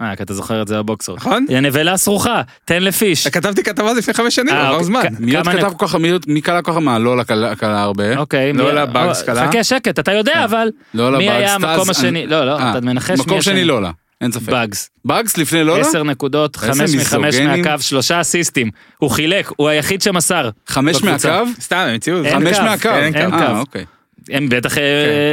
אה 0.00 0.16
כי 0.16 0.22
אתה 0.22 0.34
זוכר 0.34 0.62
את 0.62 0.68
זה 0.68 0.78
בבוקסור. 0.78 1.16
נכון? 1.16 1.46
יא 1.48 1.60
נבלה 1.60 1.96
סרוחה 1.96 2.42
תן 2.64 2.82
לפיש. 2.82 3.26
כתבתי 3.26 3.62
כתבה 3.62 3.92
לפני 3.92 4.14
חמש 4.14 4.34
שנים, 4.34 4.54
אה, 4.54 4.60
עבר 4.60 4.70
אוקיי. 4.72 4.84
זמן. 4.86 5.02
מי 5.18 5.36
עוד 5.36 5.48
כתב 5.48 5.72
כל 5.76 5.86
כך, 5.86 5.94
מי 5.94 6.10
עוד- 6.10 6.24
מי 6.28 6.40
קלה 6.40 6.62
כל 6.62 6.72
כך 6.72 6.78
מה? 6.78 6.98
לא 6.98 7.16
לקלה 7.16 7.54
קלה 7.56 7.82
הרבה. 7.82 8.16
אוקיי. 8.16 8.52
לא 8.52 8.64
מי- 8.64 8.72
לבאגס 8.72 9.20
או, 9.20 9.26
קלה. 9.26 9.48
חכה 9.48 9.64
שקט 9.64 9.98
אתה 9.98 10.12
יודע 10.12 10.44
אבל 10.44 10.68
לא 10.94 11.10
מי 11.18 11.26
לבאגס. 11.26 11.30
היה 11.40 11.56
טאז, 11.60 11.64
המקום 11.64 11.90
השני 11.90 12.26
לא 12.26 12.44
לא 12.46 12.58
אה, 12.58 12.70
אתה 12.70 12.80
מנחש 12.80 13.10
מי 13.18 13.24
מקום 13.24 13.38
השני. 13.38 13.54
שני 13.54 13.64
לולה, 13.64 13.90
אין 14.20 14.32
ספק. 14.32 14.48
באגס. 14.50 14.90
באגס 15.04 15.36
לפני 15.38 15.64
לולה? 15.64 15.80
עשר 15.80 16.02
נקודות, 16.02 16.56
חמש 16.56 16.94
מחמש. 16.94 17.34
מהקו, 17.36 17.70
שלושה 17.82 18.20
אסיסטים. 18.20 18.70
הוא 18.98 19.10
חילק, 19.10 19.50
הוא 19.56 19.68
היחיד 19.68 20.02
שמסר. 20.02 20.50
חמש. 20.66 21.02
מהקו? 21.02 21.28
סתם, 21.60 21.76
הם 21.76 21.88
המציאו 21.88 22.18
את 22.18 22.22
זה. 22.22 22.28
אין 22.28 22.40
חמש 22.44 22.56
קו, 22.58 22.62
מהקו. 22.64 22.88
אין 22.88 23.14
אין 23.16 23.34
אה, 23.34 23.46
קו. 23.52 23.58
אוקיי. 23.58 23.84
הם 24.30 24.48
בטח 24.48 24.78
אה, 24.78 24.82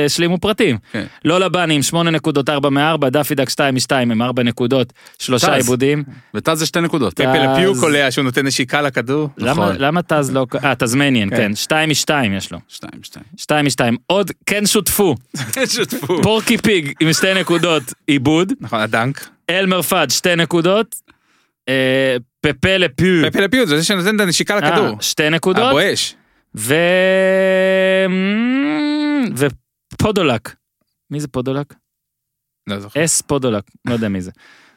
השלימו 0.06 0.38
פרטים. 0.38 0.78
כן. 0.92 1.04
לא 1.26 1.40
לבנים, 1.40 1.82
שמונה 1.84 2.12
נקודות, 2.12 2.50
ארבע 2.50 2.70
מארבע, 2.70 3.10
דאפי 3.10 3.36
דק 3.36 3.50
שתיים 3.50 3.76
משתיים, 3.76 4.12
הם 4.12 4.22
ארבע 4.22 4.44
נקודות, 4.44 4.94
שלושה 5.20 5.48
טז. 5.48 5.54
עיבודים. 5.54 6.04
וטאז 6.34 6.60
זה 6.60 6.66
שתי 6.66 6.82
נקודות. 6.82 7.14
פפה 7.14 7.34
לפיו 7.34 7.72
אז- 7.72 7.80
קולע 7.80 8.12
שהוא 8.12 8.24
נותן 8.26 8.48
נשיקה 8.48 8.82
לכדור. 8.82 9.30
למה- 9.38 9.52
נכון. 9.52 9.76
למה 9.80 10.02
טז 10.02 10.32
לא... 10.32 10.46
אה, 10.64 10.76
טזמניאן, 10.76 11.30
כן. 11.30 11.36
כן. 11.36 11.56
שתיים 11.56 11.90
משתיים 11.90 12.34
יש 12.34 12.52
לו. 12.52 12.60
שתיים, 12.68 13.04
שתיים. 13.04 13.26
שתיים 13.38 13.66
משתיים. 13.66 13.98
עוד 14.08 14.32
כן 14.46 14.66
שותפו. 14.66 15.16
שותפו. 15.76 16.22
פורקי 16.24 16.58
פיג 16.58 16.92
עם 17.00 17.14
שתי 17.14 17.34
נקודות, 17.34 17.84
עיבוד. 18.08 18.54
נכון, 18.62 18.80
הדנק. 18.80 19.28
אלמר 19.50 19.82
פאד, 19.82 20.10
שתי 20.10 20.36
נקודות. 20.36 20.96
אה, 21.70 22.16
פפה 22.42 22.78
לפיו. 22.78 23.24
פפה 23.32 23.40
לפיו 23.40 23.68
זה 23.68 23.78
זה 23.78 23.84
שנותן 23.84 24.16
את 24.16 24.22
הנשיקה 24.22 24.56
לכדור. 24.56 24.86
אה, 24.88 24.94
שתי 25.02 25.30
נקודות. 25.30 25.64
הבואש. 25.68 26.16
ו... 26.58 26.76
ופודולק. 29.94 30.56
מי 31.12 31.20
זה 31.20 31.28
פודולק? 31.28 31.74
לא 32.68 32.80
זוכר. 32.80 33.04
אס 33.04 33.22
פודולק, 33.22 33.64
לא 33.88 33.94
יודע 33.94 34.08
מי 34.08 34.22
זה. 34.22 34.32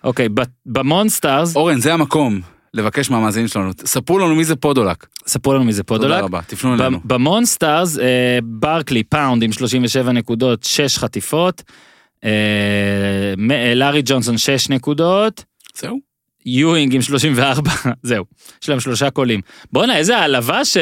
אוקיי, 0.05 0.29
במונסטארס, 0.67 1.57
אורן, 1.57 1.81
זה 1.81 1.95
המקום 1.95 2.41
לבקש 2.75 3.11
מהמאזינים 3.11 3.49
שלנו. 3.49 3.71
ספרו 3.85 4.19
לנו 4.19 4.35
מי 4.35 4.45
זה 4.45 4.57
פודולק. 4.57 5.07
ספרו 5.27 5.55
לנו 5.55 5.65
מי 5.65 5.73
זה 5.73 5.83
תודה 5.83 5.99
פודולק. 5.99 6.25
רבה, 6.25 6.41
תפנו 6.47 6.75
אלינו. 6.75 7.01
במונסטארס, 7.05 7.99
אה, 7.99 8.39
ברקלי 8.43 9.03
פאונד 9.03 9.43
עם 9.43 9.53
37 9.53 10.13
נקודות, 10.13 10.65
6 10.65 10.99
חטיפות. 10.99 11.63
אה, 12.25 12.31
אה, 13.51 13.75
לארי 13.75 14.03
ג'ונסון 14.05 14.39
6 14.39 14.69
נקודות. 14.69 15.45
זהו. 15.75 16.01
יואינג 16.47 16.95
עם 16.95 17.03
34, 17.03 17.71
זהו, 18.03 18.25
יש 18.63 18.69
להם 18.69 18.81
שלושה 18.81 19.11
קולים. 19.11 19.41
בואנה, 19.73 19.97
איזה 19.97 20.19
העלבה 20.19 20.65
ש... 20.65 20.77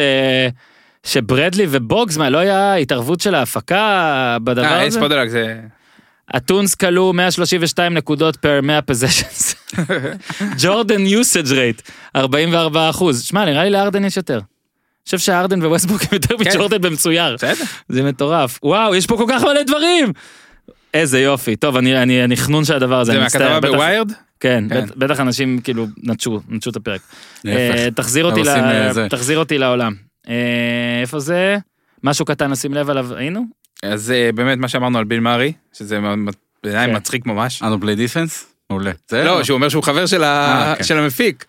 שברדלי 1.05 1.67
ובוגס, 1.71 2.17
מה, 2.17 2.31
לא 2.31 2.39
היה 2.39 2.75
התערבות 2.75 3.21
של 3.21 3.35
ההפקה 3.35 4.37
בדבר 4.45 4.65
אה, 4.65 4.83
אס 4.83 4.87
הזה? 4.89 5.01
פודולק 5.01 5.29
זה... 5.29 5.61
הטונס 6.31 6.75
כלו 6.75 7.13
132 7.13 7.95
נקודות 7.95 8.37
פר 8.37 8.61
100 8.63 8.83
פוזיישנס. 8.83 9.55
ג'ורדן 10.63 11.07
יוסאג' 11.07 11.53
רייט, 11.53 11.83
44 12.17 12.91
אחוז. 12.91 13.23
שמע, 13.23 13.45
נראה 13.45 13.65
לי 13.65 13.71
לארדן 13.71 14.05
יש 14.05 14.17
יותר. 14.17 14.35
אני 14.35 14.43
חושב 15.05 15.19
שהארדן 15.19 15.63
וווסטבוק 15.63 16.03
הם 16.03 16.09
יותר 16.13 16.39
כן. 16.39 16.51
מג'ורדן 16.51 16.81
במצויר. 16.81 17.37
זה 17.89 18.03
מטורף. 18.03 18.59
וואו, 18.63 18.95
יש 18.95 19.07
פה 19.07 19.17
כל 19.17 19.27
כך 19.29 19.43
מלא 19.43 19.63
דברים! 19.63 20.13
איזה 20.95 21.21
יופי. 21.21 21.57
טוב, 21.57 21.77
אני, 21.77 22.03
אני, 22.03 22.25
אני 22.25 22.37
חנון 22.37 22.65
של 22.65 22.75
הדבר 22.75 23.01
הזה, 23.01 23.13
זה. 23.13 23.21
מהכתבה 23.21 23.61
בוויירד? 23.61 24.13
כן, 24.41 24.65
כן. 24.71 24.87
בט- 24.87 24.97
בטח 24.97 25.21
אנשים 25.21 25.59
כאילו 25.61 25.87
נטשו, 26.03 26.41
נטשו 26.49 26.71
את 26.71 26.77
הפרק. 26.77 27.01
אה, 27.47 27.53
אה. 27.77 27.89
תחזיר 29.11 29.39
אותי 29.39 29.59
לעולם. 29.59 29.95
אה, 30.29 31.01
איפה 31.01 31.19
זה? 31.19 31.57
משהו 32.03 32.25
קטן 32.25 32.51
לשים 32.51 32.75
לב 32.75 32.91
עליו, 32.91 33.15
היינו? 33.15 33.45
אז 33.83 34.11
אה, 34.11 34.31
באמת 34.35 34.59
מה 34.59 34.69
שאמרנו 34.69 34.99
על 34.99 35.05
ביל 35.05 35.21
מארי, 35.21 35.53
שזה 35.73 35.99
בעיניי 36.65 36.87
כן. 36.87 36.97
מצחיק 36.97 37.27
ממש. 37.27 37.63
I 37.63 37.66
don't 37.66 37.81
play 37.81 37.95
defense? 37.95 38.55
מעולה. 38.71 38.93
לא, 39.13 39.45
שהוא 39.45 39.55
אומר 39.55 39.69
שהוא 39.69 39.83
חבר 39.83 40.07
של 40.07 40.25
אה, 40.25 40.75
כן. 40.89 40.97
המפיק. 40.97 41.45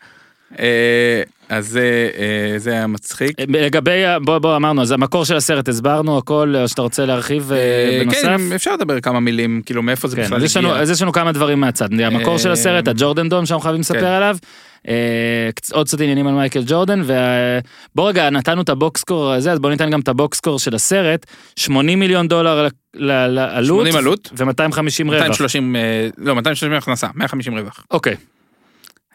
אז 1.50 1.68
זה, 1.68 2.10
זה 2.58 2.72
היה 2.72 2.88
מצחיק. 2.88 3.32
לגבי, 3.48 4.04
בוא, 4.22 4.38
בוא, 4.38 4.56
אמרנו, 4.56 4.82
אז 4.82 4.92
המקור 4.92 5.26
של 5.26 5.36
הסרט 5.36 5.70
הסברנו 5.70 6.18
הכל, 6.18 6.56
או 6.62 6.68
שאתה 6.68 6.82
רוצה 6.82 7.06
להרחיב 7.06 7.52
אה, 7.52 7.58
אה, 7.58 8.00
בנוסף? 8.04 8.22
כן, 8.22 8.42
אפשר 8.56 8.74
לדבר 8.74 9.00
כמה 9.00 9.20
מילים, 9.20 9.62
כאילו 9.66 9.82
מאיפה 9.82 10.08
זה 10.08 10.16
כן, 10.16 10.24
בכלל 10.24 10.38
הגיע. 10.38 10.76
אז 10.76 10.90
יש 10.90 11.02
לנו 11.02 11.12
כמה 11.12 11.32
דברים 11.32 11.60
מהצד. 11.60 12.00
המקור 12.00 12.38
של 12.38 12.48
אה, 12.48 12.54
הסרט, 12.54 12.88
הג'ורדן 12.88 13.30
דום 13.30 13.46
שאנחנו 13.46 13.62
חייבים 13.62 13.82
לספר 13.82 14.00
כן. 14.00 14.06
עליו. 14.06 14.38
אה, 14.88 15.50
עוד 15.72 15.88
קצת 15.88 16.02
עניינים 16.02 16.28
על 16.28 16.34
מייקל 16.34 16.64
ג'ורדן, 16.66 17.02
ובוא 17.02 18.10
רגע, 18.10 18.30
נתנו 18.30 18.62
את 18.62 18.70
הבוקסקור 18.70 19.32
הזה, 19.32 19.52
אז 19.52 19.60
בוא 19.60 19.70
ניתן 19.70 19.90
גם 19.90 20.00
את 20.00 20.08
הבוקסקור 20.08 20.60
של 20.60 20.76
הסרט. 20.76 21.26
80 21.56 22.00
מיליון 22.00 22.28
דולר 22.28 22.68
לעלות. 22.94 23.88
80 23.88 23.96
עלות. 23.96 24.30
ו-250 24.38 25.04
רווח. 25.06 25.22
230, 25.22 25.76
אה, 25.76 26.10
לא, 26.18 26.36
230 26.36 26.78
הכנסה, 26.78 27.08
150 27.16 27.58
רווח. 27.58 27.86
אוקיי, 27.92 28.16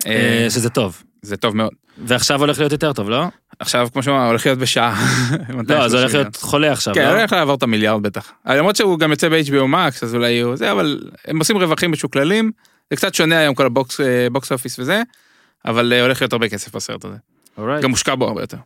אה, 0.06 0.46
שזה 0.50 0.70
טוב. 0.70 1.02
זה 1.22 1.36
טוב 1.36 1.56
מאוד. 1.56 1.72
ועכשיו 2.04 2.40
הולך 2.40 2.58
להיות 2.58 2.72
יותר 2.72 2.92
טוב, 2.92 3.10
לא? 3.10 3.24
עכשיו, 3.58 3.88
כמו 3.92 4.02
שאמרנו, 4.02 4.26
הולך 4.26 4.46
להיות 4.46 4.58
בשעה. 4.58 4.90
לא, 5.68 5.88
זה 5.88 5.98
הולך 5.98 6.14
230 6.14 6.20
להיות 6.20 6.36
חולה 6.36 6.72
עכשיו, 6.72 6.94
כן, 6.94 7.04
לא? 7.04 7.18
הולך 7.18 7.32
לעבור 7.32 7.54
את 7.54 7.62
המיליארד 7.62 8.02
בטח. 8.02 8.32
למרות 8.46 8.76
שהוא 8.76 8.98
גם 8.98 9.10
יוצא 9.10 9.28
ב-HBO 9.28 9.72
Max, 9.72 9.98
אז 10.02 10.14
אולי 10.14 10.30
יהיו 10.30 10.56
זה, 10.56 10.72
אבל 10.72 11.00
הם 11.26 11.38
עושים 11.38 11.56
רווחים 11.56 11.92
משוקללים. 11.92 12.50
זה 12.90 12.96
קצת 12.96 13.14
שונה 13.14 13.38
היום 13.38 13.54
כל 13.54 13.66
ה 13.66 13.75
box 13.75 14.00
box 14.32 14.52
office 14.52 14.78
וזה, 14.78 15.02
אבל 15.64 15.92
אה, 15.92 16.02
הולך 16.02 16.22
להיות 16.22 16.32
הרבה 16.32 16.48
כסף 16.48 16.74
בסרט 16.74 17.04
הזה. 17.04 17.16
Alright. 17.58 17.82
גם 17.82 17.90
מושקע 17.90 18.14
בו 18.14 18.28
הרבה 18.28 18.40
יותר. 18.40 18.56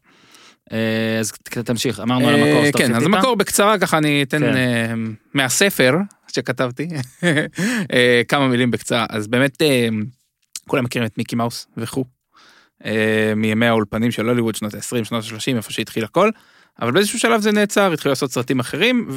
אה, 0.72 1.18
אז 1.20 1.32
תמשיך, 1.64 2.00
אמרנו 2.00 2.28
על 2.28 2.34
המקור, 2.34 2.60
אה, 2.60 2.66
שאתה 2.66 2.78
כן, 2.78 2.94
אז? 2.94 3.02
המקור 3.02 3.36
בקצרה 3.36 3.78
ככה 3.78 3.98
אני 3.98 4.22
אתן 4.22 4.40
כן. 4.40 4.98
מהספר 5.34 5.94
שכתבתי 6.32 6.88
כמה 8.28 8.48
מילים 8.48 8.70
בקצרה. 8.70 9.06
אז 9.10 9.26
באמת 9.26 9.62
כולם 10.68 10.84
מכירים 10.84 11.06
את 11.06 11.18
מיקי 11.18 11.36
מאוס 11.36 11.66
וכו'. 11.76 12.04
מימי 13.36 13.66
האולפנים 13.66 14.10
של 14.10 14.28
הוליווד 14.28 14.54
שנות 14.54 14.74
ה-20, 14.74 15.04
שנות 15.04 15.24
ה-30, 15.24 15.56
איפה 15.56 15.72
שהתחיל 15.72 16.04
הכל. 16.04 16.30
אבל 16.82 16.90
באיזשהו 16.90 17.18
שלב 17.18 17.40
זה 17.40 17.52
נעצר, 17.52 17.92
התחילו 17.92 18.10
לעשות 18.10 18.32
סרטים 18.32 18.60
אחרים. 18.60 19.08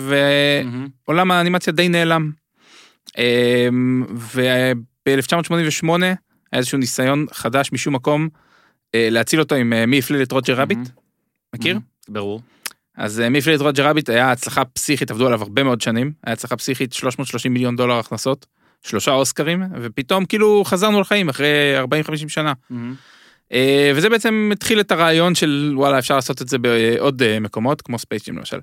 ועולם 1.08 1.32
האנימציה 1.32 1.74
די 1.74 1.90
נעלם. 1.90 2.32
וב-1988 4.16 5.88
היה 6.04 6.16
איזשהו 6.54 6.78
ניסיון 6.78 7.26
חדש 7.32 7.72
משום 7.72 7.96
מקום 7.96 8.30
אה, 8.96 9.08
להציל 9.12 9.40
אותו 9.40 9.56
עם 9.56 9.74
אה, 9.74 9.86
מי 9.86 10.00
הפליל 10.00 10.22
את 10.22 10.32
רוג'ר 10.32 10.56
רביט, 10.56 10.78
מהמם. 10.78 10.90
מכיר? 11.56 11.74
מהמם. 11.74 11.86
ברור. 12.10 12.42
אז 12.98 13.20
אה, 13.20 13.30
מי 13.30 13.38
הפליל 13.38 13.56
את 13.56 13.62
רוג'ר 13.62 13.88
רביט 13.88 14.10
היה 14.10 14.32
הצלחה 14.32 14.66
פסיכית, 14.66 15.12
עבדו 15.12 15.28
עליו 15.28 15.42
הרבה 15.42 15.64
מאוד 15.64 15.82
שנים, 15.82 16.12
היה 16.24 16.34
הצלחה 16.34 16.58
פסיכית 16.58 16.94
330 16.94 17.54
מיליון 17.54 17.76
דולר 17.76 18.00
הכנסות, 18.00 18.46
שלושה 18.84 19.12
אוסקרים, 19.12 19.64
ופתאום 19.82 20.26
כאילו 20.26 20.64
חזרנו 20.66 21.02
לחיים 21.02 21.30
אחרי 21.30 21.80
40-50 21.80 21.86
שנה. 22.28 22.54
מהמם. 22.70 22.96
אה, 23.54 23.92
וזה 23.96 24.10
בעצם 24.10 24.50
התחיל 24.54 24.80
את 24.80 24.92
הרעיון 24.92 25.36
של 25.36 25.74
וואלה 25.76 26.00
אפשר 26.00 26.16
לעשות 26.16 26.42
את 26.42 26.48
זה 26.48 26.58
בעוד 26.58 27.22
אה, 27.22 27.40
מקומות 27.40 27.82
כמו 27.82 28.00
ספייס 28.00 28.23
ג'ם 28.23 28.38
למשל. 28.38 28.60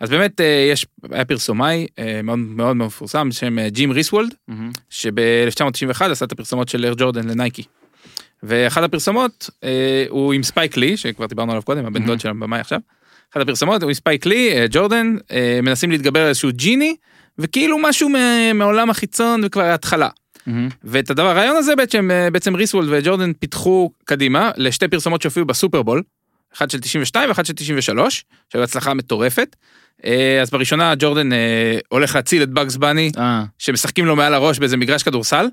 אז 0.00 0.10
באמת 0.10 0.40
אה, 0.40 0.68
יש, 0.72 0.86
היה 1.12 1.24
פרסומאי 1.24 1.86
אה, 1.98 2.20
מאוד 2.22 2.38
מאוד 2.38 2.76
מפורסם 2.76 3.28
בשם 3.28 3.58
אה, 3.58 3.68
ג'ים 3.68 3.92
ריסוולד, 3.92 4.34
מהמם. 4.48 4.70
שב-1991 4.90 6.04
עשה 6.04 6.24
את 6.24 6.32
הפרסומות 6.32 6.68
של 6.68 6.84
אייר 6.84 6.94
ג'ורדן 6.96 7.28
לנייקי. 7.28 7.62
ואחת 8.42 8.82
הפרסומות 8.82 9.50
הוא 10.08 10.32
עם 10.32 10.42
ספייק 10.42 10.76
לי, 10.76 10.96
שכבר 10.96 11.26
דיברנו 11.26 11.52
עליו 11.52 11.62
קודם, 11.62 11.86
הבן 11.86 12.06
דוד 12.06 12.20
של 12.20 12.28
הבמאי 12.28 12.60
עכשיו. 12.60 12.78
אחת 13.32 13.40
הפרסומות 13.40 13.82
הוא 13.82 13.90
עם 13.90 13.94
ספייק 13.94 14.26
לי, 14.26 14.66
ג'ורדן, 14.70 15.16
מנסים 15.62 15.90
להתגבר 15.90 16.20
על 16.20 16.28
איזשהו 16.28 16.50
ג'יני, 16.52 16.96
וכאילו 17.38 17.78
משהו 17.78 18.08
מהעולם 18.54 18.90
החיצון 18.90 19.40
וכבר 19.44 19.62
התחלה. 19.62 20.08
מהמם. 20.46 20.68
ואת 20.84 21.10
הדבר, 21.10 21.28
הרעיון 21.28 21.56
הזה 21.56 21.76
בעצם, 21.76 22.10
בעצם 22.32 22.54
ריסוולד 22.54 22.88
וג'ורדן 22.90 23.32
פיתחו 23.32 23.90
קדימה 24.04 24.50
לשתי 24.56 24.88
פרסומות 24.88 25.22
שהופיעו 25.22 25.46
בסופרבול, 25.46 26.02
אחד 26.56 26.70
של 26.70 26.80
92 26.80 27.28
ואחד 27.28 27.46
של 27.46 27.52
93, 27.52 28.24
שהיו 28.52 28.62
הצלחה 28.62 28.94
מטורפת. 28.94 29.56
אה, 30.04 30.38
אז 30.42 30.50
בראשונה 30.50 30.94
ג'ורדן 30.98 31.32
אה, 31.32 31.78
הולך 31.88 32.14
להציל 32.14 32.42
את 32.42 32.48
באגס 32.48 32.76
בני, 32.76 33.10
אה, 33.18 33.44
שמשחקים 33.58 34.06
לו 34.06 34.16
מעל 34.16 34.34
הראש 34.34 34.58
באיזה 34.58 34.76
מגרש 34.76 35.02
כדורסל, 35.02 35.46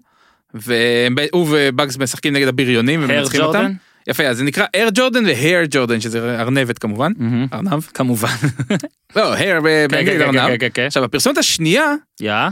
והוא 0.53 1.47
ובאגס 1.49 1.97
משחקים 1.97 2.33
נגד 2.33 2.47
הבריונים 2.47 3.03
ומנצחים 3.03 3.41
אותם. 3.41 3.71
יפה, 4.07 4.23
אז 4.23 4.37
זה 4.37 4.43
נקרא 4.43 4.65
אר 4.75 4.87
ג'ורדן 4.93 5.25
והר 5.25 5.63
ג'ורדן, 5.69 6.01
שזה 6.01 6.39
ארנבת 6.39 6.77
כמובן. 6.77 7.11
ארנב. 7.53 7.81
כמובן. 7.93 8.35
לא, 9.15 9.35
hare 9.35 9.37
כן, 9.37 9.63
באנגלית 9.63 10.21
כן, 10.21 10.21
ארנב. 10.21 10.57
כן, 10.57 10.67
כן. 10.73 10.85
עכשיו, 10.85 11.03
הפרסומת 11.03 11.37
השנייה, 11.37 11.93
אה, 12.25 12.49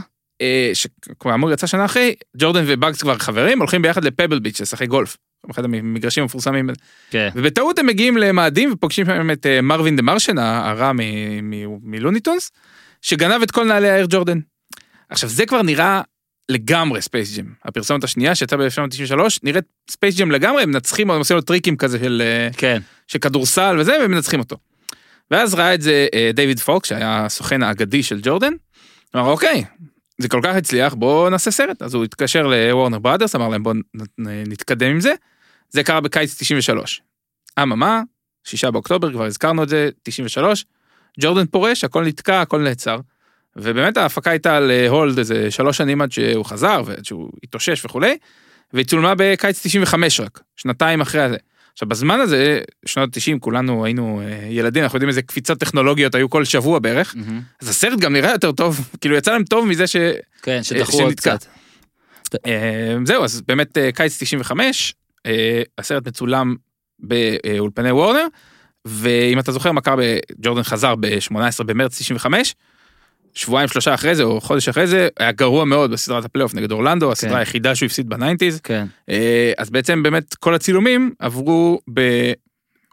שכאמור 0.74 1.52
יצא 1.52 1.66
שנה 1.66 1.84
אחרי, 1.84 2.14
ג'ורדן 2.36 2.64
ובאגס 2.66 3.00
כבר 3.02 3.18
חברים, 3.18 3.58
הולכים 3.58 3.82
ביחד 3.82 4.04
לפבל 4.04 4.38
ביץ' 4.38 4.60
לשחק 4.60 4.88
גולף. 4.88 5.16
אחד 5.50 5.64
המגרשים 5.64 6.22
המפורסמים. 6.22 6.70
כן. 7.10 7.28
ובטעות 7.34 7.78
הם 7.78 7.86
מגיעים 7.86 8.16
למאדים 8.16 8.72
ופוגשים 8.72 9.06
שם 9.06 9.30
את 9.30 9.46
אה, 9.46 9.60
מרווין 9.60 9.96
the 9.96 10.02
Martian, 10.02 10.38
הרע 10.38 10.92
מ- 10.92 11.00
מ- 11.50 11.78
מלוני 11.82 12.16
טונס, 12.16 12.50
שגנב 13.02 13.42
את 13.42 13.50
כל 13.50 13.64
נעלי 13.64 13.90
האייר 13.90 14.04
ג'ורדן. 14.08 14.38
עכשיו, 15.08 15.28
זה 15.28 15.46
כבר 15.46 15.62
נראה 15.62 16.02
לגמרי 16.48 17.02
ספייס 17.02 17.34
ג'ם. 17.34 17.54
הפרסומת 17.64 18.04
השנייה 18.04 18.34
שיצאה 18.34 18.58
ב-1993, 18.58 19.20
נראית 19.42 19.64
ספייס 19.90 20.16
ג'ם 20.16 20.30
לגמרי, 20.30 20.62
הם 20.62 20.70
מנצחים, 20.70 21.10
הם 21.10 21.18
עושים 21.18 21.36
לו 21.36 21.42
טריקים 21.42 21.76
כזה 21.76 21.98
של... 21.98 22.22
אה, 22.24 22.48
כן. 22.56 22.80
של 23.08 23.18
כדורסל 23.18 23.76
וזה, 23.78 23.96
ומנצחים 24.04 24.40
אותו. 24.40 24.56
ואז 25.30 25.54
ראה 25.54 25.74
את 25.74 25.82
זה 25.82 26.06
אה, 26.14 26.30
דיוויד 26.34 26.60
פוק, 26.60 26.86
שהיה 26.86 27.24
הסוכן 27.24 27.62
האגדי 27.62 28.02
של 28.02 28.20
ג'ורדן, 28.22 28.52
אמר, 29.16 29.30
אוקיי, 29.30 29.64
זה 30.18 30.28
כל 30.28 30.40
כך 30.42 30.54
הצליח, 30.54 30.94
בואו 30.94 31.30
נעשה 31.30 31.50
סרט. 31.50 31.82
אז 31.82 31.94
הוא 31.94 32.04
התקשר 32.04 32.46
לוורנר 32.46 32.98
בראדרס, 32.98 33.34
אמר 33.34 33.48
להם, 33.48 33.62
בואו 33.62 33.74
נתקדם 34.18 34.90
עם 34.90 35.00
זה. 35.00 35.14
זה 35.70 35.82
קרה 35.82 36.00
בקיץ 36.00 36.40
93. 36.40 37.02
אממה, 37.62 38.02
שישה 38.44 38.70
באוקטובר, 38.70 39.12
כבר 39.12 39.24
הזכרנו 39.24 39.62
את 39.62 39.68
זה, 39.68 39.90
93, 40.02 40.64
ג'ורדן 41.20 41.46
פורש, 41.46 41.84
הכל 41.84 42.04
נתקע, 42.04 42.40
הכל 42.40 42.60
נעצר. 42.60 43.00
ובאמת 43.56 43.96
ההפקה 43.96 44.30
הייתה 44.30 44.56
על 44.56 44.70
אה, 44.70 44.88
הולד 44.88 45.18
איזה 45.18 45.50
שלוש 45.50 45.76
שנים 45.76 46.02
עד 46.02 46.12
שהוא 46.12 46.44
חזר 46.44 46.82
ועד 46.86 47.04
שהוא 47.04 47.30
התאושש 47.42 47.84
וכולי, 47.84 48.16
והיא 48.72 48.86
צולמה 48.86 49.14
בקיץ 49.16 49.66
95 49.66 50.20
רק, 50.20 50.40
שנתיים 50.56 51.00
אחרי 51.00 51.28
זה. 51.28 51.36
עכשיו 51.72 51.88
בזמן 51.88 52.20
הזה, 52.20 52.60
שנות 52.86 53.16
ה-90 53.16 53.38
כולנו 53.40 53.84
היינו 53.84 54.20
אה, 54.20 54.46
ילדים, 54.50 54.82
אנחנו 54.82 54.96
יודעים 54.96 55.08
איזה 55.08 55.22
קפיצות 55.22 55.58
טכנולוגיות 55.58 56.14
היו 56.14 56.30
כל 56.30 56.44
שבוע 56.44 56.78
בערך, 56.78 57.14
מהמם. 57.16 57.40
אז 57.62 57.68
הסרט 57.68 57.98
גם 57.98 58.12
נראה 58.12 58.30
יותר 58.30 58.52
טוב, 58.52 58.88
כאילו 59.00 59.16
יצא 59.16 59.32
להם 59.32 59.44
טוב 59.44 59.66
מזה 59.66 59.86
ש... 59.86 59.96
כן, 60.42 60.62
שדחו 60.62 61.02
עוד. 61.02 61.14
קצת. 61.14 61.44
אה, 62.46 62.96
זהו, 63.04 63.24
אז 63.24 63.42
באמת 63.48 63.78
אה, 63.78 63.92
קיץ 63.92 64.22
95, 64.22 64.94
אה, 65.26 65.62
הסרט 65.78 66.08
מצולם 66.08 66.56
באולפני 66.98 67.92
וורנר, 67.92 68.26
ואם 68.84 69.38
אתה 69.38 69.52
זוכר 69.52 69.72
מה 69.72 69.80
קרה, 69.80 70.04
ג'ורדן 70.40 70.62
חזר 70.62 70.94
ב-18 70.94 71.62
במרץ 71.66 71.98
95, 71.98 72.54
שבועיים 73.34 73.68
שלושה 73.68 73.94
אחרי 73.94 74.14
זה, 74.14 74.22
או 74.22 74.40
חודש 74.40 74.68
אחרי 74.68 74.86
זה, 74.86 75.08
היה 75.18 75.32
גרוע 75.32 75.64
מאוד 75.64 75.90
בסדרת 75.90 76.24
הפלייאוף 76.24 76.54
נגד 76.54 76.72
אורלנדו, 76.72 77.12
הסדרה 77.12 77.38
היחידה 77.38 77.74
שהוא 77.74 77.86
הפסיד 77.86 78.08
ב 78.08 78.13
nineties. 78.13 78.60
כן. 78.60 78.86
אה, 79.10 79.52
אז 79.58 79.70
בעצם 79.70 80.02
באמת 80.02 80.34
כל 80.34 80.54
הצילומים 80.54 81.14
עברו 81.18 81.80
ב... 81.94 82.00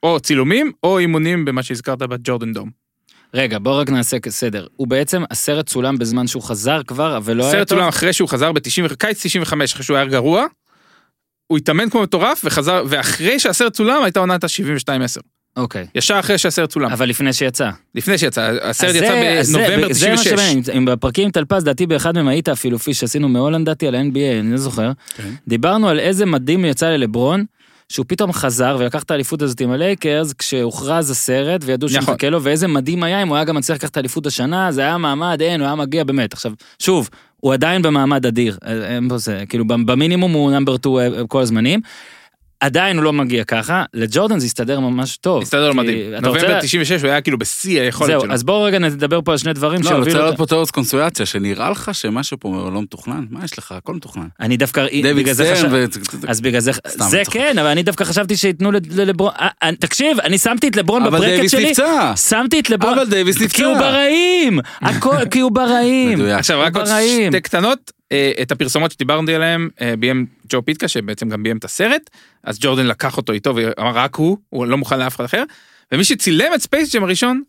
או 0.04 0.20
צילומים 0.20 0.72
או 0.84 1.00
אימונים 1.00 1.46
במה 1.46 1.64
שהזכרת 1.64 2.00
בג'ורדן 2.00 2.54
דום. 2.54 2.70
רגע, 3.34 3.60
בוא 3.60 3.82
רק 3.82 3.90
נעשה 3.90 4.18
סדר. 4.30 4.68
הוא 4.76 4.88
בעצם, 4.88 5.24
הסרט 5.32 5.68
צולם 5.68 5.98
בזמן 5.98 6.28
שהוא 6.28 6.44
חזר 6.44 6.84
כבר, 6.84 7.18
אבל 7.18 7.36
לא 7.36 7.44
היה 7.44 7.52
הסרט 7.52 7.70
טוב? 7.70 7.78
צולם 7.78 7.88
אחרי 7.88 8.14
שהוא 8.14 8.30
חזר 8.30 8.52
ב-90, 8.52 8.96
קיץ 8.96 9.26
95, 9.26 9.74
אחרי 9.74 9.84
שהוא 9.84 9.98
היה 9.98 10.06
גרוע, 10.06 10.46
הוא 11.48 11.58
התאמן 11.58 11.90
כמו 11.90 12.02
מטורף 12.02 12.42
וחזר, 12.46 12.84
ואחרי 12.88 13.40
שהסרט 13.40 13.74
צולם 13.74 14.04
הייתה 14.04 14.20
עונת 14.20 14.44
ה-72-10. 14.44 15.22
אוקיי. 15.58 15.86
ישר 15.96 16.20
אחרי 16.20 16.38
שהסרט 16.38 16.70
צולם, 16.70 16.92
אבל 16.92 17.10
לפני 17.10 17.34
שיצא. 17.34 17.70
לפני 17.96 18.18
שיצא, 18.18 18.52
הסרט 18.62 18.96
יצא 18.96 19.00
זה- 19.08 19.40
אז 19.40 19.48
זה- 19.48 19.58
בנובמבר 19.58 19.94
זה 19.94 20.10
מה 20.10 20.16
96. 20.18 20.30
שמעניין, 20.30 20.64
אם 20.78 20.86
בפרקים 20.86 21.32
טלפז, 21.32 21.64
דעתי 21.64 21.86
באחד 21.88 22.16
מהם 22.16 22.28
היית 22.28 22.50
אפילו 22.50 22.80
פיש 22.80 23.00
שעשינו 23.00 23.30
מהולנד 23.30 23.66
דעתי 23.66 23.88
על 23.88 23.96
ה-NBA, 23.96 24.40
אני 24.40 24.52
לא 24.52 24.58
זוכר. 24.58 24.92
כן. 25.18 25.30
דיברנו 25.48 25.90
על 25.90 26.00
איזה 26.00 26.26
מדהים 26.26 26.66
יצא 26.66 26.90
ללברון, 26.90 27.46
שהוא 27.90 28.06
פתאום 28.10 28.34
חזר 28.34 28.78
ולקח 28.80 29.04
את 29.04 29.12
האליפות 29.12 29.42
הזאת 29.42 29.62
עם 29.62 29.72
הלייקרס, 29.72 30.34
כשהוכרז 30.34 31.10
הסרט 31.10 31.62
וידעו 31.66 31.90
נכון. 31.90 32.02
שמחכה 32.02 32.30
לו, 32.30 32.44
ואיזה 32.44 32.68
מדהים 32.68 33.04
היה 33.04 33.22
אם 33.22 33.28
הוא 33.28 33.36
היה 33.36 33.46
גם 33.46 33.56
מצליח 33.56 33.78
לקחת 33.78 33.92
את 33.92 33.98
האליפות 33.98 34.26
השנה, 34.28 34.72
זה 34.72 34.82
היה 34.82 34.98
מעמד, 34.98 35.42
אין, 35.42 35.60
הוא 35.60 35.66
היה 35.68 35.76
מגיע 35.76 36.04
באמת. 36.04 36.34
עכשיו, 36.34 36.52
שוב, 36.80 37.10
הוא 37.38 37.54
עדיין 37.54 37.82
במעמד 37.82 38.26
אדיר, 38.26 38.58
אה, 38.66 38.96
אין 38.96 39.10
פה 39.10 39.18
זה, 39.18 39.44
כאילו 39.50 39.68
במינימום 39.68 40.32
הוא 40.32 40.52
number 40.52 40.76
2 40.76 40.94
כל 41.28 41.42
הזמנים. 41.42 41.80
עדיין 42.60 42.98
הוא 42.98 43.04
לא 43.04 43.14
מגיע 43.14 43.44
ככה, 43.44 43.84
לג'ורדן 43.94 44.40
זה 44.40 44.46
הסתדר 44.46 44.80
ממש 44.80 45.18
טוב. 45.18 45.42
הסתדר 45.42 45.74
מדהים. 45.74 46.14
נובמבר 46.14 46.60
96 46.62 47.02
הוא 47.02 47.10
היה 47.10 47.22
כאילו 47.22 47.38
בשיא 47.38 47.82
היכולת 47.82 48.10
זהו, 48.10 48.22
שלו. 48.22 48.34
אז 48.34 48.44
בואו 48.44 48.64
רגע 48.64 48.80
נדבר 48.80 49.22
פה 49.22 49.32
על 49.32 49.38
שני 49.38 49.54
דברים 49.54 49.82
לא, 49.82 49.90
אני 49.90 49.98
רוצה 49.98 50.06
שהובילו... 50.06 50.20
לעלות 50.20 50.38
פה 50.38 50.46
תיאוריות 50.46 50.72
קונספירציה, 50.72 51.26
שנראה 51.26 51.70
לך 51.70 51.90
שמשהו 51.94 52.38
פה 52.40 52.70
לא 52.74 52.82
מתוכנן? 52.82 53.26
מה 53.30 53.46
יש 53.46 53.58
לך? 53.58 53.72
הכל 53.72 53.94
מתוכנן. 53.94 54.28
אני 54.40 54.58
דווקא, 54.58 54.86
דויד 55.02 55.34
סטרן. 55.34 55.72
ו... 55.72 55.86
אז 56.28 56.42
בגלל 56.42 56.62
זה, 56.62 56.72
זה. 56.86 57.22
כן, 57.32 57.58
אבל 57.58 57.68
אני 57.70 57.84
דווקא 57.84 58.04
חשבתי 58.04 58.38
שייתנו 58.38 58.72
ל- 58.72 58.78
ללברון, 58.92 59.32
אה, 59.40 59.48
אה, 59.64 59.70
תקשיב, 59.80 60.20
אני 60.20 60.38
שמתי 60.38 60.68
את 60.68 60.76
לברון 60.76 61.02
אבל 61.02 61.10
ב 61.12 61.14
bracket 61.14 61.28
דייוויס 61.30 61.52
שלי, 61.52 61.70
נפצע. 61.70 62.16
שמתי 62.16 62.60
את 62.60 62.70
לברון, 62.70 62.94
אבל 62.94 63.10
דייוויס 63.10 63.38
כי 63.38 63.64
הוא 63.64 63.74
נפצע. 63.74 63.92
ברעים, 63.92 64.60
הכל, 64.82 65.26
כי 65.32 65.40
הוא 65.40 65.52
ברעים. 65.52 66.20
מדויק. 66.20 66.38
עכשיו 66.40 66.60
רק 66.60 66.76
עוד 66.76 66.86
ברעים. 66.86 67.32
שתי 67.32 67.42
קטנות, 67.42 67.92
את 68.42 68.52
הפרסומות 68.52 68.92
שדיברתי 68.92 69.36
עליהן 69.36 69.70
אה, 69.82 69.96
ביים 69.96 70.26
ג'ו 70.50 70.66
פיטקה 70.66 70.88
שבעצם 70.88 71.30
גם 71.30 71.44
ביים 71.44 71.58
את 71.58 71.64
הסרט, 71.66 72.10
אז 72.44 72.58
ג'ורדן 72.62 72.86
לקח 72.86 73.18
אותו 73.18 73.34
איתו 73.34 73.56
ואמר 73.56 73.92
רק 73.98 74.16
הוא, 74.16 74.38
הוא 74.50 74.66
לא 74.66 74.78
מוכן 74.78 75.00
לאף 75.00 75.16
אחד 75.16 75.24
אחר, 75.24 75.44
ומי 75.92 76.04
שצילם 76.04 76.52
את 76.56 76.62
ספייס 76.62 76.96
ג'ם 76.96 77.04
הראשון 77.04 77.42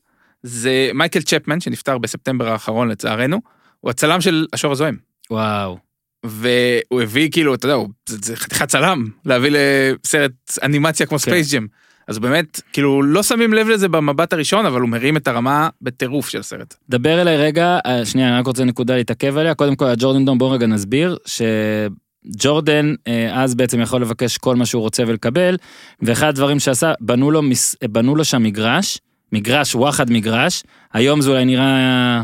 זה 0.42 0.90
מייקל 0.94 1.22
צ'פמן 1.22 1.60
שנפטר 1.60 1.98
בספטמבר 1.98 2.48
האחרון 2.48 2.88
לצערנו, 2.88 3.40
הוא 3.80 3.90
הצלם 3.90 4.20
של 4.20 4.46
השור 4.52 4.72
הזועם. 4.72 4.96
וואו. 5.30 5.78
והוא 6.24 7.02
הביא 7.02 7.30
כאילו, 7.30 7.54
אתה 7.54 7.66
יודע, 7.66 7.74
הוא- 7.74 7.88
זה, 8.08 8.16
זה 8.22 8.36
חתיכת 8.36 8.68
צלם 8.68 9.04
להביא 9.24 9.50
לסרט 9.52 10.32
אנימציה 10.62 11.06
כמו 11.06 11.18
כן. 11.18 11.22
ספייס 11.24 11.54
ג'ם. 11.54 11.66
אז 12.10 12.18
באמת, 12.18 12.60
כאילו, 12.72 13.02
לא 13.02 13.22
שמים 13.22 13.52
לב 13.52 13.68
לזה 13.68 13.88
במבט 13.88 14.32
הראשון, 14.32 14.66
אבל 14.66 14.80
הוא 14.80 14.88
מרים 14.88 15.16
את 15.16 15.28
הרמה 15.28 15.68
בטירוף 15.82 16.28
של 16.28 16.40
הסרט. 16.40 16.74
דבר 16.88 17.20
אליי 17.20 17.36
רגע, 17.36 17.78
אה, 17.86 18.04
שנייה, 18.04 18.28
אני 18.28 18.38
רק 18.38 18.46
רוצה 18.46 18.64
נקודה 18.64 18.96
להתעכב 18.96 19.36
עליה, 19.36 19.54
קודם 19.54 19.76
כל 19.76 19.84
הג'ורדן 19.86 20.24
dome, 20.24 20.38
בואו 20.38 20.50
רגע 20.50 20.66
נסביר, 20.66 21.16
שג'ורדן 21.26 22.94
אה, 23.06 23.42
אז 23.42 23.54
בעצם 23.54 23.80
יכול 23.80 24.02
לבקש 24.02 24.38
כל 24.38 24.56
מה 24.56 24.66
שהוא 24.66 24.82
רוצה 24.82 25.02
ולקבל, 25.06 25.56
ואחד 26.02 26.28
הדברים 26.28 26.58
שעשה, 26.58 26.92
בנו 27.00 27.30
לו, 27.30 27.42
בנו 27.90 28.16
לו 28.16 28.24
שם 28.24 28.42
מגרש, 28.42 28.98
מגרש 29.32 29.74
וואחד 29.74 30.10
מגרש, 30.10 30.62
היום 30.92 31.20
זה 31.20 31.30
אולי 31.30 31.44
נראה 31.44 32.22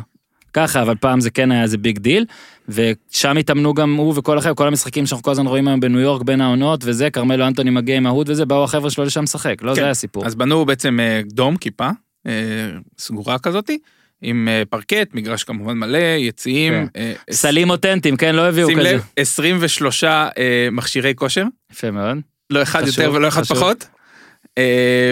ככה, 0.56 0.82
אבל 0.82 0.94
פעם 0.94 1.20
זה 1.20 1.30
כן 1.30 1.52
היה 1.52 1.62
איזה 1.62 1.78
big 1.78 1.98
deal, 1.98 2.24
ושם 2.68 3.36
התאמנו 3.36 3.74
גם 3.74 3.94
הוא 3.94 4.14
וכל 4.16 4.38
החבר'ה, 4.38 4.54
כל 4.54 4.66
המשחקים 4.66 5.06
שאנחנו 5.06 5.22
כל 5.22 5.30
הזמן 5.30 5.46
רואים 5.46 5.68
היום 5.68 5.80
בניו 5.80 6.00
יורק 6.00 6.22
בין 6.22 6.40
העונות 6.40 6.80
וזה, 6.84 7.10
כרמלו 7.10 7.46
אנטוני 7.46 7.70
מגיע 7.70 7.96
עם 7.96 8.06
ה 8.06 8.11
hood 8.11 8.28
וזה, 8.30 8.44
באו 8.44 8.64
החבר'ה 8.64 8.90
שלו 8.90 9.04
לשם 9.04 9.22
לשחק, 9.22 9.62
לא 9.62 9.70
כן. 9.70 9.74
זה 9.74 9.80
היה 9.80 9.90
הסיפור. 9.90 10.26
אז 10.26 10.34
בנו 10.34 10.64
בעצם 10.64 11.00
אה, 11.00 11.20
dome, 11.26 11.56
כיפה, 11.56 11.88
אה, 12.26 12.32
סגורה 12.98 13.38
כזאתי, 13.38 13.78
עם 14.22 14.48
אה, 14.48 14.62
פרקט, 14.70 15.14
מגרש 15.14 15.44
כמובן 15.44 15.78
מלא, 15.78 15.98
יציאים. 15.98 16.72
כן. 16.72 16.86
אה, 16.96 17.12
סלים 17.30 17.70
אותנטיים, 17.70 18.16
כן, 18.16 18.34
לא 18.34 18.48
הביאו 18.48 18.68
שים 18.68 18.78
כזה. 18.78 18.92
לב, 18.92 19.02
23 19.16 20.04
אה, 20.04 20.30
מכשירי 20.72 21.14
כושר, 21.14 21.44
יפה 21.72 21.90
מאוד. 21.90 22.18
לא 22.50 22.62
אחד 22.62 22.82
חשוב, 22.82 22.98
יותר 22.98 23.12
ולא 23.12 23.28
אחד 23.28 23.42
חשוב. 23.42 23.56
פחות. 23.56 23.88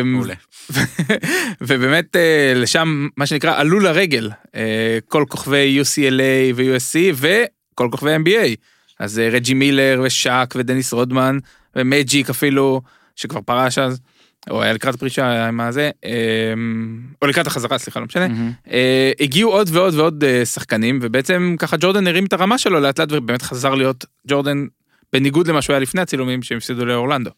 מעולה. 0.05 0.35
ובאמת 1.67 2.17
אה, 2.17 2.53
לשם 2.57 3.09
מה 3.17 3.27
שנקרא 3.27 3.61
עלו 3.61 3.81
לרגל 3.81 4.31
אה, 4.55 4.99
כל 5.09 5.25
כוכבי 5.29 5.83
UCLA 5.83 6.55
ו-USC 6.55 7.15
וכל 7.15 7.89
כוכבי 7.91 8.17
NBA. 8.17 8.57
אז 8.99 9.19
אה, 9.19 9.29
רג'י 9.29 9.55
מילר 9.55 10.03
ושאק 10.05 10.55
ודניס 10.59 10.93
רודמן 10.93 11.39
ומג'יק 11.77 12.31
אפילו 12.31 12.83
שכבר 13.17 13.41
פרש 13.41 13.79
אז. 13.79 14.01
או 14.51 14.62
היה 14.62 14.73
לקראת 14.73 14.95
הפרישה 14.95 15.49
עם 15.49 15.61
הזה, 15.61 15.91
אה, 16.05 16.11
או 17.23 17.27
לקראת 17.27 17.47
החזרה 17.47 17.79
סליחה 17.79 18.01
לא 18.01 18.07
משנה. 18.07 18.27
אה, 18.71 19.12
הגיעו 19.21 19.53
עוד 19.53 19.69
ועוד 19.73 19.95
ועוד 19.95 20.25
שחקנים 20.45 20.99
ובעצם 21.03 21.57
ככה 21.59 21.77
ג'ורדן 21.81 22.07
הרים 22.07 22.25
את 22.25 22.33
הרמה 22.33 22.59
שלו 22.59 22.81
לאט 22.81 23.01
לאט 23.01 23.09
ובאמת 23.12 23.43
חזר 23.43 23.75
להיות 23.75 24.05
ג'ורדן 24.29 24.67
בניגוד 25.12 25.49
למה 25.49 25.62
שהוא 25.62 25.75
היה 25.75 25.81
לפני 25.81 26.01
הצילומים 26.01 26.43
שהם 26.43 26.59
הפסידו 26.59 26.85
לאורלנדו. 26.85 27.31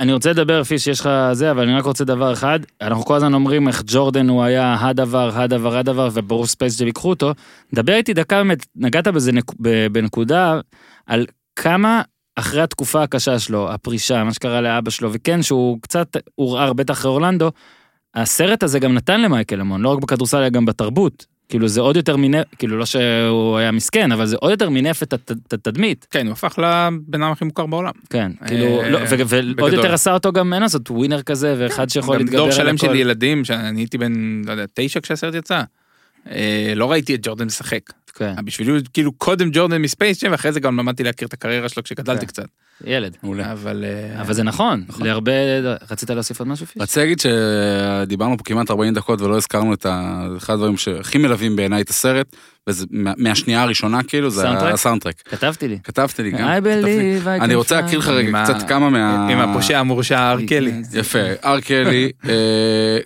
אני 0.00 0.12
רוצה 0.12 0.30
לדבר, 0.30 0.60
לפי 0.60 0.78
שיש 0.78 1.00
לך 1.00 1.10
זה, 1.32 1.50
אבל 1.50 1.62
אני 1.62 1.78
רק 1.78 1.84
רוצה 1.84 2.04
דבר 2.04 2.32
אחד. 2.32 2.60
אנחנו 2.80 3.04
כל 3.04 3.14
הזמן 3.14 3.34
אומרים 3.34 3.68
איך 3.68 3.82
ג'ורדן 3.86 4.28
הוא 4.28 4.42
היה 4.42 4.76
הדבר, 4.80 5.30
הדבר, 5.34 5.76
הדבר, 5.76 6.08
וברור 6.12 6.46
ספייס 6.46 6.80
ג'ם 6.80 6.86
ייקחו 6.86 7.10
אותו. 7.10 7.32
דבר 7.74 7.92
איתי 7.92 8.14
דקה 8.14 8.36
באמת, 8.36 8.66
נגעת 8.76 9.08
בזה 9.08 9.32
נק, 9.32 9.52
בנקודה, 9.92 10.60
על 11.06 11.26
כמה 11.56 12.02
אחרי 12.36 12.62
התקופה 12.62 13.02
הקשה 13.02 13.38
שלו, 13.38 13.72
הפרישה, 13.72 14.24
מה 14.24 14.32
שקרה 14.32 14.60
לאבא 14.60 14.90
שלו, 14.90 15.12
וכן, 15.12 15.42
שהוא 15.42 15.78
קצת 15.82 16.16
עורער, 16.34 16.72
בטח 16.72 16.94
אחרי 16.94 17.10
אורלנדו, 17.10 17.50
הסרט 18.14 18.62
הזה 18.62 18.78
גם 18.78 18.94
נתן 18.94 19.20
למייקל 19.20 19.60
המון, 19.60 19.82
לא 19.82 19.88
רק 19.88 19.98
בכדורסל, 19.98 20.36
אלא 20.36 20.48
גם 20.48 20.64
בתרבות. 20.64 21.35
כאילו 21.48 21.68
זה 21.68 21.80
עוד 21.80 21.96
יותר 21.96 22.16
מינף, 22.16 22.44
כאילו 22.58 22.78
לא 22.78 22.86
שהוא 22.86 23.56
היה 23.58 23.70
מסכן, 23.72 24.12
אבל 24.12 24.26
זה 24.26 24.36
עוד 24.40 24.50
יותר 24.50 24.68
מינף 24.70 25.02
את 25.02 25.12
הת- 25.12 25.32
את 25.48 25.52
התדמית. 25.52 26.06
כן 26.10 26.26
הוא 26.26 26.32
הפך 26.32 26.58
לבן 26.58 27.22
אדם 27.22 27.32
הכי 27.32 27.44
מוכר 27.44 27.66
בעולם. 27.66 27.92
כן, 28.10 28.32
כאילו, 28.46 28.80
אה, 28.82 28.90
לא, 28.90 28.98
ועוד. 29.58 29.72
יותר 29.72 29.94
עשה 29.94 30.12
אותו 30.14 30.32
גם, 30.32 30.52
אין 30.54 30.62
לעשות, 30.62 30.90
ווינר 30.90 31.22
כזה, 31.22 31.54
ואחד 31.58 31.88
שיכול 31.90 32.14
גם 32.14 32.20
להתגבר 32.20 32.36
דור 32.38 32.46
על 32.46 32.52
שלם 32.52 32.76
של 32.76 32.86
הכל. 32.86 32.96
ילדים 32.96 33.44
שאני 33.44 33.80
הייתי 33.80 33.98
בן 33.98 34.42
לא 34.46 34.52
יודע 34.52 34.64
תשע 34.74 35.00
כשהסרט 35.00 35.34
יצא. 35.34 35.62
אה, 36.30 36.72
לא 36.76 36.90
ראיתי 36.90 37.14
את 37.14 37.20
ג'ורדן 37.22 37.44
משחק. 37.46 37.80
כן, 38.18 38.34
בשבילי 38.44 38.70
הוא 38.70 38.80
כאילו 38.92 39.12
קודם 39.12 39.48
ג'ורדן 39.52 39.82
מספייס 39.82 40.24
ג'ם, 40.24 40.32
ואחרי 40.32 40.52
זה 40.52 40.60
גם 40.60 40.78
למדתי 40.78 41.02
להכיר 41.04 41.28
את 41.28 41.32
הקריירה 41.32 41.68
שלו 41.68 41.82
כשגדלתי 41.82 42.20
כן. 42.20 42.26
קצת. 42.26 42.46
ילד. 42.84 43.16
מעולה. 43.22 43.52
אבל... 43.52 43.84
אה, 43.84 44.20
אבל 44.20 44.34
זה 44.34 44.42
נכון, 44.42 44.84
נכון. 44.88 45.06
להרבה... 45.06 45.32
רצית 45.90 46.10
להוסיף 46.10 46.38
עוד 46.38 46.48
משהו 46.48 46.66
פיש? 46.66 46.82
רציתי 46.82 47.00
להגיד 47.00 47.18
שדיברנו 47.20 48.38
פה 48.38 48.44
כמעט 48.44 48.70
40 48.70 48.94
דקות 48.94 49.20
ולא 49.20 49.36
הזכרנו 49.36 49.74
את 49.74 49.86
ה- 49.86 50.26
אחד 50.36 50.52
הדברים 50.54 50.76
שהכי 50.76 51.18
מלווים 51.18 51.56
בעיניי 51.56 51.82
את 51.82 51.90
הסרט, 51.90 52.36
וזה 52.68 52.86
מה- 52.90 53.12
מהשנייה 53.16 53.62
הראשונה 53.62 54.02
כאילו, 54.02 54.30
זה 54.30 54.42
סאונדטרק? 54.42 54.72
הסאונדטרק. 54.74 55.14
כתבתי 55.24 55.68
לי. 55.68 55.78
כתבתי 55.84 56.22
לי 56.22 56.30
גם. 56.30 56.38
I 56.48 56.62
believe 56.62 57.26
I 57.26 57.44
אני 57.44 57.54
רוצה 57.54 57.80
להקריא 57.80 57.98
לך. 57.98 58.08
רגע 58.08 58.42
קצת 58.44 58.68
כמה 58.68 58.90
מה... 58.90 59.28
עם 59.28 59.38
הפושע 59.38 59.78
המורשע 59.78 60.30
ארקלי. 60.32 60.72
יפה, 60.94 61.18
אר 61.44 61.66
קלי, 61.66 62.10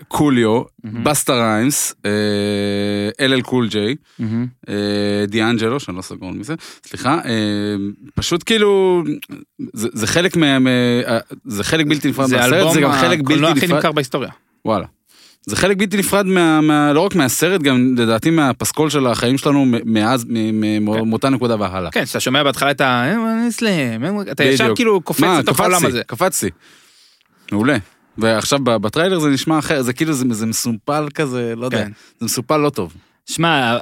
קוליו. 0.08 0.62
בסטה 0.84 1.32
ריימס, 1.34 1.94
אל 3.20 3.32
אל 3.32 3.40
קול 3.40 3.68
ג'יי, 3.68 3.96
דיאנג'לו, 5.28 5.80
שאני 5.80 5.96
לא 5.96 6.02
סגור 6.02 6.32
מזה, 6.32 6.54
סליחה, 6.86 7.18
אה, 7.24 7.30
פשוט 8.14 8.42
כאילו, 8.46 9.02
זה 9.72 9.88
זה 9.92 10.06
חלק 10.06 10.36
אה, 10.36 11.18
זה 11.44 11.64
חלק 11.64 11.86
בלתי 11.86 12.08
נפרד 12.08 12.26
זה 12.28 12.36
מהסרט, 12.36 12.52
אלבום 12.52 12.74
זה 12.74 12.80
גם 12.80 12.92
חלק 12.92 13.20
הקולנוע 13.20 13.48
בלתי 13.48 13.58
הכי 13.58 13.66
נפרד, 13.66 13.76
נמכר 13.76 13.92
בהיסטוריה. 13.92 14.30
וואלה. 14.64 14.86
זה 15.51 15.57
חלק 15.57 15.76
בלתי 15.76 15.96
נפרד 15.96 16.26
מה, 16.26 16.61
מה, 16.61 16.92
לא 16.92 17.01
רק 17.01 17.14
מהסרט, 17.14 17.61
גם 17.62 17.94
לדעתי 17.98 18.30
מהפסקול 18.30 18.90
של 18.90 19.07
החיים 19.07 19.38
שלנו 19.38 19.66
מאז, 19.84 20.24
מ- 20.28 20.61
מ- 20.84 20.94
כן. 20.94 21.09
מאותה 21.09 21.28
נקודה 21.28 21.57
והלאה. 21.61 21.90
כן, 21.90 22.05
כשאתה 22.05 22.20
שומע 22.20 22.42
בהתחלה 22.42 22.70
את 22.70 22.80
ה... 22.80 23.05
אתה 24.32 24.44
ישר. 24.44 24.72
כאילו 24.76 25.01
קופץ 25.01 25.20
מה, 25.20 25.38
לתוך 25.38 25.61
העולם 25.61 25.86
הזה. 25.86 26.03
קפצתי. 26.07 26.51
מעולה. 27.53 27.76
ועכשיו 28.18 28.59
ב- 28.59 28.76
בטריילר 28.76 29.18
זה 29.18 29.28
נשמע 29.28 29.59
אחר, 29.59 29.82
זה 29.82 29.92
כאילו 29.92 30.12
זה, 30.12 30.24
זה 30.30 30.46
מסומפל 30.46 31.09
כזה, 31.14 31.55
לא 31.57 31.64
יודע, 31.64 31.84
כן. 31.84 31.90
זה 32.18 32.24
מסומפל 32.24 32.57
לא 32.57 32.70
טוב. 32.70 32.94
שמע, 33.26 33.78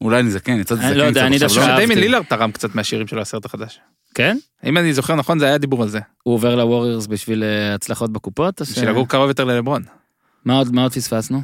אולי 0.00 0.20
אני 0.20 0.30
זקן, 0.30 0.60
יצאתי 0.60 0.80
אני 0.80 0.88
זקן 0.88 0.98
לא 0.98 1.04
יודע, 1.04 1.26
אני 1.26 1.38
דווקא 1.38 1.58
לא? 1.60 1.64
אהבתי. 1.64 1.82
שדיימן 1.82 2.02
לילארד 2.02 2.24
תרם 2.24 2.50
קצת 2.50 2.74
מהשירים 2.74 3.06
של 3.06 3.18
הסרט 3.18 3.44
החדש. 3.44 3.80
כן? 4.14 4.36
אם 4.64 4.78
אני 4.78 4.92
זוכר 4.94 5.14
נכון, 5.14 5.38
זה 5.38 5.44
היה 5.46 5.58
דיבור 5.58 5.82
על 5.82 5.88
זה. 5.88 5.98
הוא 6.22 6.34
עובר 6.34 6.54
לווריורס 6.56 7.06
בשביל 7.06 7.44
אה, 7.44 7.74
הצלחות 7.74 8.12
בקופות? 8.12 8.62
בשביל 8.62 8.90
לגור 8.90 9.08
קרוב 9.08 9.28
יותר 9.28 9.44
ללברון. 9.44 9.82
מה 10.46 10.58
עוד 10.58 10.72
מה 10.72 10.82
עוד 10.82 10.92
פספסנו? 10.92 11.42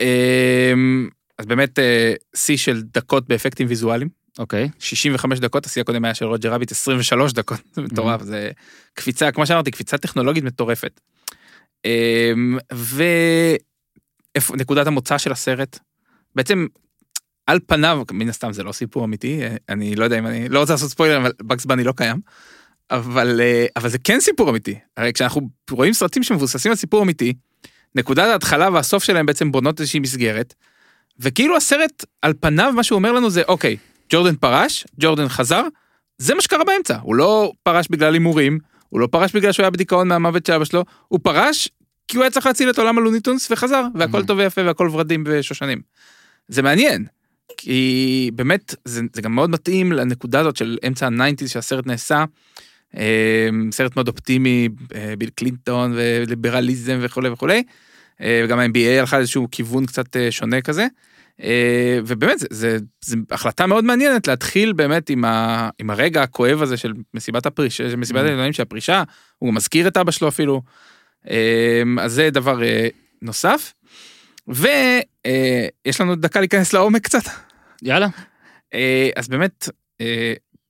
אמ, 0.00 1.08
אז 1.38 1.46
באמת 1.46 1.78
אה, 1.78 2.14
שיא 2.36 2.56
של 2.56 2.82
דקות 2.82 3.28
באפקטים 3.28 3.66
ויזואליים. 3.68 4.08
אוקיי. 4.38 4.68
65 4.78 5.38
דקות, 5.38 5.66
השיא 5.66 5.82
הקודם 5.82 6.04
היה 6.04 6.14
של 6.14 6.24
רוג'ר 6.24 6.52
רביט 6.52 6.70
23 6.70 7.32
דקות, 7.32 7.60
זה 7.72 7.82
מטורף, 7.82 8.22
זה 8.22 8.50
קפיצה, 8.94 9.32
כמו 9.32 9.46
שאמרתי, 9.46 9.70
קפיצה 9.70 9.98
טכנולוגית 9.98 10.44
מטורפת. 10.44 11.00
אמ, 11.84 12.58
ונקודת 14.50 14.86
המוצא 14.86 15.18
של 15.18 15.32
הסרט, 15.32 15.78
בעצם 16.34 16.66
על 17.46 17.58
פניו, 17.66 18.02
מן 18.12 18.28
הסתם 18.28 18.52
זה 18.52 18.62
לא 18.62 18.72
סיפור 18.72 19.04
אמיתי, 19.04 19.42
אה, 19.42 19.56
אני 19.68 19.96
לא 19.96 20.04
יודע 20.04 20.18
אם 20.18 20.26
אני, 20.26 20.48
לא 20.48 20.60
רוצה 20.60 20.72
לעשות 20.72 20.90
ספוילר, 20.90 21.16
אבל 21.16 21.32
בקס 21.42 21.64
בני 21.64 21.84
לא 21.84 21.92
קיים. 21.96 22.20
אבל, 22.90 23.40
אה, 23.40 23.66
אבל 23.76 23.88
זה 23.88 23.98
כן 23.98 24.20
סיפור 24.20 24.50
אמיתי. 24.50 24.78
הרי 24.96 25.12
כשאנחנו 25.12 25.50
רואים 25.70 25.92
סרטים 25.92 26.22
שמבוססים 26.22 26.70
על 26.70 26.76
סיפור 26.76 27.02
אמיתי, 27.02 27.32
נקודת 27.94 28.26
ההתחלה 28.28 28.70
והסוף 28.72 29.04
שלהם 29.04 29.26
בעצם 29.26 29.52
בונות 29.52 29.80
איזושהי 29.80 30.00
מסגרת, 30.00 30.54
וכאילו 31.18 31.56
הסרט 31.56 32.04
על 32.22 32.32
פניו 32.40 32.72
מה 32.76 32.82
שהוא 32.82 32.96
אומר 32.96 33.12
לנו 33.12 33.30
זה 33.30 33.42
אוקיי, 33.48 33.76
ג'ורדן 34.10 34.36
פרש, 34.36 34.86
ג'ורדן 35.00 35.28
חזר, 35.28 35.62
זה 36.18 36.34
מה 36.34 36.40
שקרה 36.40 36.64
באמצע, 36.64 36.98
הוא 37.02 37.14
לא 37.14 37.52
פרש 37.62 37.86
בגלל 37.90 38.12
הימורים, 38.14 38.58
הוא 38.88 39.00
לא 39.00 39.06
פרש 39.10 39.32
בגלל 39.32 39.52
שהוא 39.52 39.64
היה 39.64 39.70
בדיכאון 39.70 40.08
מהמוות 40.08 40.46
של 40.46 40.52
אבא 40.52 40.64
שלו, 40.64 40.84
הוא 41.08 41.20
פרש 41.22 41.68
כי 42.08 42.16
הוא 42.16 42.24
היה 42.24 42.30
צריך 42.30 42.46
להציל 42.46 42.70
את 42.70 42.78
עולם 42.78 42.98
הלוניטונס 42.98 43.50
וחזר, 43.50 43.84
והכל 43.94 44.20
Mhm. 44.22 44.26
טוב 44.26 44.38
ויפה 44.38 44.64
והכל 44.64 44.88
ורדים 44.92 45.24
ושושנים. 45.26 45.80
זה 46.48 46.62
מעניין, 46.62 47.04
כי 47.56 48.30
באמת 48.34 48.74
זה, 48.84 49.00
זה 49.12 49.22
גם 49.22 49.34
מאוד 49.34 49.50
מתאים 49.50 49.92
לנקודה 49.92 50.40
הזאת 50.40 50.56
של 50.56 50.78
אמצע 50.86 51.06
הניינטיז 51.06 51.50
שהסרט 51.50 51.86
נעשה, 51.86 52.24
סרט 53.70 53.96
מאוד 53.96 54.08
אופטימי, 54.08 54.68
אה, 54.94 55.14
ביל 55.18 55.30
קלינטון 55.34 55.92
וליברליזם 55.96 56.98
וכולי 57.02 57.28
וכולי, 57.28 57.62
אה, 58.20 58.42
וגם 58.44 58.58
ה-NBA 58.58 58.98
הלכה 59.00 59.16
לאיזשהו 59.16 59.48
כיוון 59.50 59.86
קצת 59.86 60.16
אה, 60.16 60.30
שונה 60.30 60.60
כזה. 60.60 60.86
ובאמת 62.06 62.38
זה 62.50 62.78
החלטה 63.30 63.66
מאוד 63.66 63.84
מעניינת 63.84 64.28
להתחיל 64.28 64.72
באמת 64.72 65.10
עם, 65.10 65.24
ה, 65.24 65.68
עם 65.78 65.90
הרגע 65.90 66.22
הכואב 66.22 66.62
הזה 66.62 66.76
של 66.76 66.92
מסיבת 67.14 67.46
הפרישה, 67.46 67.90
של 67.90 67.96
מסיבת 67.96 68.20
Mhm. 68.20 68.24
העיתונאים 68.24 68.52
של 68.52 68.62
הפרישה, 68.62 69.02
הוא 69.38 69.54
מזכיר 69.54 69.88
את 69.88 69.96
אבא 69.96 70.10
שלו 70.10 70.28
אפילו. 70.28 70.62
אה, 71.30 71.82
אז 72.00 72.12
זה 72.12 72.30
דבר 72.30 72.60
נוסף. 73.22 73.72
ויש 74.48 76.00
לנו 76.00 76.14
דקה 76.16 76.40
להיכנס 76.40 76.72
לעומק 76.72 77.04
קצת. 77.04 77.22
יאללה. 77.82 78.08
אז 79.16 79.28
באמת, 79.28 79.68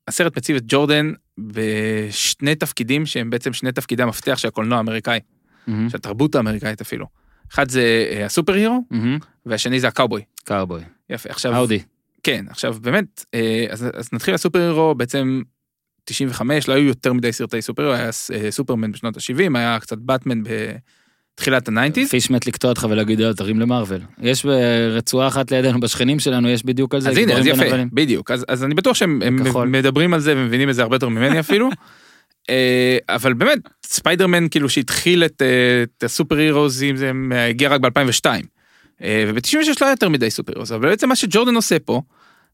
הסרט 0.09 0.37
מציב 0.37 0.57
את 0.57 0.63
ג'ורדן 0.67 1.13
בשני 1.47 2.55
תפקידים 2.55 3.07
שהם 3.07 3.31
בעצם 3.31 3.53
שני 3.53 3.73
תפקידי 3.73 4.03
המפתח 4.03 4.39
של 4.39 4.49
הקולנוע 4.49 4.79
האמריקאי, 4.79 5.21
מהמם. 5.67 5.91
של 5.91 5.97
התרבות 5.97 6.35
האמריקאית 6.35 6.81
אפילו. 6.81 7.07
אחד 7.53 7.69
זה 7.71 8.09
אה, 8.13 8.25
ה 8.25 8.30
super 8.30 8.53
hero, 8.53 8.85
מהמם. 8.91 9.19
והשני 9.47 9.81
זה 9.81 9.89
הקאובוי. 9.89 10.23
קאובוי. 10.45 10.83
יפה, 11.11 11.31
עכשיו... 11.31 11.57
Howdy. 11.57 11.83
כן, 12.23 12.45
עכשיו 12.49 12.77
באמת, 12.81 13.25
אה, 13.35 13.67
אז, 13.71 13.87
אז 13.95 14.09
נתחיל 14.13 14.35
ה 14.35 14.39
super 14.39 14.59
hero 14.59 14.95
בעצם 14.95 15.43
95, 16.05 16.69
לא 16.69 16.75
היו 16.75 16.85
יותר 16.85 17.13
מדי 17.13 17.33
סרטי 17.33 17.63
super 17.63 17.83
hero, 17.83 17.95
היה 17.95 18.11
אה, 18.35 18.51
סופרמן 18.51 18.93
בשנות 18.93 19.17
ה-70, 19.17 19.59
היה 19.59 19.79
קצת 19.81 19.99
באטמן 19.99 20.43
בתחילת 21.37 21.69
הניינטיז. 21.69 22.11
פיש 22.11 22.31
מת 22.31 22.47
לקטוע 22.47 22.71
אותך 22.71 22.87
ולהגיד, 22.91 23.21
"יאללה, 23.21 23.35
תרים 23.35 23.61
למארוול. 23.61 24.01
יש 24.23 24.45
ברצועה 24.47 25.29
אחת 25.29 25.51
לידינו, 25.51 25.81
בשכנים 25.81 26.21
שלנו, 26.21 26.49
יש 26.49 26.65
בדיוק 26.65 26.95
על 26.95 27.01
זה. 27.01 27.11
אז 27.11 27.17
הנה, 27.17 27.33
אז 27.39 27.47
יפה, 27.47 27.63
ונבלים. 27.63 27.89
בדיוק, 27.93 28.31
אז, 28.31 28.45
אז 28.49 28.65
אני 28.65 28.75
בטוח 28.75 28.97
שהם 28.97 29.23
הם. 29.25 29.37
מדברים 29.73 30.15
על 30.15 30.21
זה 30.21 30.35
ומבינים 30.37 30.71
את 30.71 30.75
זה 30.75 30.83
הרבה 30.83 30.97
יותר 30.97 31.09
ממני 31.09 31.41
אפילו. 31.41 31.71
אה, 32.51 32.97
אבל 33.09 33.33
באמת, 33.33 33.59
ספיידרמן 33.87 34.49
כאילו 34.49 34.69
שהתחיל 34.69 35.25
את, 35.25 35.43
אה, 35.43 35.83
את 35.83 36.03
ה 36.05 36.10
super 36.10 36.37
heroים, 36.37 36.97
זה 36.97 37.13
אה, 37.33 37.47
הגיע 37.49 37.69
רק 37.69 37.81
ב-2002. 37.81 38.25
וב-96 39.29 39.53
לא 39.81 39.87
היה 39.87 39.93
יותר 39.93 40.09
מדי 40.09 40.31
super 40.31 40.53
heroes, 40.53 40.73
אבל 40.73 40.89
בעצם 40.89 41.09
מה 41.09 41.17
שג'ורדן 41.17 41.55
עושה 41.55 41.79
פה, 41.79 42.03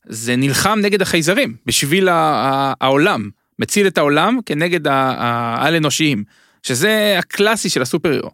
זה 0.06 0.36
נלחם 0.36 0.78
נגד 0.82 1.02
החייזרים, 1.02 1.54
בשביל 1.66 2.08
העולם, 2.10 3.30
מציל 3.58 3.86
את 3.86 3.98
העולם 3.98 4.38
כנגד 4.46 4.86
ה- 4.86 4.92
ה- 4.92 5.56
העל-אנושיים, 5.62 6.24
שזה 6.62 7.14
הקלאסי 7.18 7.68
של 7.68 7.82
ה 7.82 7.87
super 7.87 8.12
hero. 8.12 8.30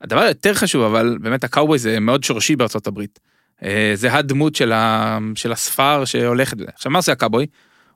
הדבר 0.00 0.20
היותר 0.20 0.54
חשוב, 0.54 0.82
אבל 0.82 1.18
באמת 1.20 1.44
הקאובוי 1.44 1.78
זה 1.78 2.00
מאוד 2.00 2.24
שורשי 2.24 2.56
בארצות 2.56 2.86
הברית. 2.86 3.18
אה, 3.62 3.92
זה 3.94 4.12
הדמות 4.12 4.54
של, 4.54 4.72
ה, 4.72 5.18
של 5.34 5.52
הספר 5.52 6.04
שהולכת. 6.04 6.56
עכשיו 6.74 6.92
מה 6.92 6.98
עושה 6.98 7.12
הקאובוי? 7.12 7.46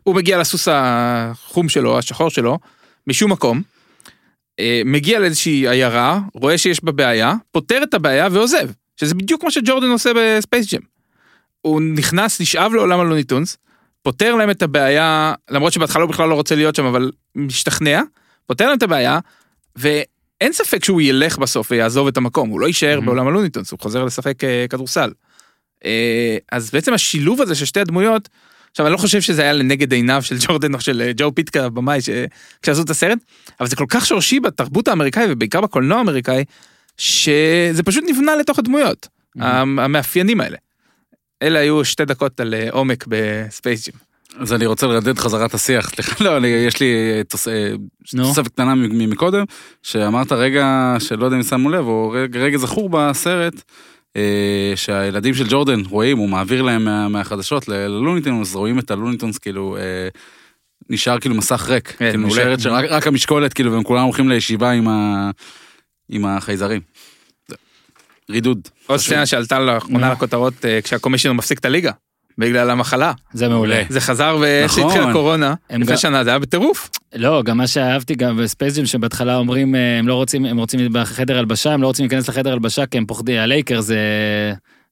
הוא 0.03 0.15
מגיע 0.15 0.39
עם 0.39 0.49
הסוס 0.49 0.69
החום 0.71 1.69
שלו, 1.69 1.99
השחור 1.99 2.31
שלו, 2.31 2.59
משום 3.07 3.33
מקום, 3.33 3.63
אה, 4.61 4.83
מגיע 4.85 5.19
לאיזושהי 5.19 5.69
עיירה, 5.69 6.21
רואה 6.35 6.59
שיש 6.59 6.85
בה 6.85 6.93
בעיה, 6.93 7.35
פותר 7.53 7.83
את 7.83 7.95
הבעיה 7.95 8.29
ועוזב, 8.31 8.71
שזה 8.97 9.15
בדיוק 9.15 9.45
מה 9.45 9.51
שג'ורדן 9.51 9.87
עושה 9.87 10.11
בספייס 10.17 10.75
ג'ם. 10.75 10.81
הוא 11.61 11.81
נכנס, 11.81 12.41
נשאב 12.41 12.75
לעולם 12.75 13.01
הלוניטונס, 13.01 13.57
פותר 14.03 14.35
להם 14.35 14.51
את 14.51 14.63
הבעיה, 14.63 15.35
למרות 15.51 15.73
שבהתחלה 15.73 16.03
הוא 16.03 16.11
בכלל 16.11 16.29
לא 16.29 16.35
רוצה 16.35 16.55
להיות 16.55 16.75
שם, 16.75 16.85
אבל 16.85 17.11
משתכנע, 17.35 18.03
פותר 18.47 18.67
להם 18.67 18.79
את 18.79 18.83
הבעיה, 18.83 19.19
ואין 20.41 20.53
ספק 20.53 20.85
שהוא 20.85 21.01
ילך 21.01 21.39
בסוף 21.39 21.71
ויעזוב 21.71 22.07
את 22.09 22.17
המקום, 22.17 22.49
הוא 22.49 22.61
לא 22.61 22.67
יישאר 22.67 22.99
Mhm. 22.99 23.05
בעולם 23.05 23.27
הלוניטונס, 23.29 23.71
הוא 23.71 23.81
חוזר 23.81 24.05
לשחק 24.05 24.45
אה, 24.45 24.67
כדורסל. 24.71 25.11
אה, 25.85 26.37
אז 26.53 26.71
בעצם 26.71 26.93
השילוב 26.95 27.41
הזה 27.43 27.55
של 27.55 27.65
שתי 27.65 27.81
הדמויות, 27.81 28.29
עכשיו 28.71 28.87
אני 28.87 28.93
לא 28.93 28.99
חושב 28.99 29.21
שזה 29.21 29.43
היה 29.43 29.53
לנגד 29.53 29.93
עיניו 29.93 30.23
של 30.23 30.37
ג'ורדן 30.47 30.75
או 30.75 30.81
של 30.81 31.03
אה, 31.03 31.11
ג'ו 31.17 31.35
פיטקה 31.35 31.65
הבמאי 31.65 32.01
ש- 32.01 32.09
כשעשו 32.63 32.83
את 32.83 32.91
הסרט, 32.91 33.19
אבל 33.61 33.69
זה 33.69 33.77
כל 33.77 33.85
כך 33.89 34.07
שורשי 34.07 34.41
בתרבות 34.41 34.89
האמריקאי 34.89 35.27
ובעיקר 35.31 35.61
בקולנוע 35.61 35.99
האמריקאי, 35.99 36.45
שזה 36.97 37.83
פשוט 37.85 38.05
נבנה 38.09 38.37
לתוך 38.37 38.59
הדמויות, 38.59 39.09
המ- 39.39 39.79
המאפיינים 39.79 40.41
האלה. 40.41 40.57
אלה 41.43 41.59
היו 41.59 41.85
שתי 41.85 42.05
דקות 42.05 42.41
על 42.41 42.55
עומק 42.71 43.05
בספייס 43.09 43.89
ג'ים. 43.89 44.10
אז 44.39 44.53
אני 44.53 44.67
רוצה 44.67 44.87
לרדד 44.87 45.19
חזרה 45.19 45.47
את 45.47 45.55
השיח, 45.55 45.89
סליחה, 45.95 46.25
לא, 46.25 46.37
אני, 46.37 46.49
יש 46.49 46.81
לי 46.81 46.95
אה, 46.95 47.25
תוס, 47.25 47.49
אה, 47.49 47.73
נו. 48.15 48.25
תוספת 48.25 48.49
קטנה 48.49 48.75
מקודם, 48.75 49.45
שאמרת 49.83 50.33
רגע 50.33 50.97
שלא 50.99 51.25
יודע 51.25 51.37
אם 51.37 51.43
שמו 51.43 51.71
לב, 51.71 51.87
או 51.87 52.11
רגע, 52.11 52.41
רגע 52.41 52.59
זכור 52.59 52.91
בסרט, 52.91 53.63
אה, 54.17 54.73
שהילדים 54.75 55.35
של 55.35 55.47
ג'ורדן 55.49 55.81
רואים, 55.91 56.19
הוא 56.19 56.29
מעביר 56.29 56.63
להם 56.63 56.85
מה, 56.85 57.09
מהחדשות 57.09 57.69
ללוניטונס, 57.69 58.55
רואים 58.55 58.79
את 58.79 58.91
הלוניטונס 58.91 59.39
כאילו, 59.39 59.77
אה, 59.77 60.09
נשאר 60.91 61.19
כאילו 61.19 61.35
מסך 61.35 61.67
ריק, 61.69 61.89
כן, 61.89 62.11
כאילו. 62.11 62.29
נשארת 62.29 62.61
שרק 62.61 62.85
רק 62.91 63.07
המשקולת 63.07 63.53
כאילו, 63.53 63.73
והם 63.73 63.83
כולם 63.83 64.05
הולכים 64.05 64.29
לישיבה 64.29 64.71
עם, 64.71 64.89
ה, 64.89 65.31
עם 66.09 66.25
החייזרים. 66.25 66.81
רידוד. 68.31 68.69
עוד. 68.87 69.01
סצנה 69.01 69.27
שעלתה 69.27 69.59
לאחרונה. 69.59 70.13
לכותרות 70.13 70.65
אה, 70.65 70.83
כשהקומישיונר 70.83 71.39
מפסיק 71.39 71.59
את 71.59 71.65
הליגה, 71.65 71.91
בגלל 72.41 72.71
המחלה. 72.71 73.13
זה 73.33 73.49
מעולה. 73.49 73.83
זה 73.89 74.01
חזר 74.01 74.37
ואיך 74.41 74.71
נכון. 74.73 74.83
שהתחילה 74.91 75.11
הקורונה, 75.11 75.55
הם 75.71 75.81
לפני 75.81 75.93
גם- 75.95 75.99
שנה 76.01 76.25
זה 76.25 76.31
היה 76.31 76.39
בטירוף. 76.39 76.91
לא, 77.15 77.43
גם 77.43 77.57
מה 77.57 77.67
שאהבתי 77.67 78.15
גם 78.15 78.37
בספייסג'ים 78.37 78.87
שבהתחלה 78.87 79.37
אומרים, 79.37 79.75
אה, 79.75 79.99
הם 79.99 80.09
לא 80.09 80.15
רוצים, 80.15 80.45
הם 80.45 80.59
רוצים 80.59 80.81
בחדר 80.93 81.39
הלבשה, 81.39 81.73
הם 81.73 81.83
לא 81.83 81.87
רוצים 81.87 82.05
להיכנס 82.05 82.29
לחדר 82.29 82.53
הלבשה 82.53 82.87
כי 82.87 82.99
הם 82.99 83.07
פוחדים, 83.07 83.39
הלייקר 83.41 83.81
זה... 83.81 83.99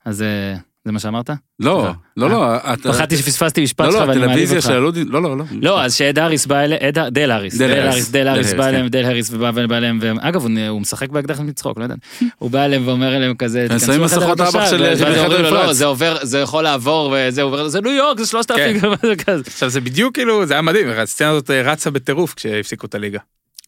אז 0.05 0.23
אה, 0.23 0.57
זה 0.85 0.93
מה 0.93 0.99
שאמרת? 0.99 1.31
לא. 1.61 1.91
לא, 2.17 2.31
לא, 2.31 2.57
אתה... 2.57 2.93
פחדתי 2.93 3.17
שפספסתי 3.17 3.63
משפט 3.63 3.85
לא, 3.87 3.93
שלך 3.93 4.01
לא, 4.01 4.07
ואני 4.07 4.19
מעליב 4.21 4.31
הטלוויזיה 4.31 4.57
אותך. 4.59 4.71
הלודי, 4.71 5.05
לא, 5.05 5.23
לא, 5.23 5.39
לא. 5.39 5.45
לא, 5.63 5.83
אז 5.85 5.95
שעד 5.95 6.19
האריס 6.19 6.47
בא 6.47 6.61
אליהם, 6.61 6.91
דל 7.11 7.31
האריס, 7.31 7.59
דל 7.59 7.71
האריס. 7.79 8.11
דל 8.11 8.29
האריס 8.29 8.53
בא 8.55 8.63
כן. 8.63 8.69
אליהם, 8.69 8.89
דל 8.89 9.05
האריס 9.05 9.31
ובא 9.33 9.77
אליהם, 9.77 9.99
ואגב, 10.03 10.47
הוא 10.69 10.81
משחק 10.81 11.09
באקדח 11.11 11.41
מצחוק, 11.41 11.79
לא 11.79 11.83
יודע. 11.83 11.95
הוא 12.39 12.51
בא 12.51 12.65
אליהם 12.65 12.89
ואומר 12.89 13.17
אליהם 13.17 13.35
כזה, 13.35 13.67
שמים 13.69 13.79
"תיכנסו 13.79 13.93
לחדר 13.93 14.05
מסכות 14.05 14.41
הלבשה", 14.41 14.59
אב"כ 14.59 14.71
של- 14.71 15.55
לא. 15.55 15.73
זה 15.73 15.85
עובר, 15.85 16.17
זה 16.23 16.39
יכול 16.39 16.65
לעבור, 16.65 17.15
וזה 17.19 17.43
עובר, 17.43 17.69
זה 17.69 17.81
ניו 17.81 17.93
יורק, 17.93 18.19
זה 18.19 18.27
שלושת 18.27 18.51
אלפים, 18.51 18.81
כן. 18.81 19.15
כזה. 19.15 19.43
עכשיו 19.47 19.69
זה 19.69 19.81
בדיוק 19.81 20.15
כאילו, 20.15 20.47
זה 20.47 20.55
היה 20.55 20.63
מדהים, 20.63 20.89
הסצנה 20.89 21.31
הזאת 21.31 21.51
אה, 21.51 21.63
רצה 21.73 21.91
בטירוף 21.91 22.35
כשהפסיקו 22.35 22.87
את 22.87 22.95
הליגה. 22.95 23.19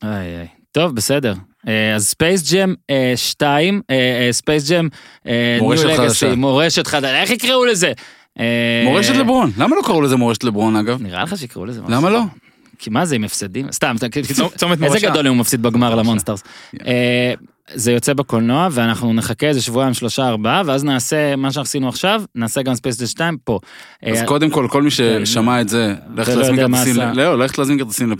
איי, 0.04 0.36
איי. 0.38 0.59
טוב, 0.72 0.94
בסדר. 0.94 1.34
אה, 1.68 1.94
אז 1.94 2.06
ספייס 2.06 2.52
ג'ם 2.52 2.74
2, 3.16 3.80
ספייס 4.30 4.70
ג'ם 4.70 4.88
מורשת 5.60 5.96
חדשה. 5.96 6.34
מורשת 6.34 6.86
חדשה, 6.86 7.22
איך 7.22 7.30
יקראו 7.30 7.64
לזה? 7.64 7.92
אה, 8.40 8.82
מורשת 8.84 9.14
לברון, 9.14 9.52
למה 9.58 9.76
לא 9.76 9.82
קראו 9.84 10.00
לזה 10.02 10.16
מורשת 10.16 10.44
לברון 10.44 10.76
אגב? 10.76 11.02
נראה 11.02 11.22
לך 11.22 11.38
שיקראו 11.38 11.66
לזה 11.66 11.82
משהו? 11.82 11.94
למה 11.94 12.10
לא? 12.10 12.22
כי 12.78 12.90
מה 12.90 13.04
זה 13.04 13.14
עם 13.14 13.24
הפסדים? 13.24 13.72
סתם, 13.72 13.96
איזה. 15.00 15.10
גדול 15.10 15.26
אם 15.26 15.32
הוא 15.32 15.40
מפסיד 15.40 15.62
בגמר 15.62 15.94
למונסטרס. 15.94 16.42
זה 17.74 17.92
יוצא 17.92 18.12
בקולנוע 18.12 18.68
ואנחנו 18.72 19.12
נחכה 19.12 19.46
איזה 19.46 19.62
שבועיים 19.62 19.94
שלושה 19.94 20.28
ארבעה 20.28 20.62
ואז 20.66 20.84
נעשה 20.84 21.36
מה 21.36 21.52
שאנחנו 21.52 21.68
עשינו 21.68 21.88
עכשיו 21.88 22.22
נעשה 22.34 22.62
גם 22.62 22.74
ספייס 22.74 22.95
ג'ם 22.95 23.08
2 23.10 23.36
פה. 23.44 23.58
אז 24.06 24.18
אה, 24.20 24.26
קודם 24.26 24.50
כל, 24.50 24.66
כל 24.70 24.82
מי 24.82 24.90
ששמע 24.90 25.60
את 25.60 25.68
זה, 25.68 25.94
ללכת 26.16 26.32
ולא 26.32 26.40
להזמין 26.42 26.66
כרטיסים. 26.74 26.96
לא, 27.14 27.38
ללכת 27.38 27.58
להזמין 27.58 27.78
כרטיסים 27.78 28.14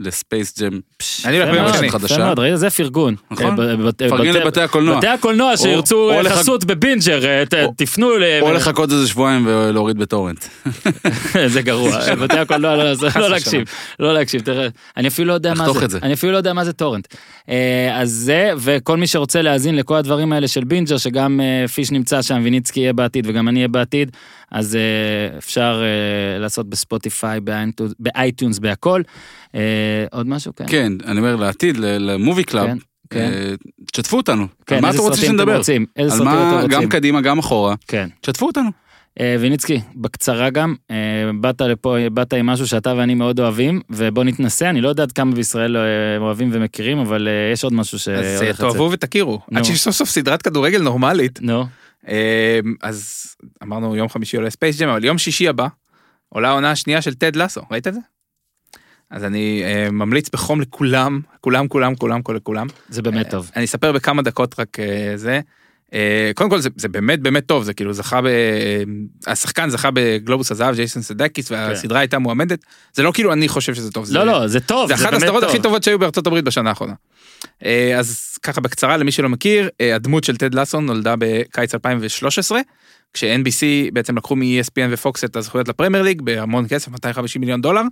לספייס 0.00 0.58
ג'ם. 0.60 0.80
אני 1.24 1.38
הולך 1.40 1.50
ביום 1.50 1.66
השני. 1.66 1.86
יפה. 1.86 2.18
מאוד, 2.18 2.38
ראית? 2.38 2.56
זה 2.58 2.70
פרגון. 2.70 3.14
נכון. 3.30 3.60
אה, 3.60 3.76
פרגן 4.08 4.30
בתי- 4.30 4.40
לבתי 4.40 4.60
הקולנוע. 4.60 4.96
בתי 4.96 5.06
הקולנוע 5.06 5.56
שירצו 5.56 6.10
אה, 6.10 6.30
חסות 6.30 6.64
בבינג'ר, 6.64 7.44
תפנו 7.76 8.10
ל... 8.16 8.22
או 8.40 8.52
לחכות 8.52 8.92
איזה 8.92 9.08
שבועיים 9.08 9.46
ולהוריד 9.46 9.98
בטורנט. 9.98 10.44
זה 11.46 11.62
גרוע, 11.62 11.98
בתי 12.22 12.38
הקולנוע 12.38 12.76
לא 12.76 12.84
לא 13.16 13.28
להקשיב, 13.30 13.62
לא 14.00 14.14
להקשיב, 14.14 14.40
תראה, 14.40 14.68
אני 14.96 15.08
אפילו 15.08 15.28
לא 15.28 15.32
יודע 15.32 15.54
מה 15.54 15.66
זה. 15.88 15.98
אני 16.02 16.12
אפילו 16.14 16.32
לא 16.32 16.36
יודע 16.36 16.52
מה 16.52 16.64
זה 16.64 16.72
טורנט. 16.72 17.06
אז 17.94 18.10
זה, 18.10 18.52
וכל 18.56 18.96
מי 18.96 19.06
שרוצה 19.06 19.42
להאזין 19.42 19.76
לכל 19.76 19.96
הדברים 19.96 20.32
האלה 20.32 20.48
של 20.48 20.64
בינג'ר, 20.64 20.96
שגם 20.96 21.40
אה, 21.40 21.68
פיש 21.68 21.90
נמצא 21.90 22.22
שם, 22.22 22.40
ויניצקי 22.44 22.80
יהיה 22.80 22.92
בעתיד 22.92 23.26
וגם 23.28 23.48
אני 23.48 23.58
אהיה 23.58 23.68
בעתיד, 23.68 24.10
אז 24.50 24.76
אה, 24.76 25.38
אפשר 25.38 25.82
אה, 25.82 26.38
לעשות 26.38 26.70
בספוטיפיי, 26.70 27.40
באייטיונז, 27.98 28.58
בהכל. 28.58 29.02
עוד 30.12 30.28
משהו? 30.28 30.52
כן. 30.56 30.64
כן, 30.68 30.92
אני 31.04 31.18
אומר 31.18 31.36
לעתיד, 31.36 31.76
למובי 31.76 32.44
קלאב, 32.44 32.66
כן, 32.66 32.76
כן. 33.10 33.30
תשתפו 33.92 34.16
אותנו. 34.16 34.46
כן, 34.66 34.74
על 34.74 34.82
מה 34.82 34.90
אתם 34.90 34.98
רוצים 34.98 35.24
שנדבר? 35.24 35.56
רוצים? 35.56 35.86
איזה 35.96 36.12
על 36.12 36.18
סרטים 36.18 36.32
מה, 36.34 36.58
אתם 36.60 36.68
גם 36.68 36.74
רוצים? 36.74 36.88
קדימה, 36.88 37.20
גם 37.20 37.38
אחורה. 37.38 37.74
כן. 37.88 38.08
תשתפו 38.20 38.46
אותנו. 38.46 38.70
אה, 39.20 39.36
ויניצקי, 39.40 39.80
בקצרה 39.94 40.50
גם, 40.50 40.74
אה, 40.90 40.96
באת 41.40 41.60
לפה, 41.60 41.96
באת 42.12 42.32
עם 42.32 42.46
משהו 42.46 42.66
שאתה 42.66 42.94
ואני 42.96 43.14
מאוד 43.14 43.40
אוהבים, 43.40 43.80
ובוא 43.90 44.24
נתנסה, 44.24 44.70
אני 44.70 44.80
לא 44.80 44.88
יודע 44.88 45.02
עד 45.02 45.12
כמה 45.12 45.34
בישראל 45.34 45.76
אה, 45.76 45.82
אוהבים 46.18 46.50
ומכירים, 46.52 46.98
אבל 46.98 47.28
יש 47.52 47.64
עוד 47.64 47.72
משהו 47.72 47.96
אז 47.96 48.00
שהולך 48.02 48.24
אה, 48.42 48.48
לצאת. 48.48 48.60
תאהבו 48.60 48.90
ותכירו. 48.92 49.40
עד 49.54 49.64
שיש 49.64 49.80
סוף 49.80 49.94
סוף 49.94 50.08
סדרת 50.08 50.42
כדורגל 50.42 50.82
נורמלית. 50.82 51.38
נו, 51.42 51.64
אז 52.82 53.26
אמרנו 53.62 53.96
יום 53.96 54.08
חמישי 54.08 54.36
עולה 54.36 54.50
ספייס 54.50 54.80
ג'ם, 54.80 54.88
אבל 54.88 55.04
יום 55.04 55.18
שישי 55.18 55.48
הבא 55.48 55.66
עולה 56.28 56.48
העונה 56.48 56.70
השנייה 56.70 57.02
של 57.02 57.14
טד 57.14 57.36
לסו, 57.36 57.60
ראית 57.70 57.86
את 57.86 57.94
זה? 57.94 58.00
אז 59.10 59.24
אני 59.24 59.62
ממליץ 59.92 60.28
בחום 60.28 60.60
לכולם, 60.60 61.20
כולם, 61.40 61.68
כולם, 61.68 61.94
כולם, 61.94 62.22
כולם, 62.22 62.38
כולם. 62.42 62.66
זה 62.88 63.02
באמת 63.02 63.30
טוב. 63.30 63.50
אני 63.56 63.64
אספר 63.64 63.92
בכמה 63.92 64.22
דקות 64.22 64.60
רק 64.60 64.76
זה. 65.16 65.40
אה, 65.94 66.30
קודם 66.34 66.50
כל 66.50 66.58
זה, 66.60 66.68
זה 66.76 66.88
באמת 66.88 67.20
באמת 67.20 67.46
טוב, 67.46 67.64
זה 67.64 67.74
כאילו 67.74 67.92
זכה 67.92 68.20
ב... 68.22 68.26
אה, 68.26 68.82
השחקן 69.26 69.70
זכה 69.70 69.90
בגלובוס 69.94 70.50
הזהב, 70.52 70.74
ג'ייסון 70.74 71.02
סדקיס, 71.02 71.50
והסדרה 71.50 71.98
הייתה 72.00 72.18
מועמדת. 72.18 72.58
זה 72.94 73.02
לא 73.02 73.12
כאילו 73.12 73.32
אני 73.32 73.48
חושב 73.48 73.74
שזה 73.74 73.90
טוב. 73.92 74.04
זה- 74.04 74.14
לא, 74.14 74.26
לא, 74.26 74.46
זה 74.48 74.60
טוב, 74.60 74.88
זה 74.88 74.96
זה 74.96 75.04
אחת 75.04 75.12
הסדרות. 75.12 75.42
הכי 75.42 75.58
טובות 75.62 75.82
שהיו 75.82 75.98
בארצות 75.98 76.26
הברית 76.26 76.44
בשנה 76.44 76.68
האחרונה. 76.70 76.92
אה, 77.64 77.98
אז 77.98 78.36
ככה 78.42 78.60
בקצרה 78.60 78.96
למי 78.96 79.12
שלא 79.12 79.28
מכיר, 79.28 79.68
הדמות 79.94 80.24
של 80.24 80.36
טד 80.36 80.54
לסו 80.54 80.86
נולדה 80.86 81.14
בקיץ 81.18 81.74
2013, 81.74 82.60
כש-NBC 83.14 83.62
בעצם 83.92 84.16
לקחו 84.16 84.36
מ-ESPN 84.36 84.88
ופוקס 84.90 85.24
את 85.24 85.36
הזכויות 85.36 85.68
לפרמייר 85.68 86.02
ליג 86.04 86.22
בהמון 86.22 86.64
כסף, 86.68 86.88
250 86.88 87.40
מיליון 87.40 87.60
דולר, 87.60 87.82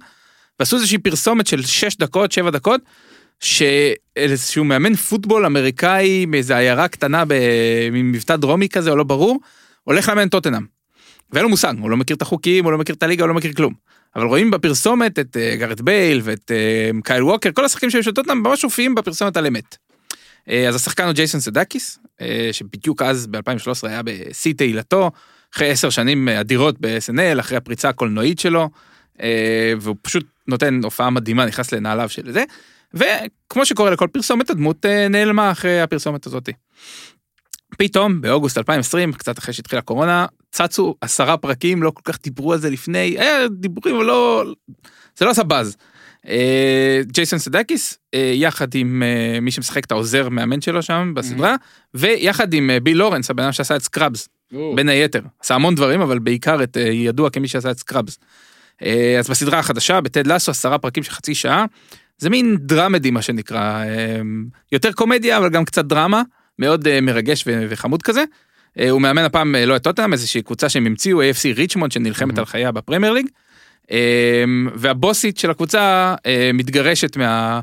ועשו 0.61 0.77
איזושהי 0.77 0.99
פרסומת 0.99 1.47
של 1.47 1.63
6 1.63 1.97
דקות, 1.97 2.33
7 2.33 2.51
דקות, 2.51 2.81
שאיזשהו 3.41 4.65
מאמן 4.65 4.95
פוטבול 4.95 5.47
אמריקאי 5.47 6.27
מאיזה 6.27 6.57
עיירה 6.57 6.89
קטנה 6.89 7.25
במבטא 7.29 8.37
דרומי 8.37 8.69
כזה 8.69 8.91
או 8.91 8.97
לא 8.97 9.05
ברור, 9.05 9.41
הולך 9.85 10.09
לאמן 10.09 10.29
טוטנאם. 10.29 10.63
ואין 11.33 11.43
לו 11.43 11.49
מושג, 11.49 11.75
הוא 11.81 11.91
לא 11.91 11.97
מכיר 11.97 12.17
את 12.17 12.23
החוקים, 12.23 12.65
הוא 12.65 12.73
לא 12.73 12.79
מכיר 12.79 12.95
את 12.95 13.03
הליגה, 13.03 13.23
הוא 13.23 13.29
לא 13.29 13.35
מכיר 13.35 13.53
כלום. 13.53 13.75
אבל 14.17 14.25
רואים 14.25 14.51
בפרסומת 14.51 15.19
את 15.19 15.37
uh, 15.37 15.57
גארת' 15.59 15.81
בייל 15.81 16.21
ואת 16.25 16.51
uh, 16.51 17.03
קייל 17.05 17.23
ווקר, 17.23 17.51
כל 17.53 17.65
השחקנים 17.65 17.91
שהיו 17.91 18.03
של 18.03 18.13
טוטנאם 18.13 18.39
ממש 18.39 18.65
מופיעים 18.65 18.95
בפרסומת 18.95 19.37
על 19.37 19.47
אמת. 19.47 19.77
Uh, 20.49 20.53
אז 20.69 20.75
השחקן 20.75 21.05
הוא 21.05 21.13
ג'ייסון 21.13 21.41
סדקיס, 21.41 21.99
uh, 21.99 22.23
שבדיוק 22.53 23.03
אז 23.03 23.27
ב-2013 23.27 23.89
היה 23.89 24.03
בשיא 24.03 24.55
תהילתו, 24.55 25.11
אחרי 25.55 25.71
עשר 25.71 25.91
שנים 25.91 26.29
אה, 26.29 26.41
אדירות 26.41 26.81
ב-SNL, 26.81 27.41
אחרי 27.41 27.57
הפריצה 27.57 27.89
הקולנועית 27.89 28.39
שלו, 28.39 28.69
uh, 29.17 29.21
והוא 29.81 29.97
פשוט 30.03 30.27
נותן 30.49 30.81
הופעה 30.85 31.11
מדהימה, 31.11 31.47
נכנס 31.47 31.73
לנעליו 31.73 32.09
של 32.09 32.33
זה, 32.33 32.45
וכמו 32.95 33.67
שקורה 33.67 33.91
לכל 33.91 34.09
פרסומת, 34.13 34.51
הדמות 34.51 34.85
uh, 34.85 35.09
נעלמה 35.11 35.51
אחרי 35.51 35.81
הפרסומת 35.81 36.27
הזאתי. 36.27 36.53
פתאום 37.79 38.21
באוגוסט 38.21 38.59
2020 38.59 39.13
קצת 39.13 39.39
אחרי 39.39 39.55
שהתחילה 39.55 39.79
הקורונה 39.79 40.27
צצו 40.51 40.95
עשרה 41.01 41.37
פרקים 41.37 41.83
לא 41.83 41.91
כל 41.91 42.03
כך 42.05 42.19
דיברו 42.23 42.53
על 42.53 42.59
זה 42.59 42.71
לפני 42.71 42.99
היה 42.99 43.49
דיבורים 43.49 43.97
אבל 43.97 44.05
לא 44.05 44.45
זה 45.17 45.25
לא 45.25 45.31
עשה 45.31 45.43
באז. 45.43 45.77
אה, 46.29 47.01
ג'ייסון 47.07 47.39
סדקיס 47.39 47.99
אה, 48.15 48.31
יחד 48.35 48.75
עם 48.75 49.03
אה, 49.03 49.41
מי 49.41 49.51
שמשחק 49.51 49.85
את 49.85 49.93
העוזר 49.93 50.29
מאמן 50.29 50.61
שלו 50.61 50.83
שם 50.83 51.13
בסדרה 51.17 51.57
ויחד 51.95 52.55
עם 52.55 52.71
אה, 52.71 52.81
ביל 52.81 52.97
לורנס 52.97 53.31
הבן 53.31 53.43
אדם 53.43 53.53
שעשה 53.53 53.77
את 53.77 53.83
סקראבס 53.83 54.29
בין 54.75 54.89
היתר 54.89 55.21
עשה 55.41 55.55
המון 55.55 55.75
דברים 55.75 56.01
אבל 56.01 56.19
בעיקר 56.19 56.63
את 56.63 56.77
אה, 56.77 56.83
ידוע 56.83 57.31
כמי 57.31 57.49
שעשה 57.49 57.71
את 57.71 57.79
סקראבס. 57.79 58.19
אה, 58.83 59.17
אז 59.19 59.31
בסדרה 59.31 59.59
החדשה 59.59 60.01
בטד 60.01 60.27
לסו 60.27 60.51
עשרה 60.51 60.79
פרקים 60.79 61.03
של 61.03 61.11
חצי 61.11 61.35
שעה 61.35 61.65
זה 62.19 62.31
מין 62.31 62.57
dramedy 62.61 63.11
מה 63.11 63.23
שנקרא 63.23 63.85
אה, 63.85 64.21
יותר 64.73 64.93
קומדיה 64.93 65.39
אבל 65.39 65.49
גם 65.49 65.65
קצת 65.65 65.85
דרמה 65.85 66.23
מאוד 66.59 66.89
אה, 66.89 67.01
מרגש 67.01 67.45
וחמוד 67.47 68.03
כזה. 68.03 68.25
אה, 68.79 68.91
הוא 68.91 69.01
מאמן 69.01 69.23
הפעם 69.23 69.55
אה, 69.55 69.67
לא 69.67 69.77
את 69.77 69.83
טוטנאם 69.83 70.13
איזושהי 70.13 70.43
קבוצה 70.43 70.69
שהם 70.69 70.87
המציאו 70.87 71.23
AFC 71.23 71.57
ריצ'מונד 71.57 71.93
שנלחמת 71.93 72.37
Mhm. 72.37 72.39
על 72.39 72.45
חייה 72.45 72.73
בפרמייר 72.73 73.13
ליג. 73.13 73.27
אה, 73.91 74.45
והבוסית 74.75 75.39
של 75.39 75.51
הקבוצה 75.51 76.15
מתגרשת 76.55 77.17
מה... 77.17 77.61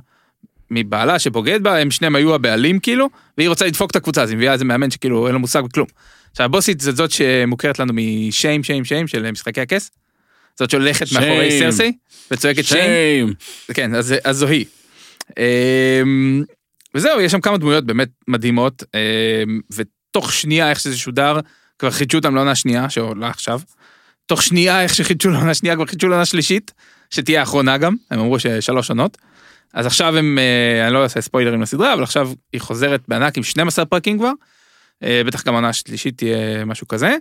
מבעלה 0.72 1.20
שבוגד 1.20 1.64
בה 1.64 1.78
הם 1.78 1.92
שניהם 1.92 2.16
היו 2.16 2.36
הבעלים 2.36 2.80
כאילו 2.80 3.10
והיא 3.38 3.50
רוצה 3.50 3.66
לדפוק 3.66 3.92
את 3.92 3.96
הקבוצה 3.96 4.24
אז 4.24 4.30
היא 4.30 4.38
מביאה 4.38 4.54
איזה 4.54 4.66
מאמן 4.66 4.92
שכאילו 4.92 5.28
אין 5.28 5.34
לו 5.34 5.40
מושג 5.40 5.62
בכלום. 5.62 5.88
עכשיו 6.32 6.46
הבוסית 6.46 6.80
זאת 6.80 6.96
זאת 6.96 7.12
שמוכרת 7.12 7.80
לנו 7.80 7.94
משיים 7.96 8.64
שיים 8.64 8.86
שיים 8.86 9.08
של 9.08 9.32
משחקי 9.32 9.62
הכס. 9.62 9.92
זאת 10.60 10.70
שהולכת 10.70 11.08
שיים. 11.08 11.22
מאחורי 11.22 11.60
סרסי 11.60 11.92
וצועקת 12.32 12.66
שיים. 12.66 12.86
שיים. 12.86 13.34
כן, 13.74 13.96
אז, 13.96 14.16
אז 14.24 14.38
זו 14.38 14.48
היא. 14.48 14.66
אמ, 15.40 16.44
וזהו, 16.96 17.22
יש 17.22 17.32
שם 17.32 17.42
כמה 17.42 17.58
דמויות 17.58 17.86
באמת 17.86 18.10
מדהימות, 18.28 18.84
אמ, 18.94 19.60
ותוך 19.74 20.34
שנייה 20.34 20.70
איך 20.70 20.80
שזה 20.80 20.98
שודר, 20.98 21.40
כבר 21.80 21.92
חידשו 21.92 22.18
אותם 22.18 22.36
לעונה 22.36 22.56
שנייה, 22.56 22.90
שעולה 22.90 23.30
עכשיו. 23.30 23.60
תוך 24.26 24.44
שנייה 24.44 24.84
איך 24.84 24.96
שחידשו 24.96 25.30
לעונה 25.30 25.54
שנייה, 25.54 25.76
כבר 25.76 25.86
חידשו 25.86 26.08
לעונה 26.08 26.26
שלישית, 26.26 26.72
שתהיה 27.10 27.40
האחרונה 27.40 27.78
גם, 27.78 27.96
הם 28.12 28.20
אמרו 28.20 28.40
ששלוש 28.40 28.90
עונות. 28.90 29.18
אז 29.74 29.86
עכשיו 29.86 30.18
הם, 30.18 30.38
אה, 30.40 30.86
אני 30.86 30.94
לא 30.94 31.04
אעשה 31.04 31.22
ספוילרים 31.22 31.62
לסדרה, 31.62 31.94
אבל 31.94 32.04
עכשיו 32.04 32.32
היא 32.54 32.62
חוזרת 32.62 33.02
בענק 33.08 33.38
עם 33.38 33.44
12 33.44 33.86
פרקים 33.86 34.18
כבר. 34.18 34.32
אה, 35.04 35.22
בטח 35.26 35.44
גם 35.44 35.54
העונה 35.54 35.70
השלישית 35.70 36.18
תהיה 36.18 36.66
משהו 36.66 36.88
כזה. 36.88 37.16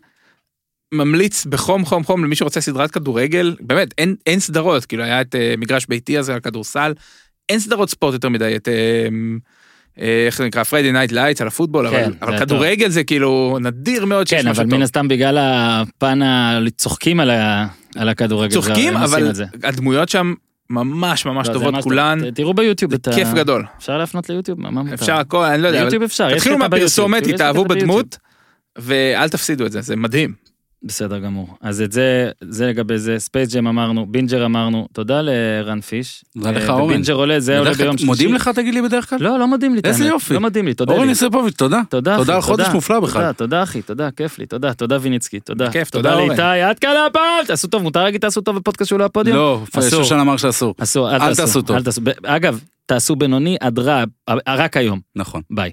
ממליץ 0.95 1.47
בחום 1.47 1.85
חום 1.85 2.05
חום 2.05 2.25
למי 2.25 2.37
שרוצה 2.37 2.61
סדרת 2.61 2.91
כדורגל, 2.91 3.57
באמת, 3.61 3.95
אין, 3.99 4.15
אין 4.27 4.41
סדרות, 4.41 4.85
כאילו 4.85 5.03
היה 5.03 5.21
את 5.21 5.35
אה, 5.35 5.55
מגרש 5.59 5.87
ביתי 5.87 6.19
הזה 6.19 6.35
על 6.35 6.41
כדורסל, 6.41 6.93
אין 7.49 7.59
סדרות 7.59 7.91
ספורט 7.91 8.13
יותר 8.13 8.29
מדי, 8.29 8.57
את, 8.57 8.69
אה, 8.69 8.75
אה, 10.01 10.27
איך 10.27 10.37
זה 10.37 10.45
נקרא, 10.45 10.63
פריידי 10.63 10.93
נייט 10.93 11.13
לייטס 11.13 11.41
על 11.41 11.47
הפוטבול, 11.47 11.91
כן, 11.91 12.05
אבל, 12.05 12.15
אבל 12.23 12.39
כדורגל 12.39 12.89
זה 12.89 13.05
כאילו 13.05 13.59
נדיר 13.61 14.05
מאוד 14.05 14.27
שיש 14.27 14.43
כן, 14.43 14.49
משהו 14.49 14.63
אבל 14.63 14.71
טוב. 14.71 14.79
מן 14.79 14.83
הסתם 14.83 15.09
בגלל 15.09 15.39
הפן 15.41 16.23
ה... 16.23 16.59
צוחקים 16.77 17.21
על 17.21 17.31
ה- 17.31 17.67
על 17.97 18.09
הכדורגל. 18.09 18.53
צוחקים, 18.53 18.97
אבל. 18.97 19.31
הדמויות 19.65 20.09
שם 20.09 20.35
ממש 20.71 21.27
ממש 21.27 21.49
לא, 21.49 21.53
טובות 21.53 21.75
כולן, 21.83 22.21
טוב. 22.21 22.31
תראו 22.31 22.55
ביוטיוב 22.55 22.93
את 22.93 23.09
ה... 23.09 23.13
כיף 23.13 23.29
גדול. 23.35 23.65
אפשר 23.79 23.99
להפנות 23.99 24.29
ליוטיוב? 24.29 24.61
מה 24.61 24.71
מותר? 24.71 24.95
אפשר 24.95 25.15
הכל, 25.15 25.45
אני 25.45 25.63
לא 25.63 25.69
יודע, 25.69 25.81
ביוטיוב 25.81 26.03
אפשר. 26.03 26.35
תתחילו 26.35 26.59
מהפרסומת, 26.59 27.23
תתאהבו. 27.25 27.65
בדמות, 27.65 28.19
ואל 28.79 29.29
תפסידו 29.29 29.67
את 29.67 29.73
זה, 29.73 29.81
זה 29.81 29.97
מדהים. 29.97 30.50
בסדר 30.83 31.19
גמור. 31.19 31.49
אז 31.61 31.83
את 31.83 31.93
זה, 31.93 32.31
זה 32.41 32.67
לגבי 32.67 32.99
זה, 32.99 33.19
ספייס 33.19 33.55
ג'ם 33.55 33.67
אמרנו, 33.67 34.07
בינג'ר 34.07 34.45
אמרנו, 34.45 34.89
תודה 34.93 35.21
לערן 35.23 35.81
פיש. 35.81 36.25
תודה 36.35 36.51
לך, 36.51 36.71
אה, 36.71 36.75
אורן. 36.75 36.85
ובינג'ר 36.85 37.15
עולה, 37.15 37.41
זה 37.41 37.59
עולה 37.59 37.73
ביום 37.75 37.99
שלישי. 37.99 38.07
מודים 38.07 38.35
לך 38.35 38.49
תגיד 38.49 38.75
לי 38.75 38.83
בדרך 38.83 39.11
כלל? 39.11 39.19
לא, 39.21 39.39
לא 39.39 39.47
מודים 39.47 39.75
לי, 39.75 39.81
איזה. 39.85 40.05
יופי. 40.05 40.35
לא 40.35 40.41
מודים 40.41 40.67
לי, 40.67 40.75
תודה 40.75 40.93
אורן 40.93 41.05
לי. 41.05 41.11
יוספוביץ', 41.11 41.57
תודה. 41.57 41.81
תודה, 41.89 42.15
אחי, 42.15 42.21
תודה 42.23 42.35
על 42.35 42.41
חודש 42.41 42.67
מופלא 42.75 43.01
בכלל. 43.01 43.23
תודה, 43.23 43.33
תודה 43.33 43.63
אחי, 43.63 43.83
תודה, 43.83 44.11
כיף 44.11 44.39
לי, 44.39 44.47
תודה, 44.47 44.75
תודה 44.75 44.99
ויניצקי, 45.01 45.41
תודה. 45.41 45.69
בכיף, 45.69 45.91
תודה, 45.91 46.11
תודה 46.11 46.23
אורן. 46.23 46.29
לאיתי, 46.29 46.63
עד 46.63 46.79
כאן 46.79 46.95
הפעם, 47.11 47.45
תעשו 47.47 47.69
טוב, 47.69 47.83
מותר 47.83 48.05
להגיד 48.05 48.21
תעשו 48.21 48.41
טוב 48.41 48.57
בפודקאסט 48.57 48.89
שהוא 48.89 48.99
לא 48.99 49.05
הפודיום? 49.05 49.37
לא. 49.37 49.63
שושן 49.91 50.19
אמר 50.19 50.37
שאסור. 50.37 50.75
אסור, 50.79 51.11
אל 51.11 51.35
תעשו. 51.35 51.63
טוב. 51.63 51.77
אגב, 52.25 52.61
תעשו 52.87 53.17
בינוני 53.17 53.57
עד 53.61 53.79
רע, 53.79 54.05
רק 54.49 54.77
היום, 54.77 55.01
נכון. 55.17 55.43
ביי. 55.51 55.71